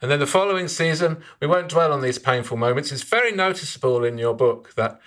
And 0.00 0.10
then 0.10 0.18
the 0.18 0.26
following 0.26 0.68
season, 0.68 1.22
we 1.40 1.46
won't 1.46 1.68
dwell 1.68 1.92
on 1.92 2.02
these 2.02 2.18
painful 2.18 2.56
moments. 2.56 2.92
It's 2.92 3.02
very 3.02 3.32
noticeable 3.32 4.04
in 4.04 4.18
your 4.18 4.34
book 4.34 4.74
that 4.74 5.00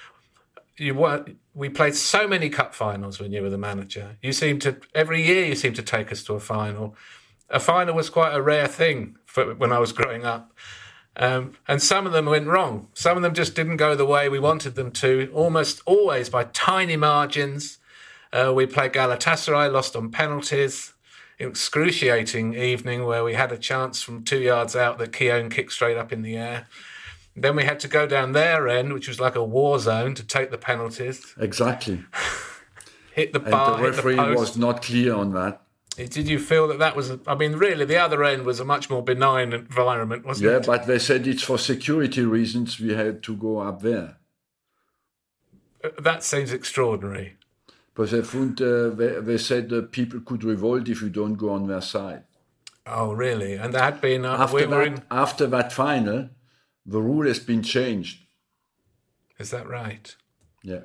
you 0.77 0.95
were, 0.95 1.25
we 1.53 1.69
played 1.69 1.95
so 1.95 2.27
many 2.27 2.49
cup 2.49 2.73
finals 2.73 3.19
when 3.19 3.31
you 3.31 3.41
were 3.41 3.49
the 3.49 3.57
manager. 3.57 4.17
You 4.21 4.33
seem 4.33 4.59
to 4.59 4.77
every 4.95 5.21
year 5.23 5.45
you 5.45 5.55
seem 5.55 5.73
to 5.73 5.83
take 5.83 6.11
us 6.11 6.23
to 6.23 6.33
a 6.33 6.39
final. 6.39 6.95
A 7.49 7.59
final 7.59 7.95
was 7.95 8.09
quite 8.09 8.33
a 8.33 8.41
rare 8.41 8.67
thing 8.67 9.17
for 9.25 9.53
when 9.55 9.71
I 9.71 9.79
was 9.79 9.91
growing 9.91 10.25
up. 10.25 10.53
Um, 11.17 11.53
and 11.67 11.81
some 11.81 12.05
of 12.05 12.13
them 12.13 12.27
went 12.27 12.47
wrong. 12.47 12.87
Some 12.93 13.17
of 13.17 13.23
them 13.23 13.33
just 13.33 13.55
didn't 13.55 13.77
go 13.77 13.95
the 13.95 14.05
way 14.05 14.29
we 14.29 14.39
wanted 14.39 14.75
them 14.75 14.91
to, 14.91 15.29
almost 15.33 15.81
always 15.85 16.29
by 16.29 16.45
tiny 16.45 16.95
margins. 16.95 17.79
Uh, 18.31 18.53
we 18.55 18.67
played 18.67 18.93
Galatasaray, 18.93 19.71
lost 19.71 19.95
on 19.95 20.11
penalties. 20.11 20.93
Excruciating 21.39 22.55
evening 22.55 23.05
where 23.05 23.23
we 23.23 23.35
had 23.35 23.51
a 23.51 23.57
chance 23.57 24.01
from 24.01 24.23
two 24.23 24.39
yards 24.39 24.75
out 24.75 24.97
that 24.97 25.13
Keown 25.13 25.49
kicked 25.49 25.71
straight 25.71 25.97
up 25.97 26.11
in 26.11 26.23
the 26.23 26.35
air. 26.35 26.67
Then 27.35 27.55
we 27.55 27.63
had 27.63 27.79
to 27.81 27.87
go 27.87 28.07
down 28.07 28.31
their 28.31 28.67
end, 28.67 28.93
which 28.93 29.07
was 29.07 29.19
like 29.19 29.35
a 29.35 29.43
war 29.43 29.77
zone, 29.77 30.15
to 30.15 30.23
take 30.23 30.49
the 30.49 30.57
penalties. 30.57 31.35
Exactly. 31.39 32.03
hit 33.13 33.33
the 33.33 33.41
and 33.41 33.51
bar, 33.51 33.77
the 33.77 33.83
referee 33.83 34.15
the 34.15 34.35
was 34.35 34.57
not 34.57 34.81
clear 34.81 35.13
on 35.13 35.33
that. 35.33 35.61
Did 35.97 36.29
you 36.29 36.37
feel 36.37 36.67
that 36.67 36.77
that 36.77 36.95
was? 36.95 37.11
I 37.25 37.33
mean, 37.33 37.53
really, 37.53 37.83
the 37.83 37.97
other 37.97 38.23
end 38.23 38.43
was 38.45 38.59
a 38.59 38.65
much 38.65 38.87
more 38.87 39.01
benign 39.01 39.51
environment, 39.51 40.25
wasn't 40.25 40.45
Yeah, 40.51 40.57
it? 40.57 40.59
Yeah, 40.61 40.65
but 40.77 40.85
they 40.85 40.99
said 40.99 41.25
it's 41.25 41.41
for 41.41 41.57
security 41.57 42.23
reasons 42.23 42.79
we 42.79 42.93
had 42.93 43.23
to 43.23 43.35
go 43.35 43.57
up 43.59 43.81
there. 43.81 44.17
that 45.99 46.23
seems 46.23 46.53
extraordinary. 46.53 47.37
But 47.95 48.11
they, 48.11 48.21
found, 48.21 48.61
uh, 48.61 48.89
they, 48.89 49.19
they 49.21 49.37
said 49.39 49.69
that 49.69 49.91
people 49.91 50.19
could 50.19 50.43
revolt 50.43 50.87
if 50.87 51.01
you 51.01 51.09
don't 51.09 51.33
go 51.33 51.49
on 51.49 51.65
their 51.67 51.81
side. 51.81 52.23
Oh, 52.85 53.11
really? 53.13 53.55
And 53.55 53.73
there 53.73 53.81
had 53.81 53.99
been. 53.99 54.23
Uh, 54.23 54.37
After, 54.37 54.55
we 54.55 54.65
that, 54.65 54.87
in. 54.87 55.03
after 55.09 55.47
that 55.47 55.73
final, 55.73 56.29
the 56.85 57.01
rule 57.01 57.25
has 57.25 57.39
been 57.39 57.63
changed. 57.63 58.19
Is 59.39 59.49
that 59.49 59.67
right? 59.67 60.15
Yeah. 60.61 60.81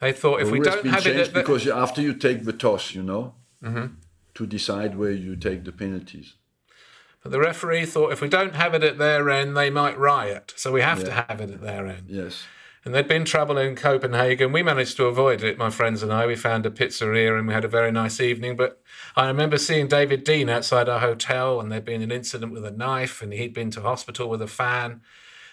They 0.00 0.12
thought 0.12 0.40
if 0.40 0.46
the 0.48 0.52
we 0.54 0.58
rule 0.58 0.66
has 0.66 0.74
don't 0.74 0.82
been 0.82 0.92
have 0.92 1.06
it 1.06 1.14
changed 1.14 1.28
at 1.28 1.34
the, 1.34 1.40
because 1.40 1.68
after 1.68 2.02
you 2.02 2.14
take 2.14 2.44
the 2.44 2.52
toss, 2.52 2.94
you 2.94 3.04
know, 3.04 3.34
Mm-hmm. 3.62 3.94
To 4.34 4.46
decide 4.46 4.96
where 4.96 5.12
you 5.12 5.36
take 5.36 5.64
the 5.64 5.72
penalties. 5.72 6.34
but 7.22 7.30
the 7.30 7.38
referee 7.38 7.86
thought 7.86 8.12
if 8.12 8.20
we 8.20 8.28
don't 8.28 8.54
have 8.54 8.74
it 8.74 8.82
at 8.82 8.98
their 8.98 9.30
end, 9.30 9.56
they 9.56 9.70
might 9.70 9.98
riot. 9.98 10.52
So 10.56 10.72
we 10.72 10.80
have 10.82 11.04
to 11.04 11.12
have 11.12 11.40
it 11.40 11.50
at 11.50 11.60
their 11.60 11.86
end. 11.86 12.06
Yes. 12.08 12.44
And 12.84 12.94
there'd 12.94 13.08
been 13.08 13.24
trouble 13.24 13.56
in 13.56 13.76
Copenhagen. 13.76 14.52
We 14.52 14.62
managed 14.62 14.98
to 14.98 15.06
avoid 15.06 15.42
it, 15.42 15.56
my 15.56 15.70
friends 15.70 16.02
and 16.02 16.12
I. 16.12 16.26
We 16.26 16.36
found 16.36 16.66
a 16.66 16.70
pizzeria 16.70 17.38
and 17.38 17.48
we 17.48 17.54
had 17.54 17.64
a 17.64 17.68
very 17.68 17.90
nice 17.90 18.20
evening. 18.20 18.56
But 18.56 18.82
I 19.16 19.26
remember 19.26 19.56
seeing 19.56 19.88
David 19.88 20.22
Dein 20.24 20.50
outside 20.50 20.88
our 20.88 21.00
hotel, 21.00 21.60
and 21.60 21.72
there'd 21.72 21.86
been 21.86 22.02
an 22.02 22.12
incident 22.12 22.52
with 22.52 22.64
a 22.64 22.70
knife, 22.70 23.22
and 23.22 23.32
he'd 23.32 23.54
been 23.54 23.70
to 23.70 23.80
hospital 23.80 24.28
with 24.28 24.42
a 24.42 24.46
fan. 24.46 25.00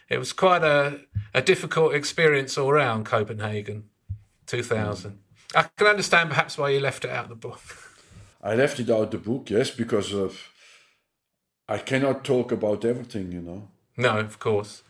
It 0.09 0.17
was 0.17 0.33
quite 0.33 0.63
a, 0.63 0.99
a 1.33 1.41
difficult 1.41 1.95
experience 1.95 2.57
all 2.57 2.73
round 2.73 3.05
Copenhagen, 3.05 3.85
2000. 4.47 5.11
Mm. 5.11 5.17
I 5.55 5.69
can 5.77 5.87
understand 5.87 6.29
perhaps 6.31 6.57
why 6.57 6.69
you 6.69 6.81
left 6.81 7.05
it 7.05 7.11
out 7.11 7.23
of 7.25 7.29
the 7.29 7.35
book. 7.35 7.61
I 8.43 8.55
left 8.55 8.79
it 8.79 8.89
out 8.89 9.11
the 9.11 9.17
book, 9.17 9.49
yes, 9.49 9.69
because 9.69 10.13
of 10.13 10.49
I 11.67 11.77
cannot 11.77 12.25
talk 12.25 12.51
about 12.51 12.83
everything, 12.83 13.31
you 13.31 13.41
know. 13.41 13.67
No, 13.95 14.19
of 14.19 14.39
course. 14.39 14.83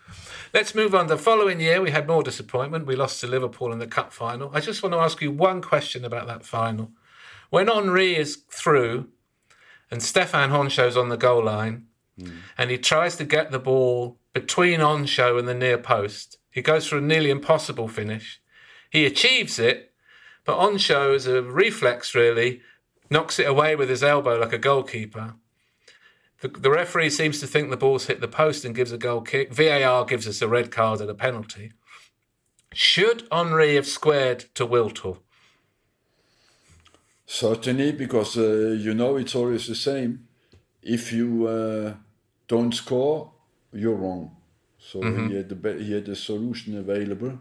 Let's 0.54 0.76
move 0.76 0.95
on. 0.95 1.08
The 1.08 1.18
following 1.18 1.60
year, 1.60 1.82
we 1.82 1.91
had 1.91 2.08
more 2.08 2.24
disappointment. 2.24 2.86
We 2.86 2.95
lost 2.95 3.20
to 3.22 3.28
Liverpool 3.28 3.72
in 3.72 3.80
the 3.80 3.88
cup 3.88 4.14
final. 4.14 4.52
I 4.54 4.62
just 4.62 4.82
want 4.82 4.93
to 4.93 4.99
ask 4.99 5.22
you 5.22 5.32
one 5.32 5.62
question 5.62 6.06
about 6.06 6.28
that 6.28 6.45
final. 6.45 6.91
When 7.49 7.68
Henry 7.68 8.16
is 8.16 8.43
through 8.49 9.10
and 9.89 10.02
Stéphane 10.02 10.49
Henchoz's 10.49 10.97
on 10.97 11.10
the 11.10 11.18
goal 11.18 11.43
line 11.43 11.88
hmm. 12.20 12.30
and 12.58 12.72
he 12.72 12.78
tries 12.78 13.16
to 13.18 13.26
get 13.26 13.52
the 13.52 13.60
ball 13.60 14.18
between 14.34 14.80
Henchoz 14.80 15.38
and 15.38 15.47
the 15.47 15.54
near 15.54 15.78
post, 15.78 16.38
he 16.49 16.62
goes 16.62 16.88
for 16.88 16.97
a 16.97 17.02
nearly 17.02 17.30
impossible 17.30 17.88
finish. 17.88 18.41
He 18.89 19.06
achieves 19.06 19.60
it, 19.60 19.93
but 20.45 20.58
Henchoz, 20.58 21.16
as 21.16 21.28
a 21.28 21.43
reflex, 21.43 22.16
really 22.16 22.62
knocks 23.12 23.38
it 23.38 23.47
away 23.47 23.76
with 23.76 23.89
his 23.89 24.01
elbow 24.01 24.39
like 24.39 24.53
a 24.53 24.57
goalkeeper. 24.57 25.36
The, 26.39 26.47
the 26.47 26.72
referee 26.72 27.12
seems 27.12 27.39
to 27.39 27.47
think 27.47 27.70
the 27.70 27.78
ball's 27.78 28.07
hit 28.07 28.22
the 28.22 28.28
post 28.28 28.66
and 28.66 28.74
gives 28.74 28.91
a 28.91 28.97
goal 28.97 29.22
kick. 29.22 29.53
VAR 29.53 30.05
gives 30.05 30.28
us 30.28 30.41
a 30.41 30.47
red 30.47 30.72
card 30.72 31.01
and 31.01 31.09
a 31.09 31.14
penalty. 31.14 31.74
Should 32.74 33.28
Henry 33.32 33.76
have 33.76 33.86
squared 33.86 34.45
to 34.55 34.66
Wiltor? 34.66 35.18
Certainly, 37.26 37.91
because 37.93 38.38
uh, 38.38 38.76
you 38.80 38.93
know 38.93 39.18
it's 39.18 39.36
always 39.36 39.68
the 39.68 39.76
same. 39.76 40.28
If 40.82 41.14
you 41.14 41.47
uh, 41.47 41.93
don't 42.47 42.74
score, 42.74 43.32
you're 43.72 43.95
wrong. 43.95 44.36
So 44.80 45.01
he 45.01 45.36
had 45.36 45.47
the 45.47 45.55
be- 45.55 45.84
he 45.84 45.93
had 45.93 46.05
the 46.05 46.16
solution 46.16 46.78
available, 46.78 47.39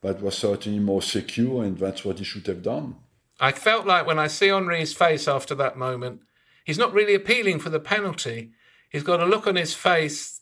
but 0.00 0.20
was 0.20 0.36
certainly 0.36 0.78
more 0.78 1.02
secure, 1.02 1.64
and 1.64 1.78
that's 1.78 2.04
what 2.04 2.18
he 2.18 2.24
should 2.24 2.46
have 2.46 2.62
done. 2.62 2.96
I 3.40 3.52
felt 3.52 3.86
like 3.86 4.06
when 4.06 4.18
I 4.18 4.28
see 4.28 4.48
Henry's 4.48 4.94
face 4.94 5.26
after 5.26 5.54
that 5.56 5.76
moment, 5.76 6.20
he's 6.64 6.78
not 6.78 6.92
really 6.92 7.14
appealing 7.14 7.58
for 7.58 7.70
the 7.70 7.80
penalty. 7.80 8.52
He's 8.88 9.02
got 9.02 9.20
a 9.20 9.26
look 9.26 9.46
on 9.46 9.56
his 9.56 9.74
face. 9.74 10.40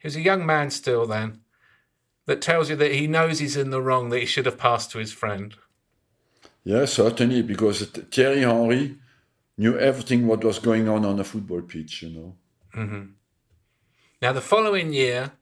He 0.00 0.06
was 0.06 0.16
a 0.16 0.20
young 0.20 0.44
man 0.44 0.70
still 0.70 1.06
then, 1.06 1.40
that 2.26 2.42
tells 2.42 2.70
you 2.70 2.76
that 2.76 2.92
he 2.92 3.06
knows 3.06 3.38
he's 3.38 3.56
in 3.56 3.70
the 3.70 3.82
wrong, 3.82 4.10
that 4.10 4.20
he 4.20 4.26
should 4.26 4.46
have 4.46 4.58
passed 4.58 4.90
to 4.90 4.98
his 4.98 5.12
friend. 5.12 5.54
Yeah, 6.64 6.84
certainly, 6.84 7.42
because 7.42 7.82
Thierry 7.82 8.40
Henry 8.40 8.96
knew 9.56 9.78
everything 9.78 10.26
what 10.26 10.44
was 10.44 10.58
going 10.58 10.88
on 10.88 11.04
on 11.04 11.18
a 11.18 11.24
football 11.24 11.62
pitch. 11.62 12.02
You 12.02 12.10
know. 12.10 12.36
Mm-hmm. 12.76 13.02
Now, 14.20 14.32
the 14.32 14.40
following 14.40 14.92
year, 14.92 15.32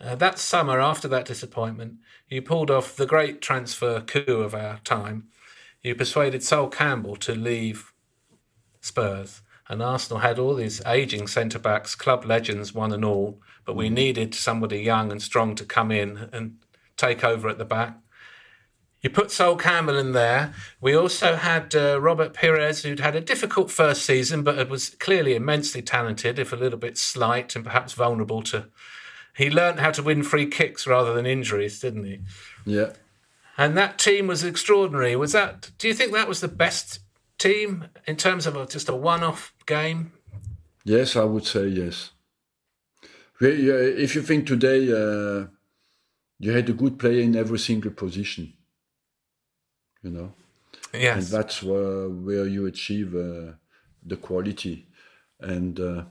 uh, 0.00 0.14
that 0.14 0.38
summer 0.38 0.80
after 0.80 1.08
that 1.08 1.26
disappointment, 1.26 1.96
you 2.28 2.42
pulled 2.42 2.70
off 2.70 2.96
the 2.96 3.06
great 3.06 3.40
transfer 3.40 4.00
coup 4.00 4.40
of 4.40 4.54
our 4.54 4.78
time. 4.84 5.28
You 5.86 5.94
persuaded 5.94 6.42
Sol 6.42 6.66
Campbell 6.66 7.14
to 7.18 7.32
leave 7.32 7.92
Spurs, 8.80 9.42
and 9.68 9.80
Arsenal 9.80 10.18
had 10.18 10.36
all 10.36 10.56
these 10.56 10.84
aging 10.84 11.28
centre 11.28 11.60
backs, 11.60 11.94
club 11.94 12.24
legends, 12.24 12.74
one 12.74 12.90
and 12.90 13.04
all, 13.04 13.40
but 13.64 13.76
we 13.76 13.88
needed 13.88 14.34
somebody 14.34 14.80
young 14.80 15.12
and 15.12 15.22
strong 15.22 15.54
to 15.54 15.64
come 15.64 15.92
in 15.92 16.28
and 16.32 16.56
take 16.96 17.22
over 17.22 17.48
at 17.48 17.58
the 17.58 17.64
back. 17.64 18.00
You 19.00 19.10
put 19.10 19.30
Sol 19.30 19.54
Campbell 19.54 19.96
in 19.96 20.10
there. 20.10 20.54
We 20.80 20.96
also 20.96 21.36
had 21.36 21.72
uh, 21.76 22.00
Robert 22.00 22.34
Pires, 22.34 22.82
who'd 22.82 22.98
had 22.98 23.14
a 23.14 23.20
difficult 23.20 23.70
first 23.70 24.04
season, 24.04 24.42
but 24.42 24.68
was 24.68 24.88
clearly 24.88 25.36
immensely 25.36 25.82
talented, 25.82 26.40
if 26.40 26.52
a 26.52 26.56
little 26.56 26.80
bit 26.80 26.98
slight 26.98 27.54
and 27.54 27.64
perhaps 27.64 27.92
vulnerable 27.92 28.42
to. 28.42 28.66
He 29.36 29.50
learned 29.50 29.78
how 29.78 29.92
to 29.92 30.02
win 30.02 30.24
free 30.24 30.46
kicks 30.46 30.84
rather 30.84 31.14
than 31.14 31.26
injuries, 31.26 31.78
didn't 31.78 32.06
he? 32.06 32.22
Yeah. 32.64 32.94
And 33.58 33.76
that 33.76 33.98
team 33.98 34.26
was 34.26 34.44
extraordinary. 34.44 35.16
Was 35.16 35.32
that? 35.32 35.70
Do 35.78 35.88
you 35.88 35.94
think 35.94 36.12
that 36.12 36.28
was 36.28 36.40
the 36.40 36.48
best 36.48 37.00
team 37.38 37.86
in 38.06 38.16
terms 38.16 38.46
of 38.46 38.56
a, 38.56 38.66
just 38.66 38.88
a 38.88 38.94
one-off 38.94 39.54
game? 39.66 40.12
Yes, 40.84 41.16
I 41.16 41.24
would 41.24 41.44
say 41.46 41.68
yes. 41.68 42.10
We- 43.40 43.70
uh, 43.70 43.74
If 44.04 44.14
you 44.14 44.22
think 44.22 44.46
today, 44.46 44.90
uh, 44.92 45.46
you 46.38 46.52
had 46.52 46.68
a 46.68 46.72
good 46.74 46.98
player 46.98 47.20
in 47.20 47.34
every 47.36 47.58
single 47.58 47.90
position, 47.92 48.52
you 50.02 50.10
know, 50.10 50.32
and 50.92 51.02
Yes. 51.02 51.30
that's 51.30 51.62
where, 51.62 52.08
where 52.08 52.46
you 52.46 52.66
achieve 52.66 53.14
uh, 53.14 53.52
the 54.02 54.16
quality. 54.16 54.86
And 55.40 55.78
uh, 55.80 56.04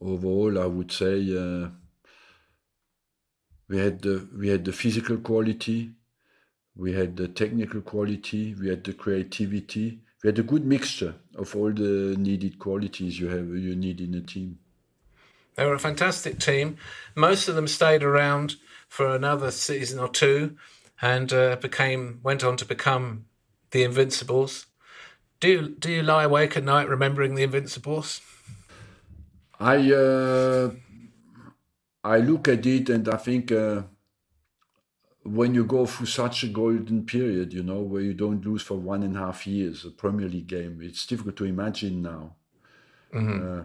overall, 0.00 0.58
I 0.60 0.66
would 0.66 0.90
say 0.92 1.14
uh, 1.36 1.68
we 3.68 3.78
had 3.78 4.00
the 4.02 4.28
we 4.36 4.48
had 4.48 4.64
the 4.64 4.72
physical 4.72 5.18
quality, 5.18 5.90
we 6.78 6.92
had 6.92 7.16
the 7.16 7.26
technical 7.26 7.80
quality, 7.80 8.54
we 8.54 8.68
had 8.68 8.84
the 8.84 8.92
creativity. 8.92 9.98
We 10.22 10.28
had 10.28 10.38
a 10.38 10.44
good 10.44 10.64
mixture 10.64 11.16
of 11.36 11.54
all 11.54 11.72
the 11.72 12.16
needed 12.18 12.58
qualities 12.58 13.20
you 13.20 13.28
have 13.28 13.48
you 13.48 13.76
need 13.76 14.00
in 14.00 14.14
a 14.14 14.20
team. 14.20 14.58
They 15.56 15.64
were 15.64 15.74
a 15.74 15.78
fantastic 15.78 16.38
team. 16.38 16.76
Most 17.16 17.48
of 17.48 17.56
them 17.56 17.66
stayed 17.66 18.04
around 18.04 18.54
for 18.88 19.14
another 19.14 19.50
season 19.50 19.98
or 19.98 20.08
two, 20.08 20.56
and 21.02 21.32
uh, 21.32 21.56
became 21.56 22.20
went 22.22 22.44
on 22.44 22.56
to 22.56 22.64
become 22.64 23.26
the 23.72 23.82
Invincibles. 23.82 24.66
Do 25.40 25.48
you, 25.48 25.68
do 25.68 25.90
you 25.90 26.02
lie 26.02 26.24
awake 26.24 26.56
at 26.56 26.64
night 26.64 26.88
remembering 26.88 27.34
the 27.34 27.42
Invincibles? 27.42 28.20
I 29.60 29.92
uh, 29.92 30.70
I 32.04 32.18
look 32.18 32.46
at 32.46 32.64
it 32.64 32.88
and 32.88 33.08
I 33.08 33.16
think 33.16 33.50
uh, 33.50 33.82
when 35.34 35.54
you 35.54 35.64
go 35.64 35.86
through 35.86 36.06
such 36.06 36.44
a 36.44 36.48
golden 36.48 37.04
period, 37.04 37.52
you 37.52 37.62
know, 37.62 37.80
where 37.80 38.02
you 38.02 38.14
don't 38.14 38.44
lose 38.44 38.62
for 38.62 38.76
one 38.76 39.02
and 39.02 39.16
a 39.16 39.20
half 39.20 39.46
years, 39.46 39.84
a 39.84 39.90
Premier 39.90 40.28
League 40.28 40.46
game, 40.46 40.80
it's 40.82 41.06
difficult 41.06 41.36
to 41.36 41.44
imagine 41.44 42.02
now. 42.02 42.34
Uh, 43.14 43.64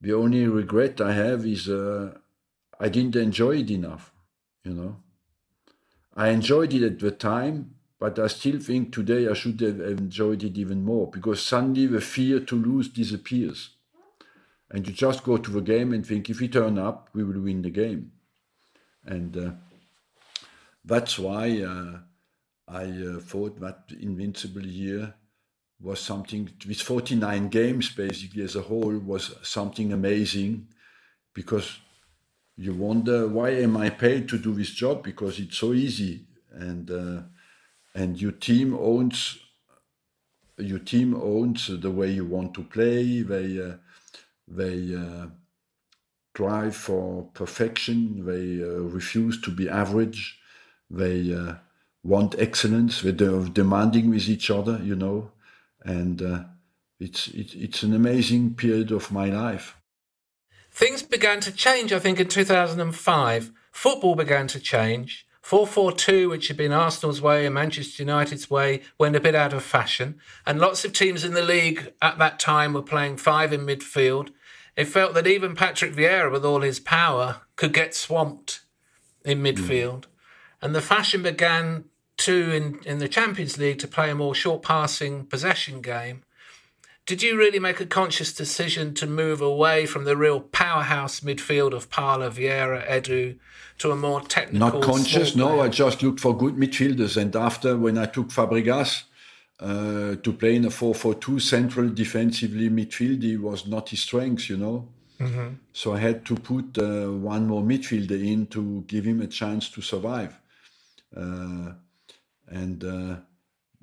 the 0.00 0.12
only 0.12 0.46
regret 0.46 1.00
I 1.00 1.12
have 1.12 1.46
is 1.46 1.68
uh, 1.68 2.18
I 2.78 2.88
didn't 2.88 3.16
enjoy 3.16 3.58
it 3.58 3.70
enough, 3.70 4.12
you 4.64 4.74
know. 4.74 4.96
I 6.14 6.28
enjoyed 6.28 6.74
it 6.74 6.82
at 6.82 6.98
the 6.98 7.10
time, 7.10 7.74
but 7.98 8.18
I 8.18 8.26
still 8.28 8.60
think 8.60 8.92
today 8.92 9.28
I 9.28 9.34
should 9.34 9.60
have 9.60 9.80
enjoyed 9.80 10.42
it 10.44 10.56
even 10.58 10.84
more 10.84 11.10
because 11.10 11.42
suddenly 11.42 11.86
the 11.86 12.00
fear 12.00 12.40
to 12.40 12.56
lose 12.56 12.88
disappears 12.88 13.70
and 14.70 14.86
you 14.86 14.92
just 14.92 15.24
go 15.24 15.36
to 15.36 15.50
the 15.50 15.60
game 15.60 15.92
and 15.92 16.06
think 16.06 16.28
if 16.28 16.40
we 16.40 16.48
turn 16.48 16.78
up 16.78 17.08
we 17.14 17.24
will 17.24 17.40
win 17.40 17.62
the 17.62 17.70
game 17.70 18.12
and 19.04 19.36
uh, 19.36 19.50
that's 20.88 21.18
why 21.18 21.62
uh, 21.62 21.98
i 22.68 22.84
uh, 22.84 23.18
thought 23.20 23.60
that 23.60 23.80
invincible 24.00 24.66
year 24.66 25.14
was 25.80 26.00
something 26.00 26.50
with 26.66 26.80
49 26.80 27.48
games 27.48 27.90
basically 27.94 28.42
as 28.42 28.56
a 28.56 28.62
whole 28.62 28.98
was 28.98 29.34
something 29.42 29.92
amazing 29.92 30.66
because 31.34 31.78
you 32.56 32.74
wonder 32.74 33.28
why 33.28 33.50
am 33.50 33.76
i 33.76 33.88
paid 33.90 34.28
to 34.28 34.38
do 34.38 34.54
this 34.54 34.70
job 34.70 35.02
because 35.02 35.38
it's 35.38 35.58
so 35.58 35.72
easy 35.72 36.26
and 36.52 36.90
uh, 36.90 37.22
and 37.94 38.20
your 38.20 38.32
team 38.32 38.76
owns 38.80 39.38
your 40.56 40.80
team 40.80 41.14
owns 41.14 41.68
the 41.80 41.90
way 41.90 42.10
you 42.10 42.24
want 42.24 42.52
to 42.54 42.62
play 42.64 43.22
they 43.22 43.60
uh, 43.62 43.76
they 44.48 44.94
uh, 44.94 45.26
drive 46.38 46.76
for 46.76 47.24
perfection. 47.34 48.24
They 48.24 48.62
uh, 48.62 48.82
refuse 48.98 49.40
to 49.42 49.50
be 49.50 49.68
average. 49.68 50.37
They 50.90 51.34
uh, 51.34 51.54
want 52.02 52.38
excellence. 52.38 53.02
They're 53.02 53.12
demanding 53.12 54.10
with 54.10 54.28
each 54.28 54.50
other, 54.50 54.80
you 54.82 54.96
know, 54.96 55.30
and 55.82 56.22
uh, 56.22 56.44
it's 56.98 57.28
it, 57.28 57.54
it's 57.54 57.82
an 57.82 57.94
amazing 57.94 58.54
period 58.54 58.90
of 58.90 59.12
my 59.12 59.26
life. 59.26 59.76
Things 60.70 61.02
began 61.02 61.40
to 61.40 61.52
change, 61.52 61.92
I 61.92 61.98
think, 61.98 62.20
in 62.20 62.28
2005. 62.28 63.52
Football 63.72 64.14
began 64.14 64.46
to 64.48 64.60
change. 64.60 65.26
4-4-2, 65.42 66.28
which 66.28 66.48
had 66.48 66.58
been 66.58 66.72
Arsenal's 66.72 67.22
way 67.22 67.46
and 67.46 67.54
Manchester 67.54 68.02
United's 68.02 68.50
way, 68.50 68.82
went 68.98 69.16
a 69.16 69.20
bit 69.20 69.34
out 69.34 69.54
of 69.54 69.62
fashion. 69.62 70.20
And 70.46 70.60
lots 70.60 70.84
of 70.84 70.92
teams 70.92 71.24
in 71.24 71.32
the 71.32 71.42
league 71.42 71.94
at 72.02 72.18
that 72.18 72.38
time 72.38 72.74
were 72.74 72.82
playing 72.82 73.16
five 73.16 73.52
in 73.52 73.62
midfield. 73.62 74.28
It 74.76 74.84
felt 74.84 75.14
that 75.14 75.26
even 75.26 75.56
Patrick 75.56 75.94
Vieira, 75.94 76.30
with 76.30 76.44
all 76.44 76.60
his 76.60 76.80
power, 76.80 77.42
could 77.56 77.72
get 77.72 77.94
swamped 77.94 78.60
in 79.24 79.42
midfield. 79.42 80.02
Mm. 80.02 80.06
And 80.60 80.74
the 80.74 80.82
fashion 80.82 81.22
began 81.22 81.84
to, 82.18 82.52
in, 82.52 82.80
in 82.84 82.98
the 82.98 83.08
Champions 83.08 83.58
League, 83.58 83.78
to 83.78 83.88
play 83.88 84.10
a 84.10 84.14
more 84.14 84.34
short 84.34 84.62
passing 84.62 85.24
possession 85.26 85.80
game. 85.80 86.24
Did 87.06 87.22
you 87.22 87.38
really 87.38 87.58
make 87.58 87.80
a 87.80 87.86
conscious 87.86 88.34
decision 88.34 88.92
to 88.94 89.06
move 89.06 89.40
away 89.40 89.86
from 89.86 90.04
the 90.04 90.14
real 90.14 90.40
powerhouse 90.40 91.20
midfield 91.20 91.72
of 91.72 91.88
Parlour, 91.88 92.28
Vieira, 92.30 92.86
Edu 92.86 93.38
to 93.78 93.90
a 93.90 93.96
more 93.96 94.20
technical? 94.20 94.58
Not 94.58 94.82
conscious, 94.82 95.34
no. 95.34 95.60
I 95.60 95.68
just 95.68 96.02
looked 96.02 96.20
for 96.20 96.36
good 96.36 96.56
midfielders. 96.56 97.16
And 97.16 97.34
after, 97.34 97.78
when 97.78 97.96
I 97.96 98.04
took 98.04 98.28
Fabregas 98.28 99.04
uh, 99.58 100.16
to 100.16 100.32
play 100.38 100.56
in 100.56 100.66
a 100.66 100.70
4 100.70 100.94
4 100.94 101.14
2 101.14 101.40
central 101.40 101.88
defensively 101.88 102.68
midfield, 102.68 103.22
he 103.22 103.38
was 103.38 103.66
not 103.66 103.88
his 103.88 104.00
strength, 104.00 104.50
you 104.50 104.58
know. 104.58 104.88
Mm-hmm. 105.18 105.54
So 105.72 105.94
I 105.94 106.00
had 106.00 106.26
to 106.26 106.34
put 106.34 106.76
uh, 106.76 107.06
one 107.06 107.46
more 107.46 107.62
midfielder 107.62 108.22
in 108.22 108.48
to 108.48 108.84
give 108.86 109.06
him 109.06 109.22
a 109.22 109.26
chance 109.26 109.70
to 109.70 109.80
survive. 109.80 110.38
Uh, 111.18 111.72
and 112.48 112.84
uh, 112.84 113.16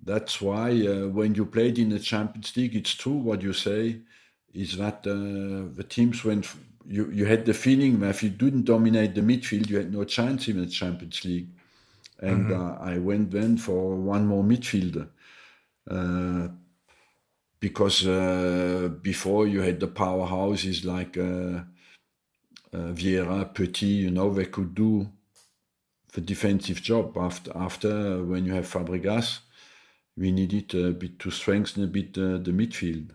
that's 0.04 0.42
why 0.42 0.70
uh, 0.88 1.08
when 1.08 1.36
you 1.36 1.46
played 1.46 1.78
in 1.78 1.90
the 1.90 2.00
Champions 2.00 2.56
League, 2.56 2.76
it's 2.76 2.94
true 2.94 3.14
what 3.14 3.42
you 3.42 3.54
say 3.54 4.00
is 4.54 4.78
that 4.78 5.06
uh, 5.06 5.76
the 5.76 5.86
teams 5.88 6.24
went. 6.24 6.48
You, 6.88 7.10
you 7.12 7.26
had 7.26 7.46
the 7.46 7.54
feeling 7.54 8.00
that 8.00 8.12
if 8.12 8.24
you 8.24 8.30
didn't 8.30 8.66
dominate 8.66 9.16
the 9.16 9.22
midfield, 9.22 9.70
you 9.70 9.78
had 9.78 9.92
no 9.92 10.04
chance 10.04 10.48
in 10.48 10.60
the 10.60 10.68
Champions 10.68 11.26
League. 11.26 11.50
And 12.20 12.48
mm-hmm. 12.48 12.62
uh, 12.62 12.92
I 12.92 13.00
went 13.00 13.32
then 13.32 13.58
for 13.58 13.96
one 13.96 14.28
more 14.28 14.44
midfielder. 14.44 15.10
Uh, 15.90 16.50
because 17.60 18.06
uh, 18.06 18.90
before 19.02 19.48
you 19.48 19.62
had 19.62 19.80
the 19.80 19.88
powerhouses 19.88 20.86
like 20.86 21.18
uh, 21.18 21.64
Vieira, 22.94 23.52
Petit, 23.52 23.88
you 23.88 24.12
know, 24.12 24.32
they 24.32 24.46
could 24.46 24.76
do 24.76 25.10
the 26.16 26.22
defensive 26.22 26.82
job 26.82 27.18
after 27.18 27.52
after 27.56 28.24
when 28.24 28.46
you 28.46 28.54
have 28.54 28.66
Fabregas 28.66 29.40
we 30.18 30.32
needed 30.32 30.74
a 30.74 30.92
bit 30.92 31.20
to 31.20 31.30
strengthen 31.30 31.84
a 31.84 31.88
bit 31.88 32.18
uh, 32.18 32.38
the 32.38 32.52
midfield. 32.52 33.12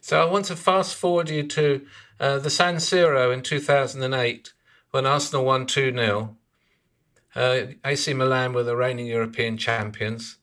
So 0.00 0.20
I 0.20 0.30
want 0.30 0.46
to 0.46 0.56
fast 0.56 0.94
forward 0.94 1.28
you 1.28 1.42
to 1.48 1.86
uh, 2.18 2.38
the 2.38 2.50
San 2.50 2.76
Siro 2.76 3.32
in 3.34 3.42
2008 3.42 4.52
when 4.92 5.06
Arsenal 5.06 5.44
won 5.44 5.66
2 5.66 5.92
0. 5.92 6.36
Uh, 7.34 7.60
AC 7.84 8.14
Milan 8.14 8.52
were 8.52 8.62
the 8.62 8.76
reigning 8.76 9.06
European 9.06 9.56
champions. 9.56 10.36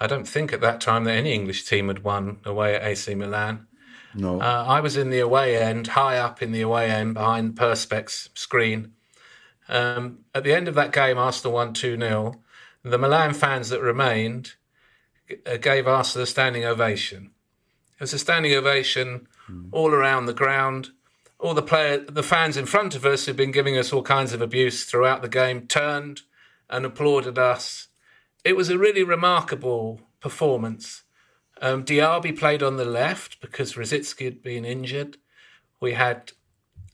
I 0.00 0.06
don't 0.06 0.28
think 0.28 0.52
at 0.52 0.60
that 0.60 0.80
time 0.80 1.04
that 1.04 1.16
any 1.16 1.32
English 1.32 1.64
team 1.64 1.88
had 1.88 2.04
won 2.04 2.38
away 2.44 2.76
at 2.76 2.84
AC 2.84 3.14
Milan. 3.14 3.66
No. 4.14 4.40
Uh, 4.40 4.64
I 4.66 4.80
was 4.80 4.96
in 4.96 5.10
the 5.10 5.18
away 5.20 5.56
end, 5.56 5.88
high 5.88 6.18
up 6.18 6.42
in 6.42 6.52
the 6.52 6.62
away 6.62 6.90
end 6.90 7.14
behind 7.14 7.56
Perspex 7.56 8.28
screen. 8.36 8.92
Um, 9.68 10.20
at 10.34 10.44
the 10.44 10.54
end 10.54 10.68
of 10.68 10.74
that 10.74 10.92
game, 10.92 11.18
Arsenal 11.18 11.54
won 11.54 11.72
2 11.72 11.98
0. 11.98 12.40
The 12.82 12.98
Milan 12.98 13.34
fans 13.34 13.68
that 13.68 13.82
remained 13.82 14.54
uh, 15.46 15.56
gave 15.56 15.86
Arsenal 15.86 16.24
a 16.24 16.26
standing 16.26 16.64
ovation. 16.64 17.30
It 17.98 18.02
was 18.02 18.14
a 18.14 18.18
standing 18.18 18.54
ovation 18.54 19.26
mm. 19.50 19.68
all 19.72 19.92
around 19.92 20.26
the 20.26 20.34
ground. 20.34 20.90
All 21.38 21.54
the 21.54 21.62
player, 21.62 21.98
the 21.98 22.22
fans 22.22 22.56
in 22.56 22.66
front 22.66 22.94
of 22.94 23.04
us 23.04 23.26
who'd 23.26 23.36
been 23.36 23.52
giving 23.52 23.76
us 23.76 23.92
all 23.92 24.02
kinds 24.02 24.32
of 24.32 24.40
abuse 24.40 24.84
throughout 24.84 25.22
the 25.22 25.28
game 25.28 25.66
turned 25.66 26.22
and 26.70 26.84
applauded 26.84 27.38
us. 27.38 27.88
It 28.44 28.56
was 28.56 28.70
a 28.70 28.78
really 28.78 29.02
remarkable 29.02 30.00
performance. 30.20 31.02
Um, 31.60 31.84
Diaby 31.84 32.38
played 32.38 32.62
on 32.62 32.76
the 32.76 32.84
left 32.84 33.40
because 33.40 33.74
Rosicky 33.74 34.24
had 34.24 34.42
been 34.42 34.64
injured. 34.64 35.16
We 35.80 35.92
had 35.92 36.32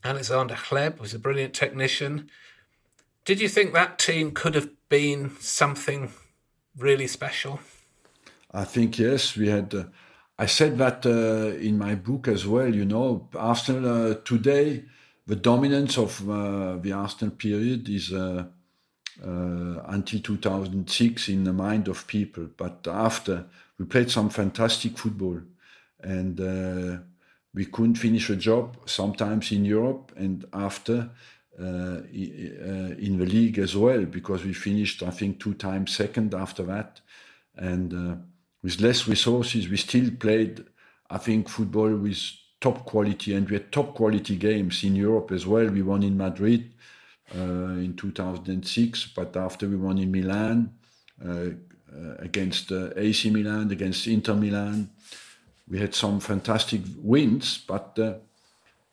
Alexander 0.03 0.55
Hleb, 0.55 0.99
was 0.99 1.13
a 1.13 1.19
brilliant 1.19 1.53
technician. 1.53 2.29
Did 3.25 3.41
you 3.41 3.49
think 3.49 3.73
that 3.73 3.97
team 3.97 4.31
could 4.31 4.53
have 4.53 4.69
been 4.87 5.31
something 5.39 6.11
really 6.77 7.07
special? 7.07 7.59
I 8.53 8.65
think 8.65 8.99
yes, 8.99 9.35
we 9.35 9.49
had. 9.49 9.73
Uh, 9.73 9.85
I 10.37 10.45
said 10.45 10.77
that 10.77 11.05
uh, 11.07 11.57
in 11.57 11.79
my 11.79 11.95
book 11.95 12.27
as 12.27 12.45
well. 12.45 12.73
You 12.73 12.85
know, 12.85 13.27
Arsenal 13.35 14.11
uh, 14.11 14.15
today, 14.25 14.85
the 15.25 15.35
dominance 15.35 15.97
of 15.97 16.29
uh, 16.29 16.77
the 16.77 16.91
Arsenal 16.91 17.33
period 17.33 17.89
is 17.89 18.13
uh, 18.13 18.45
uh, 19.25 19.81
until 19.87 20.19
2006 20.19 21.27
in 21.29 21.45
the 21.45 21.53
mind 21.53 21.87
of 21.87 22.05
people. 22.05 22.47
But 22.55 22.87
after 22.87 23.45
we 23.79 23.85
played 23.85 24.11
some 24.11 24.29
fantastic 24.29 24.99
football, 24.99 25.41
and 25.99 27.03
we 27.55 27.65
couldn't 27.65 27.95
finish 27.95 28.29
a 28.29 28.35
job 28.35 28.77
sometimes 28.85 29.51
in 29.51 29.65
Europe, 29.65 30.11
and 30.15 30.45
after. 30.53 31.09
In 31.57 33.17
the 33.17 33.25
league 33.25 33.59
as 33.59 33.75
well, 33.75 34.05
because 34.05 34.43
we 34.43 34.53
finished, 34.53 35.03
I 35.03 35.11
think, 35.11 35.39
two 35.39 35.53
times 35.53 35.95
second 35.95 36.33
after 36.33 36.63
that, 36.63 37.01
and 37.55 38.23
with 38.65 38.81
less 38.81 39.07
resources, 39.07 39.69
we 39.69 39.77
still 39.77 40.09
played, 40.19 40.65
I 41.09 41.19
think, 41.19 41.49
football 41.49 41.95
with 41.95 42.19
top 42.59 42.83
quality, 42.85 43.35
and 43.35 43.47
we 43.47 43.57
had 43.57 43.71
top 43.71 43.93
quality 43.93 44.35
games 44.35 44.83
in 44.83 44.95
Europe 44.95 45.31
as 45.31 45.45
well. 45.45 45.67
We 45.67 45.83
won 45.83 46.01
in 46.01 46.17
Madrid 46.17 46.73
uh, 47.35 47.77
in 47.85 47.95
2006, 47.95 49.11
but 49.15 49.37
after 49.37 49.67
we 49.67 49.75
won 49.75 49.97
in 49.99 50.11
Milan 50.11 50.73
uh, 51.23 51.29
uh 51.29 52.15
against 52.19 52.71
uh, 52.71 52.89
AC 52.95 53.29
Milan, 53.29 53.71
against 53.71 54.07
Inter 54.07 54.33
Milan, 54.33 54.89
we 55.69 55.79
had 55.79 55.93
some 55.93 56.19
fantastic 56.19 56.81
wins, 56.97 57.59
but 57.67 57.97
uh, 57.99 58.15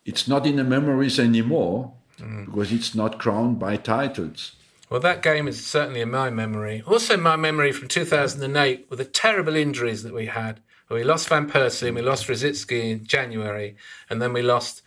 it's 0.04 0.28
not 0.28 0.46
in 0.46 0.56
the 0.56 0.64
memories 0.64 1.18
anymore 1.18 1.94
mm. 2.22 2.46
because 2.46 2.72
it's 2.72 2.94
not 2.94 3.18
crowned 3.18 3.58
by 3.58 3.76
titles. 3.76 4.52
Well, 4.88 5.00
that 5.00 5.22
game 5.22 5.48
is 5.48 5.66
certainly 5.66 6.02
in 6.02 6.10
my 6.10 6.28
memory. 6.28 6.82
Also, 6.86 7.16
my 7.16 7.36
memory 7.36 7.72
from 7.72 7.88
2008 7.88 8.90
were 8.90 8.96
the 8.96 9.04
terrible 9.04 9.56
injuries 9.56 10.02
that 10.02 10.12
we 10.12 10.26
had. 10.26 10.60
We 10.90 11.04
lost 11.04 11.30
Van 11.30 11.48
Persie 11.48 11.86
and 11.86 11.96
we 11.96 12.02
lost 12.02 12.26
Rosicky 12.26 12.90
in 12.90 13.06
January, 13.06 13.76
and 14.10 14.20
then 14.20 14.34
we 14.34 14.42
lost 14.42 14.82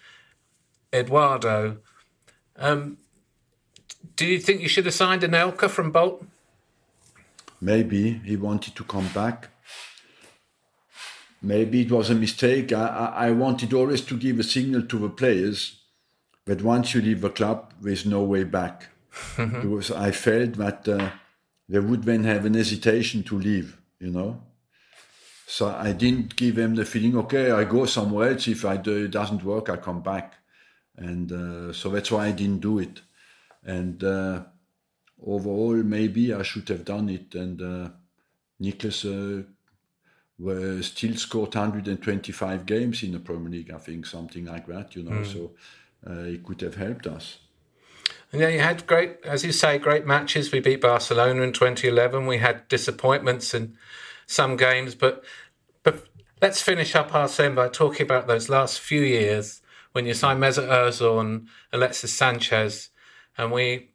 Eduardo. 0.94 1.78
Um, 2.58 2.98
do 4.16 4.28
you 4.28 4.40
think 4.40 4.62
you 4.62 4.70
should 4.70 4.86
have 4.86 4.94
signed 4.94 5.24
Anelka 5.24 5.68
from 5.68 5.92
Bolton? 5.92 6.30
Maybe 7.60 8.22
he 8.24 8.36
wanted 8.36 8.76
to 8.76 8.84
come 8.84 9.08
back. 9.08 9.50
Maybe 11.42 11.82
it 11.82 11.92
was 11.92 12.12
a 12.12 12.16
mistake. 12.16 12.72
I, 12.72 12.88
I, 12.88 13.28
I 13.28 13.32
wanted 13.32 13.74
always 13.74 14.02
to 14.02 14.18
give 14.18 14.40
a 14.40 14.44
signal 14.44 14.84
to 14.84 15.00
the 15.00 15.10
players 15.10 15.82
that 16.46 16.62
once 16.62 16.94
you 16.94 17.02
leave 17.02 17.22
the 17.22 17.30
club, 17.30 17.74
there's 17.82 18.06
no 18.06 18.24
way 18.24 18.44
back 18.44 18.88
mm-hmm. 19.36 19.62
because 19.62 19.92
I 19.92 20.12
felt 20.12 20.54
that 20.54 20.88
uh, 20.88 21.10
they 21.68 21.80
would 21.80 22.04
then 22.04 22.24
have 22.24 22.46
an 22.46 22.54
hesitation 22.54 23.24
to 23.24 23.38
leave, 23.38 23.78
you 24.00 24.12
know. 24.12 24.42
So 25.48 25.68
I 25.68 25.92
didn't 25.92 26.36
give 26.36 26.56
them 26.56 26.76
the 26.76 26.86
feeling, 26.86 27.18
okay, 27.18 27.52
I 27.52 27.66
go 27.66 27.86
somewhere 27.86 28.32
else. 28.32 28.48
If 28.48 28.66
I 28.66 28.78
do, 28.78 29.06
it 29.06 29.12
doesn't 29.12 29.44
work, 29.44 29.70
I 29.70 29.78
come 29.78 30.02
back. 30.02 30.34
And 30.98 31.32
uh, 31.32 31.74
so 31.74 31.90
that's 31.90 32.12
why 32.12 32.28
I 32.28 32.32
didn't 32.32 32.62
do 32.62 32.80
it. 32.80 33.02
And 33.64 34.04
uh, 34.04 34.44
overall, 35.26 35.76
maybe 35.76 36.34
I 36.34 36.42
should 36.44 36.68
have 36.70 36.86
done 36.86 37.10
it. 37.10 37.36
And 37.36 37.62
uh, 37.62 37.90
Nicolas 38.60 39.06
uh, 39.06 39.44
still 40.82 41.16
scored 41.16 41.54
125 41.54 42.66
games 42.66 43.04
in 43.04 43.12
the 43.12 43.20
Premier 43.20 43.50
League, 43.50 43.72
I 43.72 43.78
think, 43.78 44.06
something 44.06 44.46
like 44.46 44.68
that, 44.68 44.96
you 44.96 45.04
know. 45.04 45.12
Mm. 45.12 45.32
So 45.32 45.52
uh, 46.06 46.24
he 46.24 46.38
could 46.38 46.62
have 46.62 46.76
helped 46.76 47.08
us. 47.08 47.40
And 48.32 48.42
yeah, 48.42 48.50
you 48.50 48.60
had 48.60 48.86
great, 48.86 49.18
as 49.24 49.46
you 49.46 49.52
say, 49.52 49.78
great 49.78 50.06
matches. 50.06 50.52
We 50.52 50.60
beat 50.60 50.82
Barcelona 50.82 51.42
in 51.42 51.54
2011. 51.54 52.26
We 52.26 52.40
had 52.40 52.68
disappointments 52.68 53.54
in 53.54 53.78
some 54.26 54.58
games, 54.58 54.96
but 54.96 55.24
but 55.84 56.08
let's 56.42 56.62
finish 56.62 56.96
up 56.96 57.14
our 57.14 57.28
session 57.28 57.56
by 57.56 57.70
talking 57.70 58.06
about 58.06 58.28
those 58.28 58.50
last 58.50 58.80
few 58.80 59.02
years 59.02 59.62
when 59.94 60.06
you 60.06 60.14
signed 60.14 60.42
Mesut 60.42 60.68
Ozil 60.68 61.22
and 61.22 61.48
Alexis 61.72 62.14
Sanchez, 62.14 62.90
and 63.38 63.52
we 63.52 63.92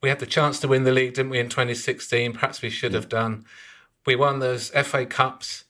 we 0.00 0.08
had 0.08 0.20
the 0.20 0.26
chance 0.26 0.60
to 0.60 0.68
win 0.68 0.84
the 0.84 0.92
league, 0.92 1.14
didn't 1.14 1.30
we, 1.30 1.38
in 1.38 1.48
2016? 1.48 2.34
Perhaps 2.34 2.62
we 2.62 2.70
should 2.70 2.94
have 2.94 3.08
done. 3.08 3.44
We 4.06 4.16
won 4.16 4.38
those 4.38 4.70
FA 4.70 5.06
Cups 5.06 5.64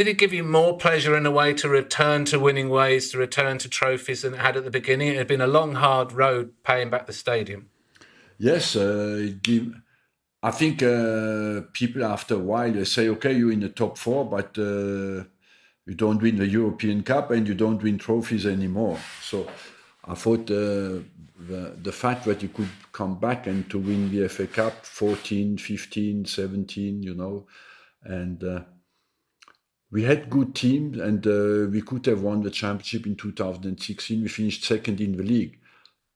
did 0.00 0.08
it 0.08 0.16
give 0.16 0.32
you 0.32 0.42
more 0.42 0.78
pleasure 0.78 1.14
in 1.14 1.26
a 1.26 1.30
way 1.30 1.52
to 1.52 1.68
return 1.68 2.24
to 2.24 2.40
winning 2.40 2.70
ways, 2.70 3.10
to 3.10 3.18
return 3.18 3.58
to 3.58 3.68
trophies 3.68 4.22
than 4.22 4.32
it 4.32 4.40
had 4.40 4.56
at 4.56 4.64
the 4.64 4.70
beginning? 4.70 5.08
It 5.08 5.16
had 5.16 5.26
been 5.26 5.42
a 5.42 5.46
long, 5.46 5.74
hard 5.74 6.10
road 6.12 6.54
paying 6.64 6.88
back 6.88 7.04
the 7.06 7.12
stadium. 7.12 7.68
Yes, 8.38 8.76
uh, 8.76 9.28
it 9.44 9.62
I 10.42 10.52
think 10.52 10.82
uh, 10.82 11.68
people 11.74 12.02
after 12.02 12.36
a 12.36 12.38
while 12.38 12.72
they 12.72 12.84
say, 12.84 13.10
okay, 13.10 13.34
you're 13.34 13.52
in 13.52 13.60
the 13.60 13.68
top 13.68 13.98
four, 13.98 14.24
but 14.24 14.56
uh, 14.56 15.24
you 15.84 15.94
don't 15.94 16.22
win 16.22 16.38
the 16.38 16.46
European 16.46 17.02
Cup 17.02 17.30
and 17.30 17.46
you 17.46 17.52
don't 17.52 17.82
win 17.82 17.98
trophies 17.98 18.46
anymore. 18.46 18.98
So 19.20 19.46
I 20.06 20.14
thought 20.14 20.50
uh, 20.50 21.04
the, 21.50 21.76
the 21.82 21.92
fact 21.92 22.24
that 22.24 22.42
you 22.42 22.48
could 22.48 22.70
come 22.92 23.18
back 23.20 23.46
and 23.46 23.68
to 23.68 23.78
win 23.78 24.10
the 24.10 24.30
FA 24.30 24.46
Cup 24.46 24.86
14, 24.86 25.58
15, 25.58 26.24
17, 26.24 27.02
you 27.02 27.14
know, 27.14 27.46
and 28.02 28.42
uh, 28.42 28.60
we 29.90 30.04
had 30.04 30.30
good 30.30 30.54
teams 30.54 30.98
and 30.98 31.26
uh, 31.26 31.70
we 31.70 31.82
could 31.82 32.06
have 32.06 32.22
won 32.22 32.42
the 32.42 32.50
championship 32.50 33.06
in 33.06 33.16
2016. 33.16 34.22
We 34.22 34.28
finished 34.28 34.64
second 34.64 35.00
in 35.00 35.16
the 35.16 35.22
league. 35.22 35.58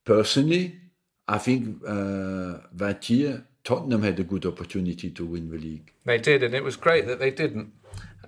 Personally, 0.05 0.79
I 1.27 1.39
think 1.39 1.83
uh, 1.87 2.59
that 2.73 3.09
year 3.11 3.47
Tottenham 3.65 4.03
had 4.03 4.21
a 4.21 4.25
good 4.25 4.47
opportunity 4.47 5.11
to 5.11 5.25
win 5.25 5.51
the 5.51 5.57
league. 5.57 5.93
They 6.05 6.19
did, 6.19 6.43
and 6.43 6.55
it 6.55 6.63
was 6.63 6.77
great 6.77 7.07
that 7.07 7.19
they 7.19 7.31
didn't. 7.31 7.73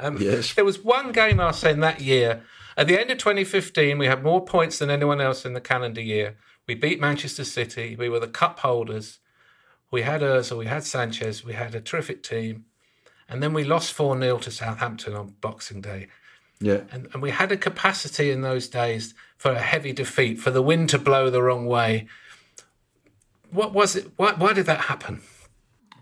Um, 0.01 0.17
Yes. 0.19 0.55
There 0.55 0.65
was 0.65 0.83
one 0.83 1.13
game, 1.13 1.41
Arsene, 1.41 1.81
that 1.81 2.01
year. 2.01 2.43
At 2.77 2.89
the 2.89 2.99
end 2.99 3.11
of 3.11 3.19
2015, 3.19 3.99
we 3.99 4.07
had 4.07 4.23
more 4.23 4.45
points 4.45 4.79
than 4.79 4.91
anyone 4.91 5.21
else 5.21 5.45
in 5.45 5.53
the 5.53 5.61
calendar 5.61 6.01
year. 6.01 6.37
We 6.67 6.75
beat 6.75 7.01
Manchester 7.01 7.45
City. 7.45 7.97
We 7.97 8.09
were 8.09 8.21
the 8.21 8.29
cup 8.29 8.61
holders. 8.61 9.21
We 9.91 10.03
had 10.03 10.21
Ozil, 10.21 10.59
we 10.59 10.67
had 10.67 10.85
Sanchez, 10.85 11.45
we 11.45 11.53
had 11.53 11.75
a 11.75 11.81
terrific 11.81 12.23
team. 12.23 12.65
And 13.29 13.43
then 13.43 13.53
we 13.53 13.65
lost 13.65 13.93
4 13.93 14.19
0 14.21 14.39
to 14.39 14.51
Southampton 14.51 15.15
on 15.15 15.35
Boxing 15.41 15.81
Day. 15.81 16.09
Yeah. 16.61 16.83
And, 16.91 17.09
and 17.13 17.23
we 17.23 17.31
had 17.31 17.53
a 17.53 17.57
capacity 17.57 18.31
in 18.31 18.41
those 18.41 18.69
days 18.69 19.15
for 19.37 19.51
a 19.53 19.61
heavy 19.61 19.93
defeat, 19.93 20.39
for 20.39 20.51
the 20.51 20.63
wind 20.63 20.89
to 20.91 20.99
blow 20.99 21.29
the 21.29 21.43
wrong 21.43 21.67
way. 21.67 22.07
What 23.51 23.73
was 23.73 23.97
it? 23.97 24.13
Why, 24.17 24.33
why 24.33 24.53
did 24.53 24.67
that 24.67 24.83
happen? 24.83 25.23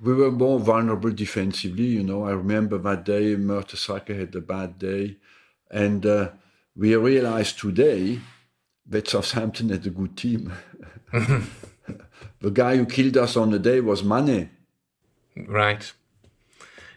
we 0.04 0.12
were 0.12 0.30
more 0.30 0.60
vulnerable 0.60 1.10
defensively. 1.10 1.86
You 1.86 2.02
know, 2.02 2.24
I 2.24 2.32
remember 2.32 2.78
that 2.78 3.04
day 3.04 3.36
Mertesacker 3.36 4.18
had 4.18 4.34
a 4.34 4.40
bad 4.40 4.78
day, 4.78 5.16
and 5.70 6.04
uh, 6.04 6.30
we 6.76 6.94
realized 6.94 7.58
today 7.58 8.20
that 8.86 9.08
Southampton 9.08 9.70
had 9.70 9.86
a 9.86 9.90
good 9.90 10.16
team. 10.16 10.52
the 11.12 12.50
guy 12.52 12.76
who 12.76 12.84
killed 12.84 13.16
us 13.16 13.36
on 13.36 13.50
the 13.50 13.58
day 13.58 13.80
was 13.80 14.04
Mane. 14.04 14.50
Right. 15.36 15.92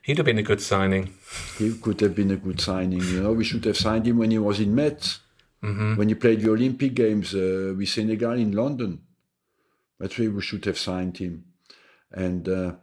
He'd 0.08 0.20
have 0.20 0.26
been 0.26 0.38
a 0.38 0.44
good 0.44 0.62
signing. 0.62 1.14
He 1.58 1.74
could 1.74 2.00
have 2.00 2.16
been 2.16 2.32
a 2.32 2.38
good 2.38 2.62
signing. 2.62 3.02
You 3.02 3.24
know, 3.24 3.34
we 3.34 3.44
should 3.44 3.66
have 3.66 3.76
signed 3.76 4.08
him 4.08 4.18
when 4.18 4.32
he 4.32 4.38
was 4.38 4.62
in 4.62 4.74
Metz, 4.74 5.20
when 5.98 6.08
he 6.08 6.16
played 6.16 6.40
the 6.40 6.50
Olympic 6.50 6.94
Games 6.94 7.36
uh, 7.36 7.74
with 7.78 7.90
Senegal 7.90 8.40
in 8.40 8.54
London. 8.54 9.02
That's 10.00 10.18
where 10.18 10.32
we 10.32 10.42
should 10.42 10.64
have 10.64 10.78
signed 10.78 11.18
him, 11.18 11.44
and 12.10 12.48
uh, 12.48 12.76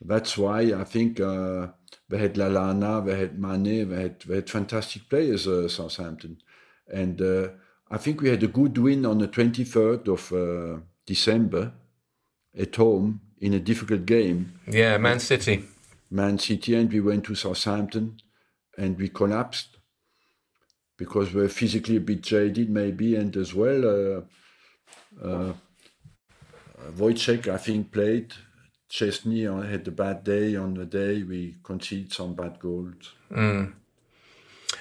that's 0.00 0.38
why 0.38 0.60
I 0.72 0.84
think 0.84 1.20
uh, 1.20 1.66
they 2.08 2.16
had 2.16 2.36
Lallana, 2.36 3.04
they 3.04 3.18
had 3.18 3.38
Mane, 3.38 3.90
they 3.90 4.02
had, 4.04 4.20
they 4.20 4.36
had 4.36 4.48
fantastic 4.48 5.10
players, 5.10 5.46
uh, 5.46 5.68
Southampton, 5.68 6.38
and 6.90 7.20
uh, 7.20 7.48
I 7.90 7.98
think 7.98 8.22
we 8.22 8.30
had 8.30 8.42
a 8.42 8.48
good 8.48 8.78
win 8.78 9.04
on 9.04 9.18
the 9.18 9.28
23rd 9.28 10.08
of 10.08 10.32
uh, 10.32 10.80
December 11.04 11.72
at 12.58 12.74
home 12.76 13.20
in 13.40 13.52
a 13.52 13.60
difficult 13.60 14.06
game. 14.06 14.58
Yeah, 14.66 14.96
Man 14.96 15.20
City. 15.20 15.62
Man 16.10 16.38
City 16.38 16.74
and 16.74 16.92
we 16.92 17.00
went 17.00 17.24
to 17.24 17.34
Southampton 17.34 18.18
and 18.78 18.98
we 18.98 19.08
collapsed 19.08 19.78
because 20.96 21.34
we're 21.34 21.48
physically 21.48 21.96
a 21.96 22.00
bit 22.00 22.22
jaded 22.22 22.70
maybe 22.70 23.16
and 23.16 23.36
as 23.36 23.54
well 23.54 23.84
uh, 23.84 24.20
uh, 25.22 25.52
Wojciech 26.96 27.48
I 27.48 27.58
think 27.58 27.92
played. 27.92 28.32
Szczesny 28.90 29.46
uh, 29.46 29.62
had 29.62 29.88
a 29.88 29.90
bad 29.90 30.22
day 30.22 30.54
on 30.56 30.74
the 30.74 30.84
day. 30.84 31.22
We 31.22 31.56
conceded 31.62 32.12
some 32.12 32.34
bad 32.34 32.58
goals. 32.60 33.14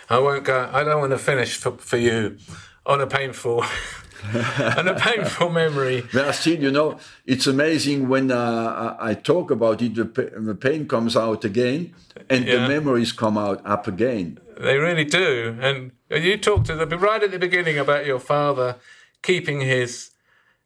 I 0.09 0.19
won't 0.19 0.43
go. 0.43 0.69
I 0.71 0.84
don't 0.84 0.99
want 0.99 1.11
to 1.11 1.17
finish 1.17 1.57
for, 1.57 1.78
for 1.78 1.97
you 1.97 2.38
on 2.86 3.01
a 3.01 3.07
painful, 3.07 3.65
on 4.78 4.88
a 4.88 4.95
painful 4.95 5.49
memory. 5.49 6.03
But 6.13 6.32
still, 6.34 6.61
you 6.61 6.71
know, 6.71 6.99
it's 7.26 7.47
amazing 7.47 8.07
when 8.07 8.32
uh, 8.32 8.95
I 8.99 9.13
talk 9.13 9.51
about 9.51 9.82
it, 9.82 9.95
the, 9.95 10.57
pain 10.59 10.88
comes 10.88 11.15
out 11.15 11.43
again, 11.45 11.93
and 12.30 12.45
Yeah. 12.45 12.55
the 12.61 12.67
memories 12.67 13.11
come 13.11 13.38
out 13.38 13.61
up 13.65 13.88
again. 13.88 14.39
They 14.59 14.78
really 14.78 15.03
do. 15.05 15.57
And 15.59 15.91
you 16.09 16.38
talked 16.38 16.67
to 16.67 16.76
the 16.76 16.97
right 16.97 17.21
at 17.21 17.32
the 17.32 17.39
beginning 17.39 17.78
about 17.78 18.05
your 18.05 18.19
father 18.19 18.78
keeping 19.21 19.61
his 19.61 20.11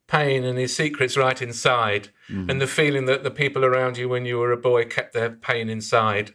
pain 0.07 0.43
and 0.43 0.57
his 0.57 0.75
secrets 0.75 1.15
right 1.15 1.41
inside, 1.41 2.09
and 2.27 2.61
the 2.61 2.67
feeling 2.67 3.05
that 3.05 3.23
the 3.23 3.31
people 3.31 3.65
around 3.65 3.97
you 3.97 4.07
when 4.07 4.25
you 4.25 4.37
were 4.37 4.51
a 4.51 4.57
boy 4.57 4.85
kept 4.85 5.13
their 5.13 5.31
pain 5.31 5.69
inside. 5.69 6.33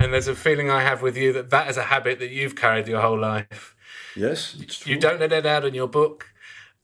And 0.00 0.12
there's 0.12 0.28
a 0.28 0.34
feeling 0.34 0.70
I 0.70 0.82
have 0.82 1.02
with 1.02 1.16
you 1.16 1.32
that 1.32 1.50
that 1.50 1.68
is 1.68 1.76
a 1.76 1.84
habit 1.84 2.18
that 2.20 2.30
you've 2.30 2.54
carried 2.56 2.88
your 2.88 3.00
whole 3.00 3.18
life. 3.18 3.74
Yes, 4.16 4.56
it's 4.60 4.78
true. 4.78 4.92
You 4.94 5.00
don't 5.00 5.20
let 5.20 5.32
it 5.32 5.46
out 5.46 5.64
in 5.64 5.74
your 5.74 5.88
book. 5.88 6.32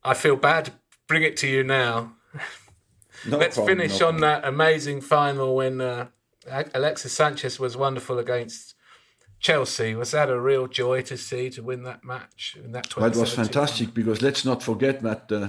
I 0.04 0.14
feel 0.14 0.36
bad. 0.36 0.66
to 0.66 0.72
Bring 1.06 1.22
it 1.22 1.36
to 1.38 1.48
you 1.48 1.62
now. 1.64 2.12
No 3.26 3.38
Let's 3.38 3.56
problem, 3.56 3.78
finish 3.78 4.00
no 4.00 4.08
on 4.08 4.20
that 4.20 4.44
amazing 4.44 5.00
final 5.00 5.56
when 5.56 5.80
uh, 5.80 6.08
Alexis 6.74 7.12
Sanchez 7.12 7.58
was 7.58 7.74
wonderful 7.74 8.18
against 8.18 8.74
Chelsea. 9.40 9.94
Was 9.94 10.10
that 10.10 10.28
a 10.28 10.38
real 10.38 10.66
joy 10.66 11.02
to 11.02 11.16
see 11.16 11.48
to 11.50 11.62
win 11.62 11.84
that 11.84 12.04
match 12.04 12.56
in 12.62 12.72
that? 12.72 12.94
Well, 12.96 13.06
it 13.06 13.16
was 13.16 13.30
2017? 13.30 13.44
fantastic 13.44 13.94
because 13.94 14.20
let's 14.20 14.44
not 14.44 14.62
forget 14.62 15.00
that 15.00 15.32
uh, 15.32 15.48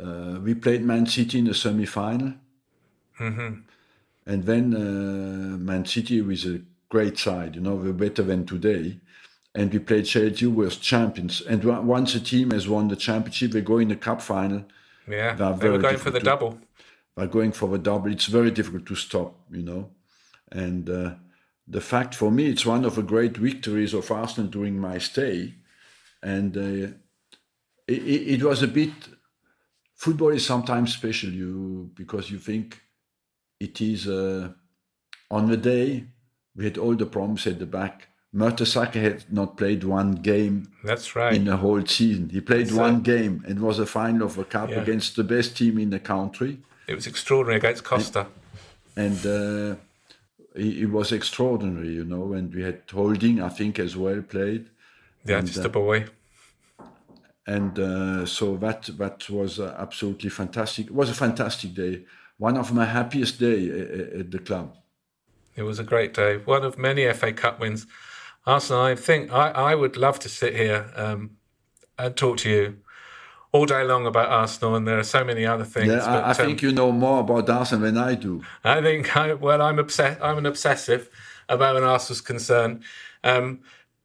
uh, 0.00 0.38
we 0.40 0.54
played 0.54 0.82
Man 0.82 1.06
City 1.06 1.40
in 1.40 1.46
the 1.46 1.54
semi-final, 1.54 2.34
and 3.18 3.64
then 4.26 4.74
uh, 4.74 5.56
Man 5.58 5.84
City 5.84 6.20
was 6.20 6.44
a 6.46 6.60
great 6.88 7.18
side. 7.18 7.56
You 7.56 7.60
know, 7.62 7.74
we're 7.74 7.92
better 7.92 8.22
than 8.22 8.46
today, 8.46 8.98
and 9.54 9.72
we 9.72 9.78
played 9.80 10.04
Chelsea, 10.06 10.44
who 10.44 10.50
was 10.52 10.76
champions. 10.76 11.40
And 11.42 11.64
once 11.86 12.14
a 12.14 12.20
team 12.20 12.50
has 12.52 12.68
won 12.68 12.88
the 12.88 12.96
championship, 12.96 13.50
they 13.52 13.60
go 13.62 13.78
in 13.78 13.88
the 13.88 13.96
cup 13.96 14.22
final. 14.22 14.64
Yeah, 15.08 15.34
They 15.34 15.68
were 15.70 15.78
going 15.78 15.96
for 15.98 16.10
the 16.10 16.20
to- 16.20 16.24
double. 16.24 16.58
By 17.16 17.26
going 17.26 17.52
for 17.52 17.68
the 17.68 17.78
double, 17.78 18.12
it's 18.12 18.26
very 18.26 18.50
difficult 18.52 18.86
to 18.86 18.94
stop. 18.94 19.34
You 19.50 19.62
know, 19.62 19.90
and 20.52 20.88
uh, 20.88 21.14
the 21.66 21.80
fact 21.80 22.14
for 22.14 22.30
me, 22.30 22.46
it's 22.46 22.64
one 22.64 22.84
of 22.84 22.94
the 22.94 23.02
great 23.02 23.36
victories 23.36 23.92
of 23.94 24.10
Arsenal 24.10 24.48
during 24.48 24.78
my 24.78 24.98
stay, 24.98 25.54
and 26.22 26.56
uh, 26.56 26.60
it, 27.88 28.02
it 28.14 28.22
it 28.34 28.42
was 28.42 28.62
a 28.62 28.68
bit. 28.68 28.92
Football 29.96 30.30
is 30.30 30.46
sometimes 30.46 30.94
special, 30.94 31.30
you 31.30 31.90
because 31.94 32.30
you 32.30 32.38
think 32.38 32.80
it 33.58 33.80
is 33.80 34.06
uh, 34.06 34.52
on 35.30 35.48
the 35.50 35.56
day 35.56 36.04
we 36.54 36.64
had 36.64 36.78
all 36.78 36.94
the 36.94 37.06
problems 37.06 37.46
at 37.46 37.58
the 37.58 37.66
back. 37.66 38.06
Mertesacker 38.34 39.02
had 39.02 39.24
not 39.32 39.56
played 39.56 39.82
one 39.82 40.12
game 40.12 40.68
That's 40.84 41.16
right. 41.16 41.34
in 41.34 41.44
the 41.46 41.56
whole 41.56 41.84
season. 41.84 42.28
He 42.30 42.40
played 42.40 42.68
So- 42.68 42.76
one 42.76 43.00
game. 43.02 43.44
It 43.48 43.58
was 43.58 43.78
a 43.80 43.86
final 43.86 44.26
of 44.26 44.38
a 44.38 44.44
cup 44.44 44.70
Yeah. 44.70 44.80
against 44.82 45.16
the 45.16 45.24
best 45.24 45.56
team 45.56 45.78
in 45.78 45.90
the 45.90 45.98
country, 46.00 46.58
it 46.86 46.94
was 46.94 47.06
extraordinary 47.06 47.58
against 47.58 47.84
Costa. 47.84 48.26
and 48.96 49.18
uh, 49.26 49.76
it, 50.54 50.78
it 50.84 50.90
was 50.90 51.12
extraordinary, 51.12 51.90
you 51.94 52.04
know. 52.04 52.32
And 52.32 52.54
we 52.54 52.62
had 52.62 52.82
Holding, 52.92 53.40
I 53.42 53.48
think, 53.48 53.78
as 53.78 53.96
well 53.96 54.22
played. 54.22 54.66
Yeah, 55.24 55.38
and, 55.38 55.46
just 55.46 55.60
uh, 55.60 55.68
a 55.68 55.68
boy. 55.68 56.06
and 57.46 57.78
uh, 57.78 58.26
so 58.26 58.56
that 58.58 58.82
that 58.98 59.28
was 59.30 59.58
uh, 59.60 59.74
absolutely 59.78 60.30
fantastic. 60.30 60.86
It 60.86 60.94
was 60.94 61.10
a 61.10 61.14
fantastic 61.14 61.74
day, 61.74 62.02
one 62.38 62.56
of 62.56 62.72
my 62.72 62.84
happiest 62.84 63.38
day 63.40 63.68
at, 63.70 64.20
at 64.20 64.30
the 64.30 64.38
club. 64.38 64.76
It 65.56 65.62
was 65.62 65.78
a 65.78 65.84
great 65.84 66.14
day. 66.14 66.36
One 66.38 66.64
of 66.64 66.78
many 66.78 67.12
FA 67.12 67.32
Cup 67.32 67.60
wins. 67.60 67.86
Arsenal, 68.46 68.82
I 68.82 68.94
think 68.94 69.32
I, 69.32 69.50
I 69.50 69.74
would 69.74 69.96
love 69.96 70.18
to 70.20 70.28
sit 70.28 70.56
here 70.56 70.90
um, 70.96 71.36
and 71.98 72.16
talk 72.16 72.38
to 72.38 72.50
you 72.50 72.76
all 73.52 73.66
day 73.66 73.84
long 73.84 74.06
about 74.06 74.28
Arsenal, 74.28 74.76
and 74.76 74.86
there 74.86 74.98
are 74.98 75.04
so 75.04 75.24
many 75.24 75.44
other 75.44 75.64
things. 75.64 75.88
Yeah, 75.88 76.04
I, 76.04 76.18
I 76.18 76.20
but, 76.20 76.40
um, 76.40 76.46
think 76.46 76.62
you 76.62 76.72
know 76.72 76.92
more 76.92 77.20
about 77.20 77.48
Arsenal 77.50 77.84
than 77.84 77.98
I 77.98 78.14
do. 78.14 78.42
I 78.64 78.80
think 78.80 79.16
I, 79.16 79.34
well, 79.34 79.60
I'm 79.60 79.78
obsessed. 79.78 80.20
I'm 80.22 80.38
an 80.38 80.46
obsessive 80.46 81.10
about 81.48 81.76
an 81.76 81.82
Arsenal's 81.84 82.20
concern, 82.20 82.82
Um, 83.24 83.60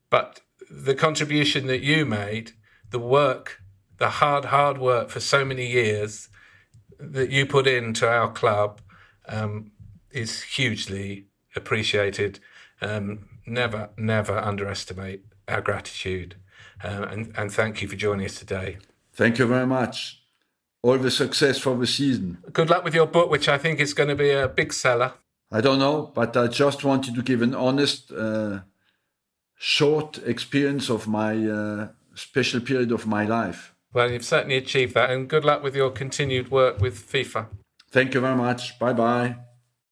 but 0.10 0.42
the 0.70 0.96
contribution 0.96 1.68
that 1.68 1.82
you 1.82 2.06
made, 2.06 2.52
the 2.90 3.00
work, 3.00 3.62
the 3.98 4.10
hard, 4.10 4.46
hard 4.46 4.80
work 4.80 5.10
for 5.10 5.20
so 5.20 5.46
many 5.46 5.68
years 5.72 6.28
that 7.00 7.30
you 7.30 7.46
put 7.46 7.68
into 7.68 8.10
our 8.10 8.32
club, 8.32 8.82
um, 9.28 9.72
is 10.12 10.42
hugely 10.42 11.28
appreciated. 11.56 12.40
Um, 12.82 13.30
never, 13.46 13.90
never 13.98 14.38
underestimate 14.38 15.26
our 15.48 15.62
gratitude. 15.62 16.36
Uh, 16.84 17.08
and, 17.10 17.34
and 17.38 17.52
thank 17.52 17.82
you 17.82 17.88
for 17.88 17.96
joining 17.96 18.26
us 18.26 18.40
today. 18.40 18.78
Thank 19.14 19.40
you 19.40 19.46
very 19.46 19.68
much. 19.68 20.22
All 20.82 20.98
the 20.98 21.12
success 21.12 21.58
for 21.58 21.76
the 21.78 21.88
season. 21.88 22.38
Good 22.52 22.70
luck 22.70 22.84
with 22.84 22.94
your 22.94 23.08
book, 23.08 23.30
which 23.30 23.50
I 23.50 23.58
think 23.58 23.80
is 23.80 23.94
going 23.94 24.10
to 24.10 24.16
be 24.16 24.32
a 24.32 24.48
big 24.48 24.72
seller. 24.74 25.14
I 25.52 25.62
don't 25.62 25.80
know, 25.80 26.12
but 26.14 26.36
I 26.36 26.48
just 26.48 26.84
wanted 26.84 27.16
to 27.16 27.22
give 27.22 27.42
an 27.42 27.56
honest, 27.56 28.12
uh, 28.12 28.60
short 29.58 30.20
experience 30.26 30.90
of 30.90 31.08
my 31.08 31.48
uh, 31.48 31.88
special 32.14 32.62
period 32.62 32.92
of 32.92 33.08
my 33.08 33.26
life. 33.26 33.74
Well, 33.94 34.12
you've 34.12 34.26
certainly 34.26 34.58
achieved 34.58 34.94
that, 34.96 35.10
and 35.10 35.30
good 35.30 35.46
luck 35.46 35.64
with 35.64 35.76
your 35.76 35.90
continued 35.90 36.52
work 36.52 36.82
with 36.82 37.10
FIFA. 37.10 37.48
Thank 37.90 38.14
you 38.14 38.20
very 38.20 38.36
much. 38.36 38.78
Bye 38.78 38.94
bye. 38.94 39.45